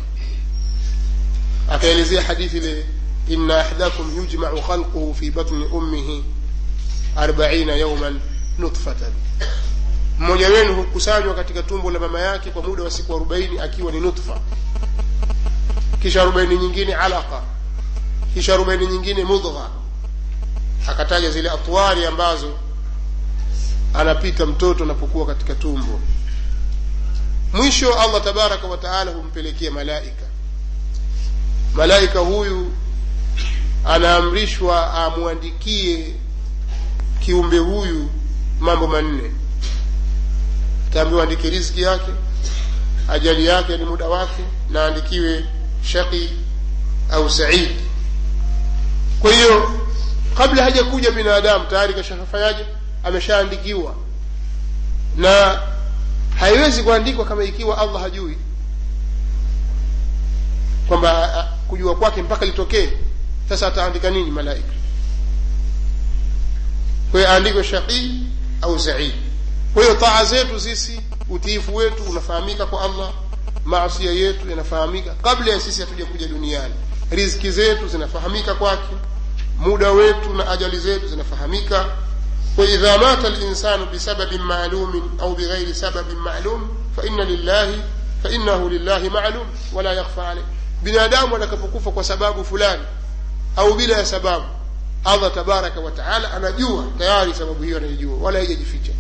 akaelezea 1.72 2.22
hadithi 2.22 2.58
ile 2.58 2.86
ina 3.30 3.62
أحدكم 3.62 4.24
يجمع 4.24 4.62
خلقه 4.62 5.14
في 5.20 5.30
بطن 5.30 5.70
أمه 5.74 6.24
arbaina 7.18 7.76
yauman 7.76 8.20
nutfatan 8.60 9.12
mmoja 10.20 10.48
wenu 10.48 10.76
hukusanywa 10.76 11.34
katika 11.36 11.64
tumbo 11.64 11.92
la 11.92 12.00
mama 12.00 12.20
yake 12.20 12.52
kwa 12.52 12.64
muda 12.64 12.84
wa 12.84 12.92
siku 12.92 13.16
arobaini 13.16 13.60
akiwa 13.60 13.92
ni 13.92 14.00
nutfa. 14.00 14.40
Kisha 16.02 16.22
arobaini 16.22 16.58
nyingine 16.58 16.96
alaqa. 16.96 17.42
Kisha 18.34 18.54
arobaini 18.54 18.88
nyingine 18.88 19.24
mudgha. 19.24 19.70
Akataja 20.88 21.32
zile 21.32 21.50
atwari 21.50 22.06
ambazo 22.06 22.54
anapita 23.94 24.46
mtoto 24.46 24.84
anapokuwa 24.84 25.26
katika 25.26 25.56
tumbo. 25.56 26.00
Mwisho 27.54 27.94
allah 27.94 28.24
tabaraka 28.24 28.68
wa 28.68 28.78
taala 28.78 29.12
humpelekea 29.12 29.72
malaika. 29.72 30.26
Malaika 31.74 32.20
huyu 32.20 32.72
anaamrishwa 33.86 34.94
amwandikie 34.94 36.16
kiumbe 37.20 37.58
huyu 37.58 38.10
mambo 38.60 38.88
manne. 38.88 39.32
Taambiwa 40.94 41.24
andike 41.24 41.50
riziki 41.50 41.82
yake 41.82 42.12
ajali 43.10 43.46
yake 43.46 43.78
ni 43.78 43.86
muda 43.86 44.06
wake 44.10 44.44
na 44.70 44.86
andikiwe 44.86 45.46
shaqi 45.84 46.30
au 47.12 47.30
said. 47.30 47.72
Kwa 49.20 49.32
hiyo 49.34 49.82
kabla 50.38 50.64
hajakuja 50.64 51.12
binadamu 51.12 51.66
tayari 51.66 51.94
kashafanyaje 51.94 52.66
ameshaandikiwa. 53.04 53.96
Na 55.18 55.62
haiwezi 56.40 56.84
kuandikwa 56.84 57.26
kama 57.26 57.44
ikiwa 57.44 57.78
allah 57.78 58.02
hajui 58.02 58.38
kwamba 60.88 61.48
kujua 61.68 61.96
kwake 61.96 62.22
mpaka 62.22 62.46
litokee 62.46 62.90
sasa 63.52 63.68
ataandika 63.68 64.10
nini 64.10 64.32
malaika? 64.32 64.74
Kwa 67.12 67.30
aandikwe 67.30 67.64
shaqii 67.64 68.12
au 68.62 68.78
zaid 68.78 69.14
kwa 69.74 69.96
taa 69.96 70.26
zetu 70.26 70.60
sisi 70.60 71.02
utiifu 71.30 71.76
wetu 71.76 72.04
unafahamika 72.04 72.66
kwa 72.66 72.82
allah 72.82 73.12
maasia 73.66 74.12
yetu 74.12 74.50
yanafahamika. 74.50 75.14
Kabla 75.24 75.52
ya 75.54 75.60
sisi 75.60 75.82
hatuja 75.82 76.06
kuja 76.06 76.28
duniani 76.28 76.74
riziki 77.12 77.52
zetu 77.52 77.88
zinafahamika 77.88 78.56
kwake 78.56 78.96
muda 79.60 79.92
wetu 79.92 80.34
na 80.34 80.52
ajali 80.52 80.80
zetu 80.80 81.08
zinafahamika. 81.08 81.86
Waidha 82.58 82.98
mata 82.98 83.30
linsanu 83.30 83.86
bisababin 83.86 84.42
maalumin 84.42 85.04
au 85.20 85.36
bighairi 85.36 85.76
sababin 85.76 86.18
maalum 86.18 86.68
faina 86.96 87.24
lillahi 87.26 87.82
fainahu 88.24 88.70
lillahi 88.70 89.10
maalum 89.10 89.48
wala 89.74 89.94
yakhfa 89.94 90.30
alaih 90.30 90.46
binadamu 90.84 91.36
atakapokufa 91.36 91.92
kwa 91.92 92.04
sababu 92.04 92.46
fulani 92.46 92.84
au 93.56 93.74
bila 93.74 93.98
ya 93.98 94.06
sababu 94.06 94.46
allah 95.06 95.34
tabaraka 95.34 95.80
wataala 95.80 96.34
anajua 96.34 96.84
tayari 96.98 97.34
sababu 97.34 97.64
hiyo 97.64 97.78
anaijua 97.78 98.18
wala 98.18 98.40
haijajificha 98.40 98.92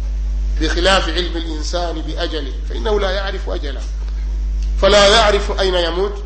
بخلاف 0.61 1.09
علم 1.09 1.37
الإنسان 1.37 2.01
بأجله 2.01 2.53
فإنه 2.69 2.99
لا 2.99 3.11
يعرف 3.11 3.49
أجله 3.49 3.81
فلا 4.81 5.07
يعرف 5.07 5.59
أين 5.59 5.73
يموت 5.75 6.23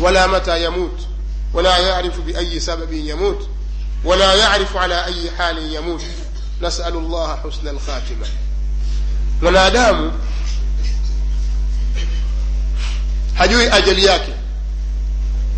ولا 0.00 0.26
متى 0.26 0.64
يموت 0.64 1.00
ولا 1.54 1.78
يعرف 1.78 2.20
بأي 2.20 2.60
سبب 2.60 2.92
يموت 2.92 3.48
ولا 4.04 4.34
يعرف 4.34 4.76
على 4.76 5.04
أي 5.04 5.30
حال 5.38 5.74
يموت 5.74 6.02
نسأل 6.62 6.94
الله 6.96 7.36
حسن 7.36 7.68
الخاتمة 7.68 8.26
mwanadamu 9.42 10.12
hajui 13.34 13.66
ajali 13.68 14.04
yake 14.04 14.32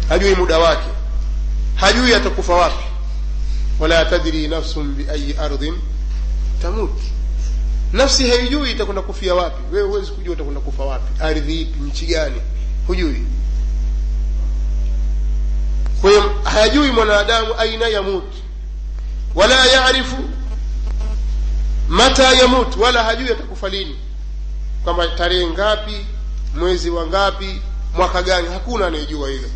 hajui 0.08 0.34
muda 0.34 0.58
wake 0.58 0.88
hajui 1.80 2.14
atakufa 2.14 2.54
wapi. 2.54 2.84
Wala 3.78 4.04
tadri 4.04 4.48
nafsun 4.48 4.94
biayi 4.94 5.34
ardhin 5.38 5.74
tamut. 6.62 6.90
Nafsi 7.92 8.30
haijui 8.30 8.70
itakwenda 8.70 9.02
kufia 9.02 9.34
wapi. 9.34 9.62
Wewe 9.74 9.88
huwezi 9.88 10.10
kujua 10.10 10.32
utakwenda 10.32 10.60
kufa 10.60 10.84
wapi. 10.84 11.22
Ardhi 11.22 11.60
ipi 11.62 11.78
nchi 11.80 12.06
gani. 12.06 12.40
Hujui. 12.86 13.24
Kwa 16.00 16.10
hiyo 16.10 16.40
hayajui 16.44 16.90
mwanadamu 16.90 17.54
aina 17.58 17.88
yamut 17.88 18.24
wala 19.34 19.66
yarifu 19.66 20.16
mata 21.88 22.32
yamut 22.32 22.76
wala 22.76 23.04
hajui 23.04 23.32
atakufa 23.32 23.68
lini. 23.68 23.96
Kwamba 24.84 25.08
tarehe 25.08 25.46
ngapi 25.46 26.06
mwezi 26.54 26.90
wa 26.90 27.06
ngapi 27.06 27.60
mwaka 27.96 28.22
gani. 28.22 28.48
Hakuna 28.52 28.86
anayejua 28.86 29.28
hilo 29.30 29.48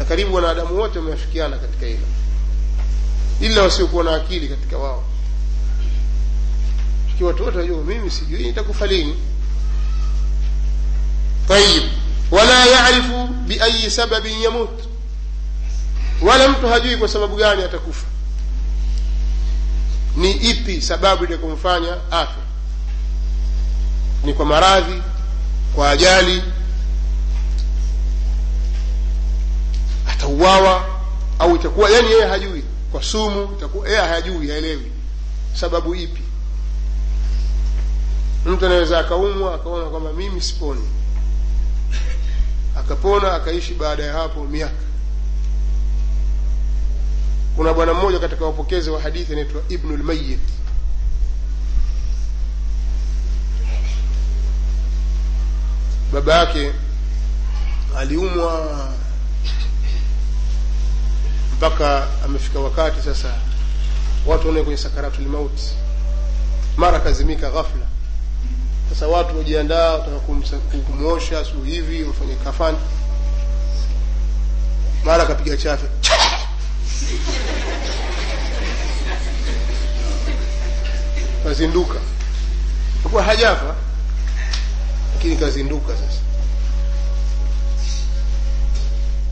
na 0.00 0.06
karibu 0.06 0.34
wanadamu 0.34 0.76
wote 0.78 0.98
wameafikiana 0.98 1.56
katika 1.58 1.86
hilo. 1.86 2.06
Ila 3.40 3.62
wasiokuwa 3.62 4.04
na 4.04 4.14
akili 4.14 4.48
katika 4.48 4.78
wao. 4.78 5.04
Ikiwa 7.14 7.30
watu 7.30 7.44
wote 7.44 7.58
wajua 7.58 7.84
mimi 7.84 8.10
sijui 8.10 8.42
nitakufa 8.42 8.86
lini. 8.86 9.16
Tayib 11.48 11.82
wala 12.30 12.66
yarifu 12.66 13.26
biayi 13.26 13.90
sababin 13.90 14.42
yamut. 14.42 14.70
Wala 16.22 16.48
mtu 16.48 16.68
hajui 16.68 16.96
kwa 16.96 17.08
sababu 17.08 17.36
gani 17.36 17.62
atakufa. 17.62 18.06
Ni 20.16 20.30
ipi 20.32 20.82
sababu 20.82 21.24
itakumfanya 21.24 21.96
afe? 22.10 22.40
Ni 24.24 24.34
kwa 24.34 24.46
maradhi 24.46 25.02
kwa 25.74 25.90
ajali 25.90 26.42
atauawa 30.20 30.84
au 31.38 31.56
itakuwa 31.56 31.90
yani 31.90 32.10
yeye 32.10 32.26
hajui. 32.26 32.64
Kwa 32.92 33.02
sumu 33.02 33.48
itakuwa 33.56 33.88
yeye 33.88 34.00
hajui 34.00 34.48
haelewi. 34.50 34.92
Sababu 35.54 35.94
ipi? 35.94 36.22
Mtu 38.46 38.66
anaweza 38.66 38.98
akaumwa 38.98 39.54
akaona 39.54 39.84
kwamba 39.90 40.12
mimi 40.12 40.40
siponi. 40.40 40.88
Akapona 42.78 43.32
akaishi 43.34 43.74
baada 43.74 44.02
ya 44.02 44.12
hapo 44.12 44.44
miaka. 44.44 44.74
Kuna 47.56 47.72
bwana 47.74 47.94
mmoja 47.94 48.18
katika 48.18 48.44
wapokezi 48.44 48.90
wa 48.90 49.00
hadithi 49.00 49.32
anaitwa 49.32 49.62
ibnu 49.68 49.96
lmayit 49.96 50.40
baba 56.12 56.34
yake 56.34 56.72
aliumwa 57.98 58.88
mpaka 61.60 62.06
amefika 62.24 62.58
wakati 62.60 63.02
sasa 63.02 63.34
watu 64.26 64.48
wanae 64.48 64.62
kwenye 64.62 64.76
sakaratul 64.78 65.24
mauti 65.26 65.62
mara 66.76 66.96
akazimika 66.96 67.50
ghafla. 67.50 67.86
Sasa 68.90 69.08
watu 69.08 69.38
wajiandaa 69.38 69.90
wataka 69.92 70.16
kumwosha 70.86 71.44
siku 71.44 71.62
hivi 71.62 72.04
wafanye 72.04 72.34
kafani. 72.34 72.78
Mara 75.04 75.22
akapiga 75.22 75.56
chafe 75.56 75.86
kazinduka. 81.44 81.98
Akuwa 83.06 83.22
hajafa 83.22 83.74
lakini 85.14 85.36
kazinduka 85.36 85.92
sasa 85.96 86.20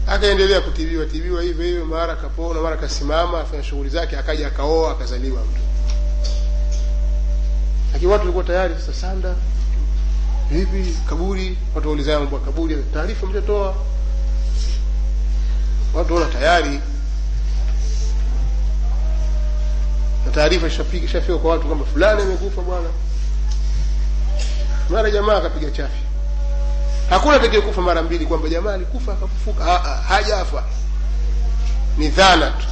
akaendelea 0.09 0.61
kutibiwa 0.61 1.07
tibiwa 1.07 1.43
hivyo 1.43 1.65
hivyo 1.65 1.85
mara 1.85 2.13
akapona 2.13 2.61
mara 2.61 2.75
akasimama 2.75 3.41
afanya 3.41 3.63
shughuli 3.63 3.91
zake 3.91 4.17
akaja 4.17 4.47
akaoa 4.47 4.93
akazaliwa 4.93 5.43
mtu. 5.43 5.61
Lakini 7.93 8.11
watu 8.13 8.21
walikuwa 8.23 8.45
tayari 8.45 8.75
sasa 8.75 8.93
sanda 8.95 9.35
vipi 10.51 10.95
kaburi? 11.09 11.59
Watu 11.75 11.89
waulizana 11.89 12.21
mambo 12.21 12.39
kaburi 12.39 12.77
taarifa 12.95 13.27
mtatoa 13.27 13.75
watu 15.95 16.15
wana 16.15 16.27
tayari. 16.27 16.81
Na 20.27 20.33
taarifa 20.33 20.67
ishafika 20.67 21.39
kwa 21.39 21.51
watu 21.51 21.67
kwamba 21.67 21.85
fulani 21.85 22.23
amekufa 22.23 22.63
bwana. 22.63 22.89
Mara 24.91 25.11
jamaa 25.11 25.37
akapiga 25.37 25.71
chafi 25.71 26.08
hakuna 27.11 27.35
atakaye 27.37 27.61
kufa 27.61 27.83
mara 27.83 28.03
mbili 28.03 28.27
kwamba 28.27 28.49
jamaa 28.49 28.73
alikufa 28.73 29.13
akafufuka. 29.13 29.65
Ah, 29.65 29.85
ah, 29.85 29.97
hajafa. 29.97 30.65
Ni 31.99 32.09
dhana 32.09 32.51
tu. 32.51 32.67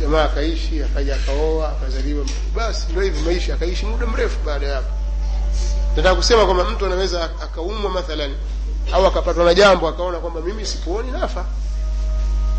Jamaa 0.00 0.24
akaishi 0.24 0.82
akaja 0.82 1.14
akaoa 1.16 1.68
akazaliwa. 1.68 2.24
Basi 2.56 2.86
ndio 2.90 3.02
hivi 3.02 3.20
maisha 3.22 3.54
akaishi 3.54 3.86
muda 3.86 4.06
mrefu 4.06 4.38
baada 4.46 4.66
ya 4.66 4.74
hapo. 4.74 4.88
Nataka 5.96 6.14
kusema 6.14 6.44
kwamba 6.44 6.64
mtu 6.64 6.86
anaweza 6.86 7.24
akaumwa 7.24 7.90
mathalan 7.90 8.34
au 8.92 9.06
akapatwa 9.06 9.44
na 9.44 9.54
jambo 9.54 9.88
akaona 9.88 10.18
kwamba 10.18 10.40
mimi 10.40 10.66
siponi 10.66 11.10
nafa 11.10 11.44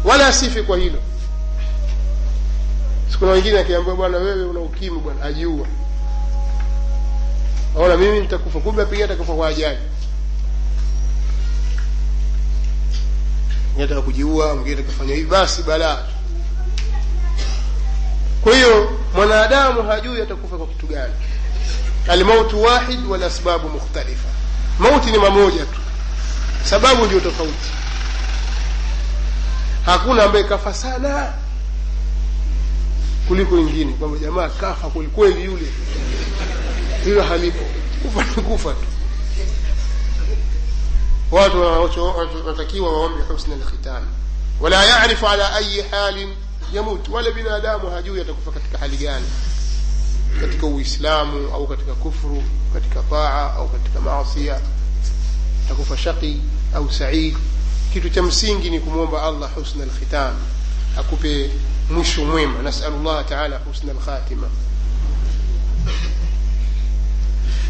wala 0.05 0.27
asife 0.27 0.63
kwa 0.63 0.77
hilo. 0.77 0.99
Sikuna 3.11 3.32
wengine 3.32 3.59
akiambiwa 3.59 3.95
bwana 3.95 4.17
wewe 4.17 4.45
una 4.45 4.59
ukimwi 4.59 4.99
bwana 4.99 5.25
ajiua 5.25 5.67
aona 7.78 7.97
mimi 7.97 8.20
nitakufa. 8.20 8.59
Kumbe 8.59 8.82
apigia 8.82 9.05
atakufa 9.05 9.34
kwa 9.34 9.47
ajali. 9.47 9.80
Nataka 13.67 13.84
ataka 13.84 14.01
kujiua 14.01 14.55
mwingine 14.55 14.76
atakafanya 14.80 15.15
hivi. 15.15 15.30
Basi 15.30 15.63
balaa 15.63 16.03
kwa 18.41 18.55
hiyo 18.55 18.99
mwanadamu 19.15 19.84
hajui 19.84 20.22
atakufa 20.22 20.57
kwa 20.57 20.67
kitu 20.67 20.88
gani. 20.88 21.13
Almautu 22.07 22.61
wahid 22.63 23.05
wal 23.09 23.24
asbabu 23.24 23.70
mukhtalifa. 23.70 24.30
Mauti 24.80 25.11
ni 25.11 25.17
mamoja 25.17 25.65
tu. 25.65 25.80
Sababu 26.63 27.05
ndio 27.05 27.20
tofauti. 27.20 27.70
Hakuna 29.86 30.24
ambaye 30.24 30.43
kafa 30.43 30.74
sana 30.74 31.34
kuliko 33.28 33.55
wengine. 33.55 33.93
Kwamba 33.93 34.17
jamaa 34.17 34.49
kafa 34.49 34.89
kwelikweli 34.89 35.43
yule 35.45 35.67
hilo 37.10 37.24
halipo. 37.24 37.66
Kufa 38.03 38.24
ni 38.24 38.43
kufa 38.43 38.70
tu. 38.74 38.86
Watu 41.32 41.62
wanatakiwa 42.45 42.93
waombe 42.99 43.22
husna 43.24 43.55
lkhitam 43.55 44.03
wala 44.62 44.86
yarifu 44.86 45.28
ala 45.28 45.53
ayi 45.53 45.82
halin 45.82 46.30
yamut. 46.74 47.07
Wala 47.10 47.32
binadamu 47.32 47.89
hajui 47.89 48.22
atakufa 48.22 48.51
katika 48.51 48.78
hali 48.78 48.97
gani. 48.97 49.26
Katika 50.41 50.66
uislamu 50.66 51.53
au 51.53 51.68
katika 51.68 51.93
kufru 51.93 52.43
katika 52.74 53.01
taa 53.03 53.53
au 53.53 53.70
katika 53.70 53.99
maasia 54.01 54.60
atakufa 55.66 55.97
shaqi 55.97 56.41
au 56.76 56.91
said. 56.91 57.38
Kitu 57.93 58.10
cha 58.10 58.24
msingi 58.24 58.70
ni 58.70 58.80
kumwomba 58.80 59.24
allah 59.24 59.53
husna 59.55 59.86
lkhitam 59.86 60.36
akupe 60.99 61.49
mwisho 61.89 62.26
mwema. 62.26 62.62
Nasalu 62.62 63.03
llah 63.03 63.26
taala 63.26 63.57
husna 63.57 63.93
lkhatima 63.93 64.47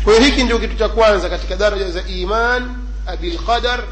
kwa 0.04 0.14
hiyo 0.14 0.26
hiki 0.26 0.44
ndio 0.44 0.60
kitu 0.60 0.76
cha 0.78 0.90
kwanza 0.90 1.30
katika 1.30 1.56
daraja 1.56 1.92
za 1.92 2.02
iman 2.08 2.76
bilqadar 3.22 3.84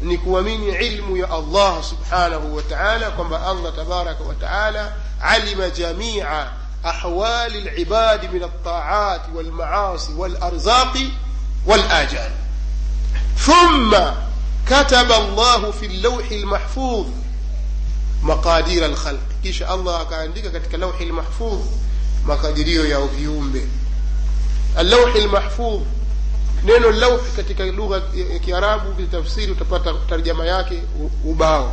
ni 0.00 0.18
kuamini 0.18 0.66
ilmu 0.86 1.16
ya 1.16 1.30
allah 1.30 1.82
subhanahu 1.84 2.56
wa 2.56 2.62
taala 2.62 3.10
kwamba 3.10 3.46
allah 3.46 3.76
tabaraka 3.76 4.24
wa 4.24 4.34
taala 4.34 4.92
alima 5.20 5.70
jamia 5.70 6.46
ahwali 6.84 7.60
libadi 7.60 8.28
min 8.28 8.42
altaati 8.42 9.30
walmaasi 9.36 10.12
walarzaqi 10.12 11.12
walajal 11.66 12.30
ثم 13.46 13.96
كتب 14.70 15.12
الله 15.12 15.70
في 15.70 15.86
اللوح 15.86 16.30
المحفوظ 16.30 17.06
مقادير 18.22 18.86
الخلق 18.86 19.20
kisha 19.44 19.68
allah 19.68 20.00
akaandika 20.00 20.50
katika 20.50 20.76
lauhi 20.76 21.04
lmahfudh 21.04 21.60
makadirio 22.26 22.86
ya 22.86 23.00
viumbe 23.00 23.66
اللوح 24.78 25.14
المحفوظ. 25.14 25.82
نين 26.64 26.84
اللوح 26.84 27.20
كتك 27.36 27.60
لغة 27.60 28.02
كيراب 28.46 28.96
بالتفسير 28.96 29.50
وتبات 29.50 29.96
ترجمة 30.10 30.44
ياكي 30.44 30.82
وباو. 31.24 31.68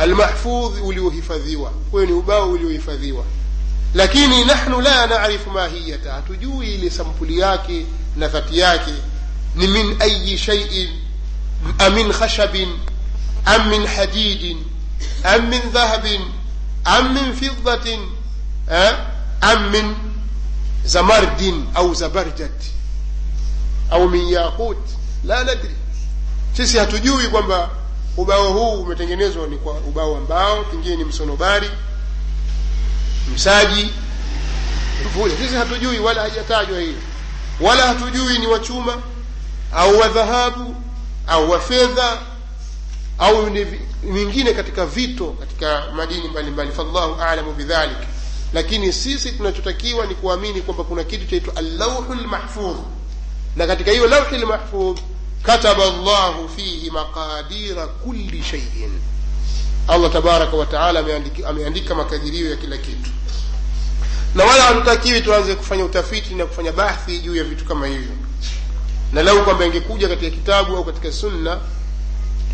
المحفوظ 0.00 0.78
وليوهفذيوة. 0.80 1.72
وين 1.92 2.12
وباو 2.12 2.52
وليوهفذيوة. 2.52 3.24
لكن 3.94 4.46
نحن 4.46 4.80
لا 4.82 5.06
نعرف 5.06 5.48
ما 5.48 5.66
هي. 5.66 5.98
تجوي 6.28 6.76
لسمبلياكي 6.76 7.86
نفتياكي 8.16 8.98
من 9.56 10.02
أي 10.02 10.38
شيء؟ 10.38 10.88
أم 11.86 11.94
من 11.94 12.12
خشب؟ 12.12 12.56
أم 13.48 13.70
من 13.70 13.88
حديد؟ 13.88 14.56
أم 15.26 15.50
من 15.50 15.60
ذهب؟ 15.74 16.06
أم 16.86 17.14
من 17.14 17.32
فضة؟ 17.32 17.98
أه؟ 18.68 19.06
أم 19.44 19.72
من 19.72 19.94
zamardin 20.86 21.64
au 21.74 21.94
zabarjat 21.94 22.62
au 23.90 24.08
min 24.08 24.28
yaqut 24.28 24.78
la 25.24 25.44
nadri. 25.44 25.70
Sisi 26.56 26.78
hatujui 26.78 27.28
kwamba 27.28 27.70
ubao 28.16 28.52
huu 28.52 28.82
umetengenezwa 28.82 29.46
ni 29.46 29.56
kwa 29.56 29.72
ubao 29.72 30.16
ambao 30.16 30.20
mbao 30.56 30.64
pengine 30.64 30.96
ni 30.96 31.04
msonobari 31.04 31.70
msaji 33.34 33.90
sisi 35.42 35.54
hatujui 35.54 35.98
wala 35.98 36.22
haijatajwa 36.22 36.80
hiyo 36.80 36.94
wala 37.60 37.86
hatujui 37.86 38.38
ni 38.38 38.46
wachuma 38.46 38.96
au 39.74 39.98
wa 39.98 40.08
dhahabu 40.08 40.74
au 41.26 41.50
wa 41.50 41.60
fedha 41.60 42.18
au 43.18 43.50
mingine 44.02 44.52
katika 44.54 44.86
vito 44.86 45.26
katika 45.40 45.84
madini 45.96 46.28
mbalimbali. 46.28 46.72
Fallahu 46.72 47.22
alamu 47.22 47.52
bidhalik 47.52 47.96
lakini 48.54 48.92
sisi 48.92 49.32
tunachotakiwa 49.32 50.06
ni 50.06 50.14
kuamini 50.14 50.62
kwamba 50.62 50.84
kuna 50.84 51.04
kitu 51.04 51.26
chaitwa 51.26 51.56
allauhu 51.56 52.14
lmahfudh 52.14 52.76
na 53.56 53.66
katika 53.66 53.90
hiyo 53.90 54.06
lauhi 54.06 54.36
lmahfudh 54.38 54.98
kataba 55.42 55.84
llahu 55.86 56.48
fihi 56.48 56.90
maqadira 56.90 57.86
kulli 57.86 58.42
shaiin 58.42 59.00
allah 59.88 60.12
tabaraka 60.12 60.56
wataala 60.56 61.00
ameandika, 61.48 61.94
makadirio 61.94 62.50
ya 62.50 62.56
kila 62.56 62.76
kitu. 62.76 63.10
Na 64.34 64.44
wala 64.44 64.62
hatutakiwi 64.62 65.20
tuanze 65.20 65.54
kufanya 65.54 65.84
utafiti 65.84 66.34
na 66.34 66.46
kufanya 66.46 66.72
bahthi 66.72 67.18
juu 67.18 67.36
ya 67.36 67.44
vitu 67.44 67.64
kama 67.64 67.86
hivyo. 67.86 68.12
Na 69.12 69.22
lau 69.22 69.44
kwamba 69.44 69.64
ingekuja 69.66 70.08
katika 70.08 70.30
kitabu 70.30 70.76
au 70.76 70.84
katika 70.84 71.12
sunna 71.12 71.60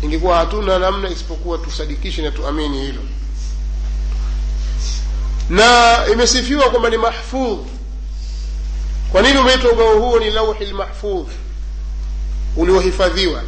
ingekuwa 0.03 0.37
hatuna 0.37 0.79
namna 0.79 1.09
isipokuwa 1.09 1.57
tusadikishe 1.57 2.21
na 2.21 2.31
tuamini 2.31 2.81
hilo 2.81 3.01
na 5.49 5.97
imesifiwa 6.11 6.69
kwamba 6.69 6.89
ni 6.89 6.97
mahfudh. 6.97 7.59
Kwa 9.11 9.21
nini 9.21 9.37
umeitwa 9.37 9.71
ubao 9.71 9.99
huo? 9.99 10.19
Ni 10.19 10.31
lauhi 10.31 10.65
lmahfudh 10.65 11.27
uliohifadhiwa 12.55 13.41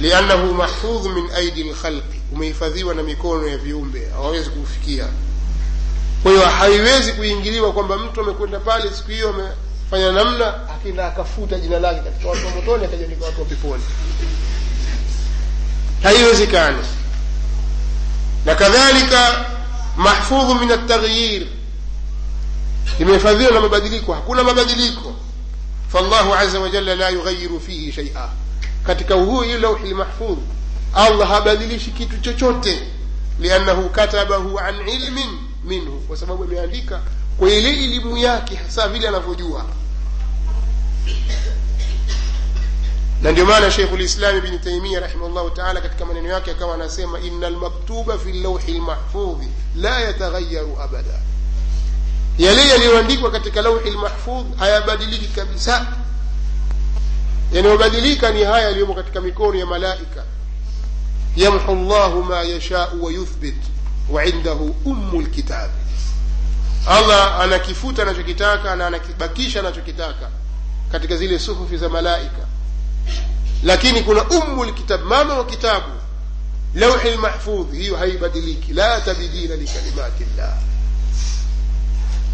liannahu 0.00 0.54
mahfudh 0.54 1.06
min 1.06 1.30
aidi 1.36 1.64
lkhalqi 1.64 2.20
umehifadhiwa 2.32 2.94
na 2.94 3.02
mikono 3.02 3.48
ya 3.48 3.58
viumbe. 3.58 4.08
Hawawezi 4.12 4.50
kuufikia. 4.50 5.06
Kwa 6.22 6.32
hiyo 6.32 6.46
haiwezi 6.46 7.12
kuingiliwa 7.12 7.72
kwamba 7.72 7.98
mtu 7.98 8.20
amekwenda 8.20 8.58
pale 8.60 8.90
siku 8.90 9.10
hiyo 9.10 9.28
amefanya 9.28 10.12
namna 10.12 10.68
akenda 10.70 11.06
akafuta 11.06 11.58
jina 11.58 11.78
lake 11.78 12.00
katika 12.00 12.28
watu 12.28 12.46
wa 12.46 12.52
motoni 12.52 12.84
akajaandika 12.84 13.24
watu 13.24 13.40
wa 13.40 13.46
peponi. 13.46 13.82
Haiwezekani. 16.02 16.78
Na 18.44 18.54
kadhalika 18.54 19.44
mahfudhu 20.00 20.54
min 20.54 20.70
altaghyir 20.72 21.46
imehifadhiwa 22.98 23.50
na 23.50 23.60
mabadiliko. 23.60 24.12
Hakuna 24.14 24.44
mabadiliko. 24.44 25.14
Fallahu 25.92 26.34
aza 26.34 26.60
wajalla 26.60 26.94
la 26.94 27.08
yughayiru 27.08 27.60
fihi 27.60 27.92
shaia 27.92 28.28
katika 28.86 29.14
hii 29.14 29.58
lauhi 29.60 29.88
lmahfudh 29.90 30.38
allah 30.94 31.28
habadilishi 31.28 31.90
kitu 31.90 32.18
chochote. 32.20 32.82
Liannahu 33.40 33.88
katabahu 33.88 34.58
an 34.58 34.88
ilmin 34.88 35.30
minhu. 35.64 36.00
Kwa 36.00 36.16
sababu 36.16 36.44
ameandika 36.44 37.00
kwa 37.38 37.50
ile 37.50 37.68
elimu 37.84 38.16
yake 38.18 38.54
hasa 38.54 38.88
vile 38.88 39.08
anavyojua 39.08 39.64
na 43.22 43.32
ndio 43.32 43.46
maana 43.46 43.70
sheikhu 43.70 43.96
lislam 43.96 44.36
ibni 44.36 44.58
taimia 44.58 45.00
rahimahullahu 45.00 45.50
taala 45.50 45.80
katika 45.80 46.04
maneno 46.06 46.28
yake 46.28 46.50
akawa 46.50 46.74
anasema 46.74 47.20
ina 47.20 47.50
lmaktuba 47.50 48.18
fi 48.18 48.32
llauhi 48.32 48.72
lmahfudhi 48.72 49.48
la 49.76 50.00
yataghayaru 50.00 50.80
abada 50.82 51.20
yale 52.38 52.68
yaliyoandikwa 52.68 53.30
katika 53.30 53.62
lauhi 53.62 53.90
lmahfudh 53.90 54.58
hayabadiliki 54.58 55.26
kabisa 55.28 55.86
yanayobadilika 57.52 58.30
ni 58.30 58.44
haya 58.44 58.64
yaliyomo 58.64 58.94
katika 58.94 59.20
mikono 59.20 59.58
ya 59.58 59.66
malaika 59.66 60.24
yamhu 61.36 61.74
llahu 61.74 62.22
ma 62.22 62.42
yashau 62.42 63.04
wa 63.04 63.12
yuthbit 63.12 63.56
wa 64.10 64.24
indahu 64.24 64.76
ummu 64.84 65.20
lkitabi 65.20 65.72
allah 66.88 67.40
anakifuta 67.40 68.02
anachokitaka 68.02 68.76
na 68.76 68.86
anakibakisha 68.86 69.60
anachokitaka 69.60 70.30
katika 70.92 71.16
zile 71.16 71.38
suhufi 71.38 71.76
za 71.76 71.88
malaika 71.88 72.46
lakini 73.62 74.02
kuna 74.02 74.24
ummu 74.24 74.64
lkitab 74.64 75.02
mama 75.04 75.34
wa 75.34 75.44
kitabu 75.44 75.86
lauhi 76.74 77.10
lmahfudh 77.10 77.72
hiyo 77.74 77.96
haibadiliki 77.96 78.72
la 78.72 79.00
tabdila 79.00 79.56
likalimati 79.56 80.24
llah 80.36 80.54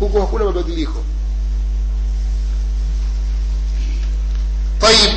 huko 0.00 0.20
hakuna 0.20 0.44
mabadiliko 0.44 1.04
طيب 4.80 5.12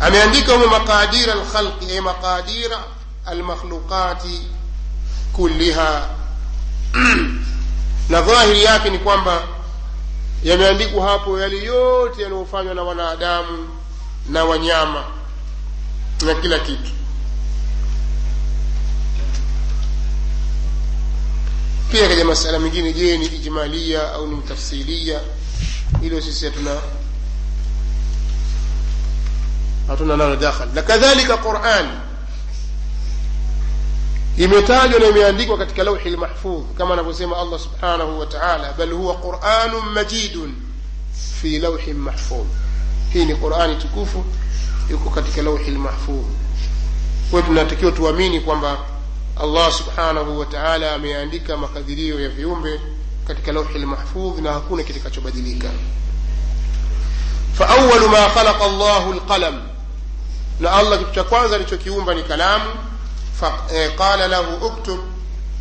ameandika 0.00 0.52
humo 0.52 0.66
maqadira 0.66 1.32
alkhalqi 1.32 1.92
ay 1.92 2.00
maqadira 2.00 2.78
almakhluqati 3.26 4.42
kulliha 5.32 6.08
na 8.08 8.20
dhahiri 8.22 8.64
yake 8.64 8.90
ni 8.90 8.98
kwamba 8.98 9.42
yameandikwa 10.44 11.08
hapo 11.08 11.40
yale 11.40 11.64
yote 11.64 12.22
yanayofanywa 12.22 12.74
na 12.74 12.82
wanadamu 12.82 13.68
na 14.28 14.44
wanyama 14.44 15.04
na 16.26 16.34
kila 16.34 16.58
kitu 16.58 16.90
pia 21.90 22.08
kaja 22.08 22.24
masala 22.24 22.58
mengine 22.58 22.92
je 22.92 23.18
ni 23.18 23.26
ijmalia 23.26 24.12
au 24.12 24.26
ni 24.26 24.34
mtafsilia 24.34 25.20
hilo 26.00 26.20
sisi 26.20 26.44
hatuna 26.44 26.76
hatuna 29.88 30.16
nalo 30.16 30.36
dakhal 30.36 30.68
na 30.74 30.82
kadhalika 30.82 31.36
quran 31.36 31.86
imetajwa 34.38 35.00
na 35.00 35.06
imeandikwa 35.06 35.58
katika 35.58 35.84
lauhi 35.84 36.10
lmahfudh 36.10 36.76
kama 36.78 36.92
anavyosema 36.94 37.36
allah 37.38 37.60
subhanahu 37.60 38.20
wa 38.20 38.26
taala 38.26 38.72
bal 38.72 38.90
huwa 38.92 39.14
quranun 39.14 39.84
majidun 39.94 40.54
fi 41.40 41.58
lauhin 41.58 41.96
mahfudh 41.96 42.46
hii 43.12 43.24
ni 43.24 43.34
qurani 43.34 43.76
tukufu 43.76 44.24
yuko 44.90 45.10
katika 45.10 45.42
lauhi 45.42 45.70
lmahfudh 45.70 46.26
kwayo 47.30 47.46
tunatakiwa 47.46 47.92
tuamini 47.92 48.40
kwamba 48.40 48.78
allah 49.40 49.72
subhanahu 49.72 50.38
wa 50.38 50.46
ameandika 50.94 51.56
makadirio 51.56 52.20
ya 52.20 52.28
viumbe 52.28 52.80
katika 53.26 53.52
lauhi 53.52 53.78
lmahfudh 53.78 54.38
na 54.38 54.52
hakuna 54.52 54.82
kitakachobadilika 54.82 55.68
faawalu 57.58 58.08
ma 58.08 58.28
khalaqa 58.34 58.66
llahu 58.66 59.12
lqalam 59.12 59.62
na 60.60 60.72
allah 60.72 60.98
kitu 60.98 61.12
cha 61.14 61.24
kwanza 61.24 61.56
alichokiumba 61.56 62.14
ni 62.14 62.22
kalamu. 62.22 62.64
Qala 63.98 64.28
lahu 64.28 64.66
uktub. 64.66 65.00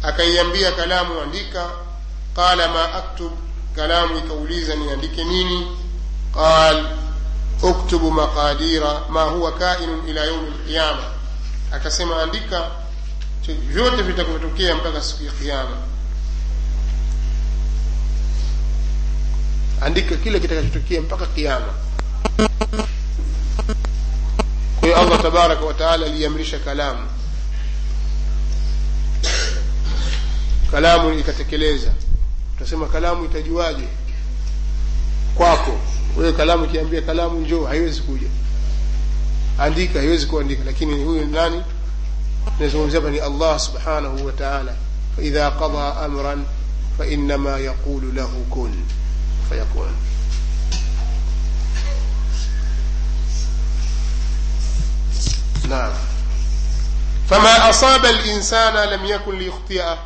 Akaiambia 0.03 0.71
kalamu 0.71 1.21
andika. 1.21 1.69
Qala 2.35 2.67
ma 2.67 2.93
aktub. 2.93 3.31
Kalamu 3.75 4.17
ikauliza 4.17 4.75
niandike 4.75 5.23
nini? 5.23 5.67
Qal 6.33 6.85
uktubu 7.61 8.11
maqadira 8.11 9.01
ma 9.09 9.23
huwa 9.23 9.51
kainun 9.51 10.09
ila 10.09 10.25
yaumi 10.25 10.49
lqiyama 10.49 11.03
akasema 11.71 12.23
andika 12.23 12.71
vyote 13.47 14.01
vitakavyotokea 14.01 14.75
mpaka 14.75 15.01
siku 15.01 15.23
ya 15.23 15.31
kiama 15.31 15.77
andika 19.81 20.15
kile 20.15 20.39
kitakachotokea 20.39 21.01
mpaka 21.01 21.25
kiama 21.25 21.73
kwa 24.79 24.95
allah 24.97 25.21
tabaraka 25.21 25.65
wataala 25.65 26.05
aliamrisha 26.05 26.59
kalamu. 26.59 27.07
Kalamu 30.71 31.19
ikatekeleza 31.19 31.91
utasema 32.55 32.87
kalamu 32.87 33.25
itajuaje 33.25 33.87
kwako 35.37 35.77
wewe 36.17 36.33
kalamu 36.33 36.65
ikiambia 36.65 37.01
kalamu 37.01 37.39
njoo 37.39 37.65
haiwezi 37.65 38.01
kuja 38.01 38.27
andika 39.59 39.99
haiwezi 39.99 40.25
kuandika 40.25 40.63
lakini 40.65 41.03
huyu 41.03 41.25
nani 41.25 41.63
nazungumzia 42.59 42.99
hapa 42.99 43.11
ni 43.11 43.19
allah 43.19 43.59
subhanahu 43.59 44.25
wa 44.25 44.31
taala 44.31 44.75
faidha 45.15 45.51
qada 45.51 45.95
amran 45.97 46.45
fainama 46.97 47.59
yaqulu 47.59 48.11
lahu 48.11 48.43
kun 48.43 48.71
fayakun 49.49 49.91
naam 55.69 55.93
fama 57.29 57.63
asaba 57.65 58.11
linsana 58.11 58.85
lam 58.85 59.05
yakun 59.05 59.35
liyukhtia 59.39 59.97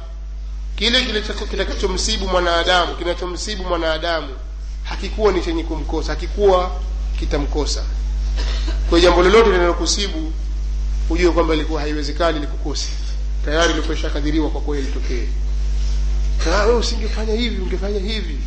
kile 0.76 1.22
kitakachomsibu 1.50 2.28
mwanadamu 2.28 2.96
kinachomsibu 2.96 3.64
mwanadamu 3.64 4.28
hakikuwa 4.92 5.32
ni 5.32 5.42
chenye 5.42 5.64
kumkosa 5.64 6.12
hakikuwa 6.14 6.72
kitamkosa. 7.20 7.84
Kwa 8.90 9.00
jambo 9.00 9.24
lolote 9.24 9.50
linalokusibu 9.52 10.32
ujue 11.10 11.32
kwamba 11.32 11.54
ilikuwa 11.54 11.82
haiwezekani 11.82 12.40
likukosi. 12.40 12.90
Tayari 13.46 13.74
ilikuwa 13.74 14.50
kwa 14.50 14.62
kweli 14.62 14.84
litokee 14.84 15.28
we 16.66 16.76
usingefanya 16.76 17.34
hivi 17.34 17.62
ungefanya 17.62 18.00
hivi. 18.00 18.38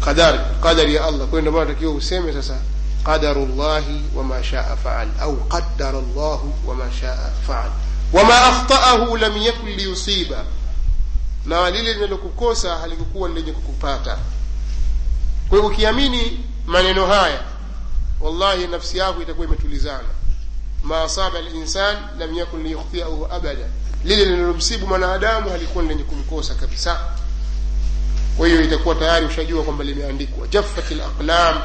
Qadari 0.00 0.38
qadari 0.62 0.94
ya 0.94 1.04
allah. 1.04 1.26
Kwayo 1.26 1.40
ndio 1.50 1.64
takiwa 1.64 1.92
useme 1.92 2.32
sasa 2.32 2.58
qadaru 3.04 3.46
llahi 3.56 4.02
wama 4.14 4.42
shaa 4.44 4.76
faal 4.76 5.08
au 5.20 5.36
qadara 5.36 6.00
llahu 6.16 6.52
wama 6.66 6.90
shaa 7.00 7.30
faal. 7.46 7.70
Wama 8.12 8.34
akhtaahu 8.42 9.16
lam 9.16 9.36
yakun 9.36 9.68
liyusiba 9.70 10.44
na 11.46 11.70
lile 11.70 11.92
linalokukosa 11.94 12.76
halikukuwa 12.76 13.28
lenye 13.28 13.52
kukupata. 13.52 14.18
Kwa 15.48 15.58
hiyo 15.58 15.70
ukiamini 15.70 16.44
maneno 16.66 17.06
haya 17.06 17.40
wallahi 18.20 18.66
nafsi 18.66 18.98
yako 18.98 19.22
itakuwa 19.22 19.46
imetulizana. 19.46 20.08
Ma 20.84 21.02
asaba 21.02 21.40
linsan 21.40 21.96
lam 22.18 22.34
yakun 22.38 22.62
liyukhtiahu 22.62 23.26
abada. 23.32 23.66
Lile 24.04 24.24
linalomsibu 24.24 24.86
mwanadamu 24.86 25.50
halikuwa 25.50 25.84
lenye 25.84 26.02
kumkosa 26.02 26.54
kabisa. 26.54 27.00
Kwa 28.36 28.48
hiyo 28.48 28.62
itakuwa 28.64 28.94
tayari 28.94 29.26
ushajua 29.26 29.62
kwamba 29.62 29.84
limeandikwa. 29.84 30.48
Jaffat 30.48 30.90
laqlam 30.90 31.60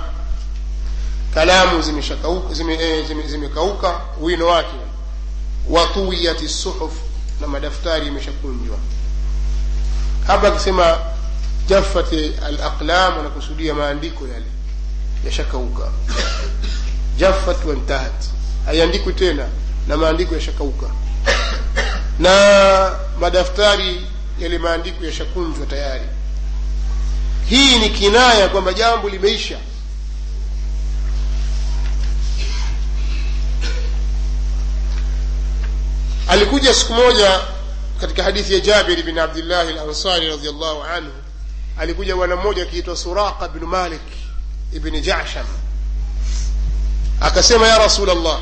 kalamu 1.34 1.82
zimekauka 1.82 2.54
zime, 2.54 2.74
eh, 2.74 3.08
zime, 3.08 3.28
zimekauka. 3.28 4.02
Wino 4.22 4.48
wake. 4.48 4.76
Watuwiyat 5.70 6.48
suhuf. 6.48 6.94
Na 7.42 7.48
madaftari 7.48 8.08
imeshakunjwa 8.08 8.78
hapa 10.28 10.48
akisema 10.48 10.98
jaffat 11.68 12.14
alaqlam 12.46 13.20
anakusudia 13.20 13.74
maandiko 13.74 14.28
yale. 14.28 14.46
Yashakauka. 15.26 15.92
Jaffat 17.18 17.66
wantahat 17.66 18.26
haiandikwi 18.66 19.14
tena 19.14 19.48
na 19.88 19.98
maandiko 19.98 20.36
yashakauka. 20.36 20.88
Na 22.20 22.92
madaftari 23.20 24.02
yale 24.40 24.58
maandiko 24.58 25.06
yashakunjwa 25.06 25.66
tayari. 25.66 26.06
Hii 27.50 27.80
ni 27.80 27.90
kinaya 27.90 28.50
kwamba 28.50 28.74
jambo 28.74 29.10
limeisha. 29.10 29.58
Alikuja 36.28 36.74
siku 36.74 36.94
moja 36.94 37.40
katika 38.06 38.24
hadithi 38.24 38.54
ya 38.54 38.60
jabiri 38.60 39.04
bin 39.04 39.20
abdillahi 39.20 39.74
lansari 39.74 40.30
radiallahu 40.30 40.84
anhu 40.84 41.12
alikuja 41.78 42.16
bwana 42.16 42.36
mmoja 42.36 42.64
akiitwa 42.64 42.96
suraqa 42.98 43.48
bnu 43.48 43.68
malik 43.68 44.02
ibni 44.74 45.02
jasham 45.02 45.46
akasema 47.22 47.68
ya 47.68 47.78
rasul 47.78 48.10
allah 48.10 48.42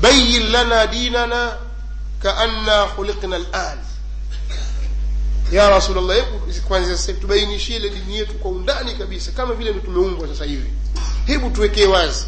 bayin 0.00 0.50
lana 0.50 0.86
dinana 0.86 1.56
kaanna 2.22 2.86
khuliqna 2.86 3.38
lan 3.38 3.78
ya 5.52 5.70
rasulllah 5.70 6.16
hebu 6.16 6.40
kwanza 6.68 6.96
sasa 6.96 7.12
tubainishie 7.12 7.76
ile 7.76 7.90
dini 7.90 8.16
yetu 8.16 8.34
kwa 8.34 8.50
undani 8.50 8.94
kabisa 8.94 9.32
kama 9.32 9.54
vile 9.54 9.72
tumeumbwa 9.74 10.28
sasa 10.28 10.44
hivi 10.44 10.70
hebu 11.26 11.50
tuwekee 11.50 11.86
wazi 11.86 12.26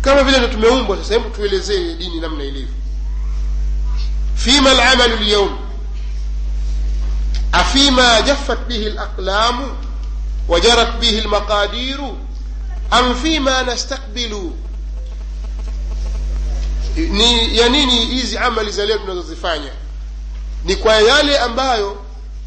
kama 0.00 0.22
vile 0.22 0.38
ndo 0.38 0.48
tumeumbwa 0.48 0.96
sasa 0.96 1.14
hebu 1.14 1.30
tuelezee 1.30 1.94
dini 1.94 2.20
namna 2.20 2.44
ilivyo 2.44 2.74
fima 4.36 4.72
العمل 4.72 5.12
اليوم؟ 5.12 5.58
أفيما 7.54 8.20
جفت 8.20 8.58
به 8.68 8.86
الأقلام 8.86 9.76
wajarat 10.48 10.98
bihi 11.00 11.20
lmaqadiru 11.20 12.16
أم 12.92 13.14
فيما 13.14 13.62
نستقبل؟ 13.62 14.50
ni 16.96 17.58
ya 17.58 17.68
nini 17.68 18.06
hizi 18.06 18.38
amali 18.38 18.70
za 18.72 18.84
leo 18.86 18.98
tunazozifanya. 18.98 19.70
Ni 20.64 20.76
kwa 20.76 20.94
yale 20.94 21.38
ambayo 21.38 21.96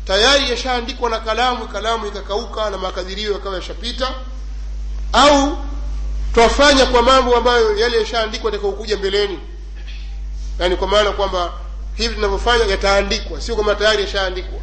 tayari 0.05 0.49
yashaandikwa 0.49 1.09
na 1.09 1.19
kalamu 1.19 1.67
kalamu 1.67 2.07
ikakauka 2.07 2.69
na 2.69 2.77
makadirio 2.77 3.33
yakawa 3.33 3.55
yashapita 3.55 4.11
au 5.13 5.57
twafanya 6.33 6.85
kwa 6.85 7.01
mambo 7.01 7.35
ambayo 7.37 7.77
yale 7.77 7.97
yashaandikwa 7.99 8.49
atakaokuja 8.49 8.97
mbeleni. 8.97 9.39
Yaani 10.59 10.75
kwa 10.75 10.87
maana 10.87 11.11
kwamba 11.11 11.53
hivi 11.97 12.15
tunavyofanya 12.15 12.65
yataandikwa. 12.65 13.41
Sio 13.41 13.55
kwamba 13.55 13.75
tayari 13.75 14.01
yashaandikwa. 14.03 14.59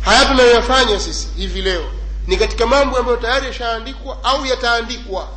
Haya 0.00 0.24
tunayoyafanya 0.26 1.00
sisi 1.00 1.28
hivi 1.36 1.62
leo 1.62 1.84
ni 2.26 2.36
katika 2.36 2.66
mambo 2.66 2.96
ambayo 2.98 3.16
tayari 3.16 3.46
yashaandikwa 3.46 4.24
au 4.24 4.46
yataandikwa. 4.46 5.28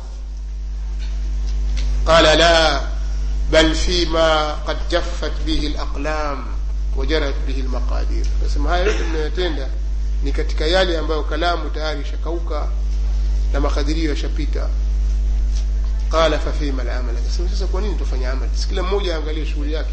Qala 2.06 2.34
la 2.34 2.82
bal 3.50 3.74
fima 3.74 4.58
qad 4.66 4.76
jaffat 4.90 5.32
bihi 5.44 5.68
laqlam 5.68 6.44
wajarat 6.96 7.34
bihi 7.46 7.62
lmaqadir 7.62 8.26
nasema 8.42 8.70
haya 8.70 8.84
yote 8.84 9.02
mnayotenda 9.04 9.68
ni 10.22 10.32
katika 10.32 10.66
yale 10.66 10.98
ambayo 10.98 11.22
kalamu 11.22 11.70
tayari 11.70 12.00
ishakauka 12.00 12.68
na 13.52 13.60
makadirio 13.60 14.10
yashapita 14.10 14.68
qala 16.14 16.38
lamal 16.84 17.16
akasema 17.18 17.48
sasa 17.50 17.66
kwa 17.66 17.80
nini 17.80 17.94
tufanye 17.94 18.26
amali 18.26 18.50
kila 18.68 18.82
mmoja 18.82 19.14
aangalie 19.16 19.46
shughuli 19.46 19.72
yake. 19.72 19.90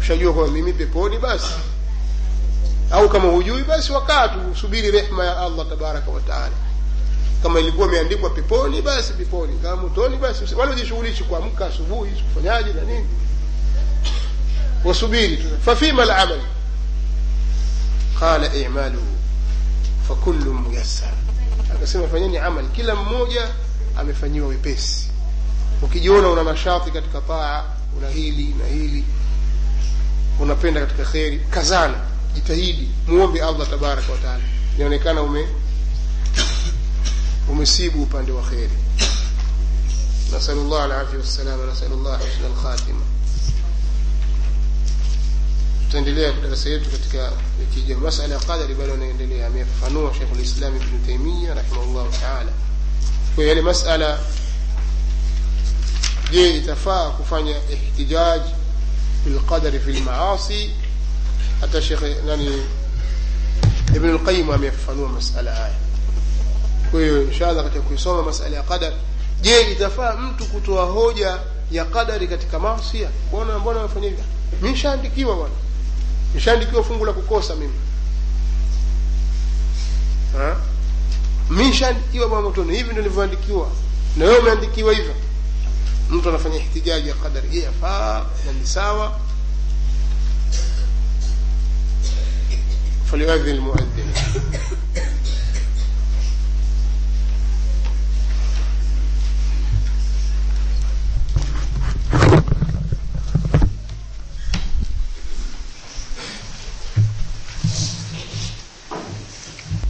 Ushajua 0.00 0.32
kwamba 0.32 0.52
mimi 0.52 0.72
peponi 0.72 1.18
basi. 1.18 1.46
Au 2.90 3.08
kama 3.08 3.28
hujui 3.28 3.62
basi 3.64 3.92
wakaa 3.92 4.28
tu 4.28 4.38
usubiri 4.52 4.90
rehma 4.90 5.24
ya 5.24 5.38
allah 5.40 5.68
tabaraka 5.68 6.10
wataala 6.10 6.54
kama 7.42 7.60
ilikuwa 7.60 7.86
imeandikwa 7.88 8.30
peponi 8.30 8.82
basi 8.82 9.12
peponi. 9.12 9.58
Kama 9.62 9.76
motoni 9.82 10.16
basi 10.16 10.54
wala 10.54 10.72
ujishughulishi 10.72 11.24
kuamka 11.24 11.66
asubuhi 11.66 12.10
kufanyaje 12.10 12.72
na 12.72 12.82
nini. 12.82 13.06
Wasubiri 14.84 15.36
tu. 15.36 15.48
Fafima 15.64 16.04
lamal 16.04 16.40
qala 18.20 18.54
imalu 18.54 19.02
fakullu 20.08 20.54
muyassar. 20.54 21.12
Akasema 21.74 22.08
fanyeni 22.08 22.38
amali 22.38 22.68
kila 22.68 22.94
mmoja 22.94 23.48
amefanyiwa 24.00 24.48
wepesi. 24.48 25.06
Ukijiona 25.82 26.28
una 26.28 26.44
masharti 26.44 26.90
katika 26.90 27.20
taa 27.20 27.64
una 27.98 28.08
hili 28.08 28.54
na 28.54 28.66
hili 28.66 29.04
unapenda 30.40 30.80
katika 30.80 31.04
kheri 31.04 31.38
kazana 31.38 31.94
jitahidi 32.34 32.88
muombe 33.06 33.42
allah 33.42 33.68
tabaraka 33.70 34.12
wataala 34.12 34.42
inaonekana 34.76 35.22
ume 35.22 35.46
umesibu 37.48 38.02
upande 38.02 38.32
wa 38.32 38.42
kheri. 38.42 38.70
Alafia 40.84 41.18
wassalama 41.18 41.64
nasalu 41.66 42.02
llah 42.02 42.20
husna 42.20 42.48
lkhatima 42.48 43.00
tutaendelea 45.86 46.32
darasa 46.32 46.68
yetu 46.68 46.90
katika 46.90 47.32
wiki 47.60 47.80
ijayo. 47.80 48.00
Masala 48.00 48.34
ya 48.34 48.40
qadari 48.40 48.74
bado 48.74 48.94
anaendelea 48.94 49.46
amefafanua 49.46 50.14
shekhu 50.14 50.34
lislam 50.34 50.76
ibnu 50.76 50.98
taimia 51.06 51.54
rahimahullahu 51.54 52.10
taala 52.20 52.52
kwa 53.34 53.44
yale 53.44 53.62
masala 53.62 54.18
je 56.30 56.56
itafaa 56.56 57.10
kufanya 57.10 57.56
ihtijaj 57.72 58.42
bilqadari 59.24 59.80
fi 59.80 59.92
lmaasi 59.92 60.70
hata 61.60 61.82
shekhe 61.82 62.14
nani 62.26 62.62
ibn 63.96 64.10
lqayim 64.14 64.50
amefafanua 64.50 65.08
masala 65.08 65.54
haya. 65.54 65.74
Kwa 66.90 67.00
hiyo 67.00 67.22
inshallah 67.22 67.64
katika 67.64 67.82
kuisoma 67.82 68.22
masala 68.22 68.56
ya 68.56 68.62
qadar 68.62 68.92
je 69.42 69.72
itafaa 69.72 70.16
mtu 70.16 70.44
kutoa 70.46 70.84
hoja 70.84 71.38
ya 71.70 71.84
qadari 71.84 72.28
katika 72.28 72.58
maasia 72.58 73.08
kuona 73.30 73.58
mbona 73.58 73.80
wafanya 73.80 74.08
hivi 74.08 74.22
mi 74.62 74.70
nishaandikiwa 74.70 75.36
bwana. 75.36 75.54
Nishaandikiwa 76.34 76.84
fungu 76.84 77.04
la 77.04 77.12
kukosa 77.12 77.54
mimi. 77.54 77.74
Ha? 80.36 80.56
Mi 81.50 81.64
nishaandikiwa 81.64 82.28
bwana 82.28 82.42
motoni 82.48 82.76
hivi 82.76 82.90
ndio 82.90 83.02
nilivyoandikiwa 83.02 83.70
na 84.16 84.24
wewe 84.24 84.38
umeandikiwa 84.38 84.94
hivyo 84.94 85.14
mtu 86.10 86.28
anafanya 86.28 86.56
ihtijaji 86.56 87.08
ya 87.08 87.14
qadari 87.14 87.48
je 87.48 87.60
yafaa 87.62 88.26
na 88.46 88.52
ni 88.52 88.66
sawa 88.66 89.20
فليؤذن 93.10 93.48
المؤذن 93.54 94.06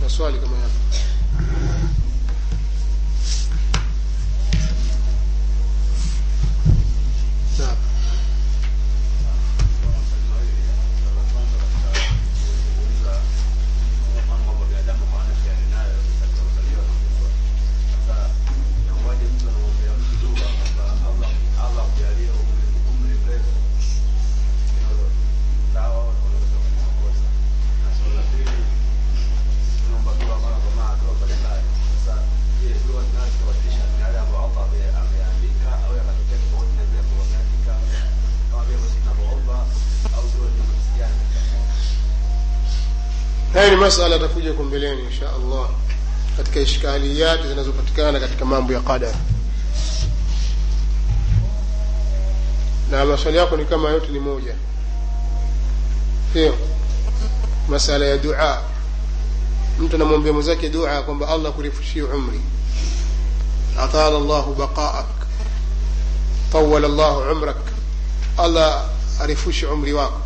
maswali 0.03 0.39
kama 0.39 0.57
masala 43.81 44.17
atakuja 44.17 44.51
huko 44.51 44.63
mbeleni 44.63 45.03
insha 45.03 45.29
allah 45.33 45.69
katika 46.37 46.61
ishkaliyati 46.61 47.49
zinazopatikana 47.49 48.21
katika 48.21 48.45
mambo 48.45 48.73
ya 48.73 48.81
qadar. 48.81 49.15
Na 52.91 53.05
maswali 53.05 53.37
yako 53.39 53.57
ni 53.57 53.65
kama 53.65 53.91
yote 53.91 54.09
ni 54.09 54.19
moja. 54.21 54.55
Sio 56.33 56.55
masala 57.69 58.07
ya 58.07 58.19
dua. 58.19 58.63
Mtu 59.79 59.97
anamwambia 59.97 60.33
mwenzake 60.33 60.69
dua 60.69 61.03
kwamba 61.03 61.29
allah 61.29 61.53
kurefushie 61.53 62.03
umri. 62.03 62.41
Atala 63.79 64.19
llahu 64.19 64.55
baqaak. 64.55 65.07
Tawala 66.53 66.89
llahu 66.89 67.33
umrak. 67.33 67.57
Allah 68.39 68.85
arefushe 69.21 69.67
umri 69.67 69.93
wako. 69.93 70.21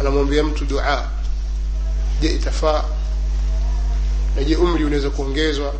Anamwambia 0.00 0.44
mtu 0.44 0.64
dua 0.64 1.08
je 2.20 2.28
itafaa. 2.28 2.84
Na 4.36 4.42
je 4.44 4.56
umri 4.56 4.84
unaweza 4.84 5.10
kuongezwa? 5.10 5.74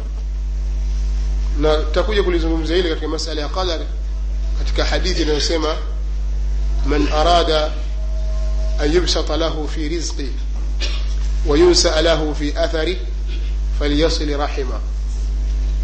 Na 1.59 1.77
tutakuja 1.77 2.23
kulizungumzia 2.23 2.77
hili 2.77 2.89
katika 2.89 3.09
masala 3.09 3.41
ya 3.41 3.49
qadar 3.49 3.81
katika 4.59 4.85
hadithi 4.85 5.23
inayosema 5.23 5.77
man 6.87 7.09
arada 7.13 7.73
an 8.81 8.93
yubsata 8.95 9.37
lahu 9.37 9.69
fi 9.69 9.89
rizqi 9.89 10.29
wa 11.47 11.59
yunsaa 11.59 12.01
lahu 12.03 12.35
fi 12.35 12.53
athari 12.57 12.99
falyasil 13.79 14.37
rahima. 14.37 14.81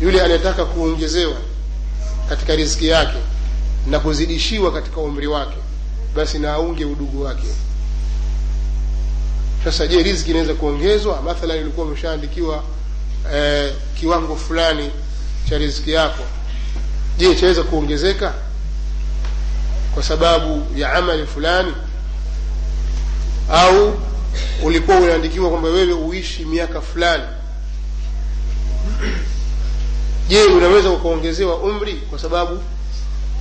Yule 0.03 0.23
anayetaka 0.23 0.65
kuongezewa 0.65 1.37
katika 2.29 2.57
riziki 2.57 2.89
yake 2.89 3.19
na 3.87 3.99
kuzidishiwa 4.01 4.73
katika 4.73 4.97
umri 5.01 5.27
wake 5.27 5.57
basi 6.17 6.39
na 6.39 6.53
aunge 6.53 6.85
udugu 6.85 7.23
wake 7.23 7.47
sasa 9.65 9.87
je 9.87 10.03
riziki 10.03 10.31
inaweza 10.31 10.55
kuongezwa? 10.55 11.23
Mathalan 11.23 11.59
ilikuwa 11.59 11.87
umeshaandikiwa 11.87 12.63
eh, 13.35 13.73
kiwango 14.01 14.37
fulani 14.37 14.91
cha 15.49 15.59
riziki 15.59 15.93
yako. 15.93 16.23
Je 17.19 17.35
chaweza 17.35 17.63
kuongezeka? 17.63 18.35
Kwa 19.95 20.03
sababu 20.03 20.67
ya 20.77 20.93
amali 20.93 21.27
fulani? 21.27 21.73
Au 23.53 23.95
ulikuwa 24.63 24.97
unaandikiwa 24.97 25.51
kwamba 25.51 25.69
wewe 25.69 25.93
uishi 25.93 26.45
miaka 26.45 26.81
fulani? 26.81 27.25
Je 30.29 30.45
unaweza 30.45 30.91
ukaongezewa 30.91 31.57
umri 31.57 31.95
kwa 31.95 32.19
sababu 32.19 32.59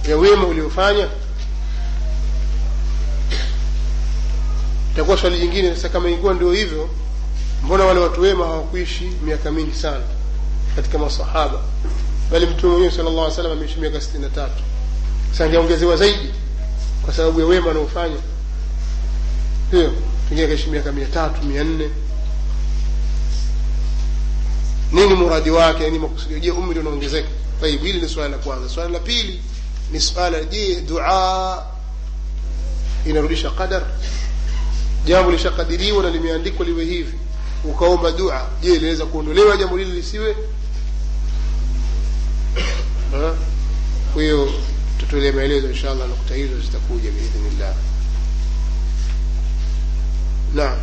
ya 0.09 0.17
wema 0.17 0.47
uliofanya 0.47 1.07
itakuwa 4.93 5.17
swali 5.17 5.39
jingine 5.39 5.75
sasa 5.75 5.89
kama 5.89 6.09
ilikuwa 6.09 6.33
ndio 6.33 6.51
hivyo 6.51 6.89
mbona 7.63 7.83
wale 7.85 7.99
watu 7.99 8.21
wema 8.21 8.45
hawakuishi 8.45 9.11
miaka 9.25 9.51
mingi 9.51 9.75
sana 9.75 10.03
katika 10.75 10.97
masahaba? 10.97 11.59
Bali 12.31 12.45
mtume 12.45 12.71
mwenyewe 12.71 12.91
sala 12.93 13.09
llah 13.09 13.31
salam 13.31 13.51
ameishi 13.51 13.79
miaka 13.79 14.01
sitini 14.01 14.23
na 14.23 14.29
tatu. 14.29 14.63
Sasa 15.31 15.45
angeongezewa 15.45 15.95
zaidi 15.97 16.29
kwa 17.05 17.13
sababu 17.13 17.39
ya 17.39 17.45
wema 17.45 17.71
anaofanya. 17.71 18.15
Hiyo 19.71 19.91
pengine 20.29 20.45
akaishi 20.47 20.69
miaka 20.69 20.91
mia 20.91 21.05
tatu 21.05 21.43
mia 21.45 21.63
nne. 21.63 21.89
Nini 24.91 25.13
muradi 25.13 25.49
wake? 25.49 25.83
Nini 25.83 25.99
makusudio? 25.99 26.39
Je 26.39 26.51
umri 26.51 26.79
unaongezeka? 26.79 27.27
Taibu 27.61 27.85
hili 27.85 28.01
ni 28.01 28.09
swala 28.09 28.29
la 28.29 28.37
kwanza. 28.37 28.69
Swala 28.69 28.89
la 28.89 28.99
pili 28.99 29.41
ni 29.91 29.99
swala 29.99 30.43
je 30.43 30.81
dua 30.81 31.65
inarudisha 33.05 33.49
qadar 33.49 33.83
jambo 35.05 35.31
lishakadiriwa 35.31 36.03
na 36.03 36.09
limeandikwa 36.09 36.65
liwe 36.65 36.85
hivi. 36.85 37.17
Ukaomba 37.63 38.11
dua 38.11 38.47
je 38.61 38.69
linaweza 38.75 39.05
kuondolewa 39.05 39.57
jambo 39.57 39.77
lile 39.77 39.91
lisiwe? 39.93 40.35
Kwa 44.13 44.21
hiyo 44.23 44.51
tutolee 44.99 45.31
maelezo 45.31 45.69
insha 45.69 45.91
allah 45.91 46.07
nukta 46.07 46.35
hizo 46.35 46.59
zitakuja 46.59 47.11
biidhnillah. 47.11 47.75
Naam 50.55 50.77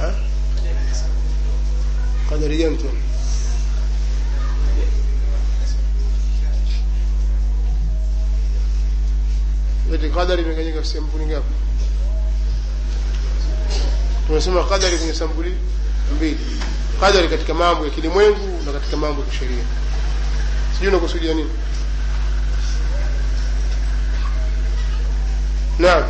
Ha? 0.00 0.14
qadari 2.30 2.62
eti 9.94 10.08
qadari 10.10 10.42
imeganyika 10.42 10.84
sampuli 10.84 11.26
ngapi? 11.26 11.54
Tumesema 14.26 14.64
qadari 14.64 14.96
kwenye 14.98 15.14
sampuli 15.14 15.54
mbili. 16.16 16.38
Qadari 17.00 17.28
katika 17.28 17.54
mambo 17.54 17.84
ya 17.84 17.90
kilimwengu 17.90 18.62
na 18.66 18.72
katika 18.72 18.96
mambo 18.96 19.20
ya 19.22 19.26
kisheria. 19.28 19.64
Sijui 20.74 20.88
unakusudia 20.88 21.34
nini? 21.34 21.50
Naam. 25.78 26.04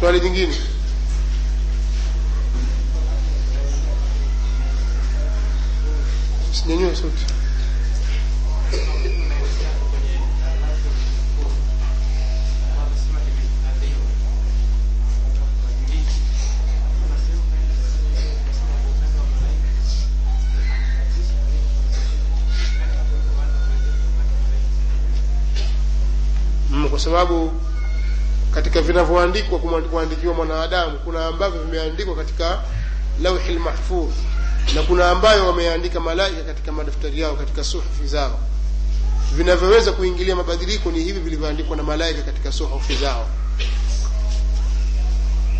Swali 0.00 0.20
jingine. 0.20 0.54
Sinyanyue 6.52 6.94
sauti 6.96 7.24
mm, 26.82 26.88
kwa 26.88 26.98
sababu 27.00 27.52
katika 28.54 28.82
vinavyoandikwa 28.82 29.58
kuandikiwa 29.90 30.34
mwanadamu 30.34 30.98
kuna 30.98 31.26
ambavyo 31.26 31.62
vimeandikwa 31.62 32.16
katika 32.16 32.62
lauhi 33.22 33.52
lmahfudh 33.52 34.12
na 34.74 34.82
kuna 34.82 35.10
ambayo 35.10 35.46
wameandika 35.46 36.00
malaika 36.00 36.42
katika 36.42 36.72
madaftari 36.72 37.20
yao 37.20 37.36
katika 37.36 37.64
suhufi 37.64 38.06
zao. 38.06 38.38
Vinavyoweza 39.34 39.92
kuingilia 39.92 40.36
mabadiliko 40.36 40.90
ni 40.90 41.02
hivi 41.04 41.20
vilivyoandikwa 41.20 41.76
na 41.76 41.82
malaika 41.82 42.22
katika 42.22 42.52
suhufi 42.52 42.94
zao. 42.96 43.26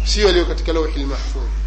Sio 0.05 0.27
yaliyo 0.27 0.45
katika 0.45 0.73
lauhi 0.73 1.01
lmahfudh 1.03 1.62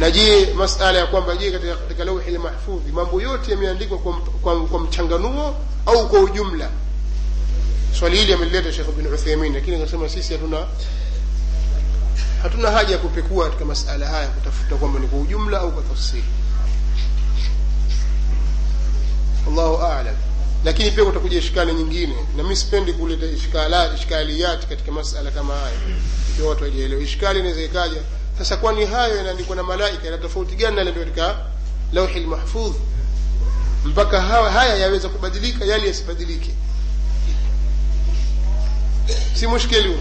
na 0.00 0.10
je 0.10 0.52
masala 0.54 0.98
ya 0.98 1.06
kwamba 1.06 1.36
je 1.36 1.50
katika, 1.50 1.76
katika 1.76 2.04
lauhi 2.04 2.30
lmahfudhi 2.30 2.92
mambo 2.92 3.20
yote 3.20 3.50
yameandikwa 3.50 3.98
kwa, 3.98 4.12
kwa, 4.20 4.66
kwa 4.66 4.80
mchanganuo 4.80 5.56
au 5.86 6.08
kwa 6.08 6.20
ujumla? 6.20 6.70
Swali 7.98 8.16
hili 8.18 8.32
amelileta 8.32 8.72
shekh 8.72 8.90
bin 8.96 9.06
utheimin 9.06 9.54
lakini 9.54 9.76
akasema 9.76 10.08
sisi 10.08 10.32
hatuna 10.32 10.66
hatuna 12.42 12.70
haja 12.70 12.92
ya 12.92 12.98
kupekua 12.98 13.44
katika 13.44 13.64
masala 13.64 14.06
haya 14.08 14.28
kutafuta 14.28 14.76
kwamba 14.76 15.00
ni 15.00 15.06
kwa 15.06 15.18
ujumla 15.20 15.58
au 15.60 15.72
kwa 15.72 15.82
tafsiri. 15.82 16.24
Allahu 19.48 19.76
alam. 19.82 20.14
Lakini 20.64 20.90
pia 20.90 21.04
kutakuja 21.04 21.38
ishkali 21.38 21.72
nyingine 21.74 22.14
na 22.36 22.42
mi 22.42 22.56
sipendi 22.56 22.92
kuleta 22.92 23.26
ishkaliyati 23.94 24.66
katika 24.66 24.92
masala 24.92 25.30
kama 25.30 25.54
haya. 25.54 25.76
Ikiwa 26.32 26.48
watu 26.48 26.64
wajaelewa 26.64 27.02
ishkali 27.02 27.38
inaweza 27.40 27.62
ikaja 27.62 28.00
sasa 28.40 28.56
kwani 28.56 28.86
hayo 28.86 29.16
yanaandikwa 29.16 29.56
na 29.56 29.62
malaika? 29.62 30.04
Yana 30.04 30.18
tofauti 30.18 30.56
gani 30.56 30.76
na 30.76 30.84
katika 30.92 31.36
lauhi 31.92 32.20
lmahfudh 32.20 32.74
mpaka 33.84 34.20
hawa, 34.22 34.50
haya 34.50 34.76
yaweza 34.76 35.08
kubadilika 35.08 35.64
yale 35.64 35.86
yasibadilike. 35.88 36.50
Si 39.34 39.46
mushkeli 39.46 39.96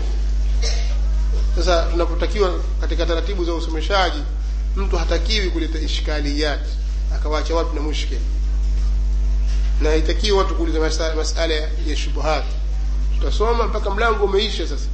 sasa 1.55 1.83
tunapotakiwa 1.91 2.59
katika 2.81 3.05
taratibu 3.05 3.45
za 3.45 3.53
usomeshaji 3.53 4.19
mtu 4.75 4.97
hatakiwi 4.97 5.49
kuleta 5.49 5.79
ishkaliyati 5.79 6.69
akawacha 7.15 7.55
watu 7.55 7.75
na 7.75 7.81
mushkeli. 7.81 8.21
Na 9.81 9.89
haitakiwi 9.89 10.31
watu 10.31 10.55
kuuliza 10.55 10.79
masala, 10.79 11.15
masala 11.15 11.53
ya 11.87 11.95
shubuhat 11.95 12.43
tutasoma 13.19 13.67
mpaka 13.67 13.89
mlango 13.89 14.23
umeisha 14.25 14.67
sasa. 14.67 14.85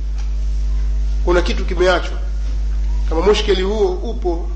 Kuna 1.26 1.42
kitu 1.42 1.66
kimeachwa 1.66 2.20
kama 3.10 3.22
mushkeli 3.22 3.62
huo 3.62 3.92
upo 3.92 4.50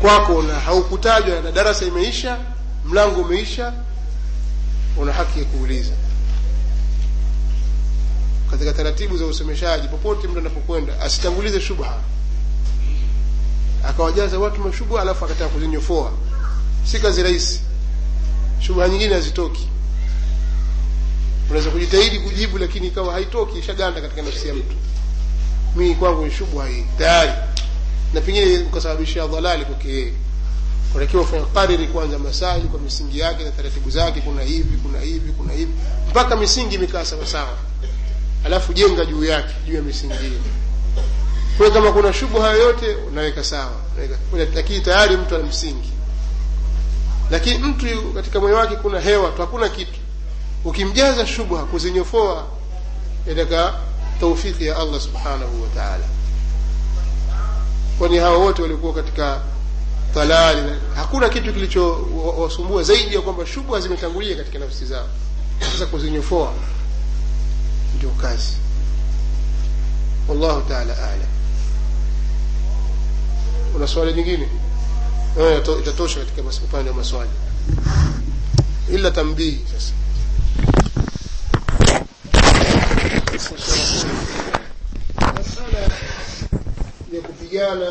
kwako 0.00 0.42
na 0.42 0.54
haukutajwa 0.60 1.40
na 1.40 1.52
darasa 1.52 1.84
imeisha 1.84 2.38
mlango 2.84 3.20
umeisha 3.20 3.72
una 4.96 5.12
haki 5.12 5.38
ya 5.38 5.44
kuuliza. 5.44 5.92
Katika 8.50 8.72
taratibu 8.72 9.16
za 9.18 9.24
usemeshaji 9.26 9.88
popote 9.88 10.28
mtu 10.28 10.38
anapokwenda 10.38 11.00
asitangulize 11.00 11.60
shubha. 11.60 11.94
Akawajaza 13.88 14.38
watu 14.38 14.60
mashubha 14.60 15.00
alafu 15.00 15.24
akataka 15.24 15.48
kuzinyofoa. 15.50 16.12
Si 16.84 16.98
kazi 16.98 17.22
rahisi. 17.22 17.60
Shubha 18.60 18.88
nyingine 18.88 19.14
hazitoki. 19.14 19.68
Unaweza 21.50 21.70
kujitahidi 21.70 22.18
kujibu 22.20 22.58
lakini 22.58 22.86
ikawa 22.86 23.12
haitoki 23.12 23.58
ishaganda 23.58 24.00
katika 24.00 24.22
nafsi 24.22 24.48
ya 24.48 24.54
mtu 24.54 24.76
mimi 25.76 25.94
kwangu 25.94 26.24
ni 26.24 26.30
shubha 26.30 26.66
hii 26.66 26.84
tayari. 26.98 27.32
Na 28.14 28.20
pengine 28.20 28.58
ukasababishia 28.58 29.26
dhalali 29.26 29.64
kwake 29.64 29.88
yeye 29.88 30.12
unatakiwa 30.94 31.22
ufanya 31.22 31.44
kariri 31.44 31.86
kwanza 31.86 32.18
masaili 32.18 32.68
kwa 32.68 32.80
misingi 32.80 33.18
yake 33.18 33.44
na 33.44 33.50
taratibu 33.50 33.90
zake 33.90 34.20
kuna 34.20 34.42
hivi 34.42 34.76
kuna 34.78 35.00
hivi 35.00 35.32
kuna 35.32 35.52
hivi. 35.52 35.72
Mpaka 36.10 36.36
misingi 36.36 36.74
imekaa 36.74 37.04
sawasawa 37.04 37.56
alafu 38.44 38.72
jenga 38.72 39.04
juu 39.04 39.24
yake 39.24 39.54
juu 39.66 39.74
ya 39.74 39.82
misingi 39.82 40.14
hiyo. 40.14 40.40
Kwa 41.58 41.70
kama 41.70 41.92
kuna 41.92 42.12
shubha 42.12 42.50
yoyote 42.50 42.94
unaweka 42.94 43.44
sawa. 43.44 43.72
Lakini 44.54 44.80
tayari 44.80 45.16
mtu 45.16 45.34
ana 45.34 45.44
msingi 45.44 45.90
lakini 47.30 47.58
mtu 47.58 48.12
katika 48.14 48.40
moyo 48.40 48.54
wake 48.56 48.76
kuna 48.76 49.00
hewa 49.00 49.30
tu 49.30 49.40
hakuna 49.40 49.68
kitu. 49.68 49.98
Ukimjaza 50.64 51.26
shubha 51.26 51.58
kuzinyofoa 51.64 52.46
inataka 53.26 53.74
taufiki 54.20 54.66
ya 54.66 54.76
allah 54.76 55.00
subhanahu 55.00 55.62
wa 55.62 55.68
taala. 55.68 56.04
Kwani 57.98 58.18
hawa 58.18 58.38
wote 58.38 58.62
walikuwa 58.62 58.94
katika 58.94 59.40
talali 60.14 60.72
hakuna 60.96 61.28
kitu 61.28 61.52
kilichowasumbua 61.52 62.82
zaidi 62.82 63.14
ya 63.14 63.20
kwamba 63.20 63.46
shubha 63.46 63.80
zimetangulia 63.80 64.36
katika 64.36 64.58
nafsi 64.58 64.84
zao. 64.86 65.08
Sasa 65.72 65.86
kuzinyofoa 65.86 66.52
ndio 67.96 68.10
kazi. 68.10 68.52
Wallahu 70.28 70.60
taala 70.68 70.96
alam. 70.98 71.28
Una 73.76 73.86
swali 73.88 74.12
jingine 74.12 74.48
Eh, 75.40 75.62
itatosha 75.80 76.20
katika 76.20 76.42
upande 76.64 76.90
wa 76.90 76.96
maswali. 76.96 77.30
Ila 78.92 79.10
tambihi 79.10 79.60
sasa 79.74 79.92
masala 85.34 85.78
ya 87.12 87.20
kupigana 87.22 87.86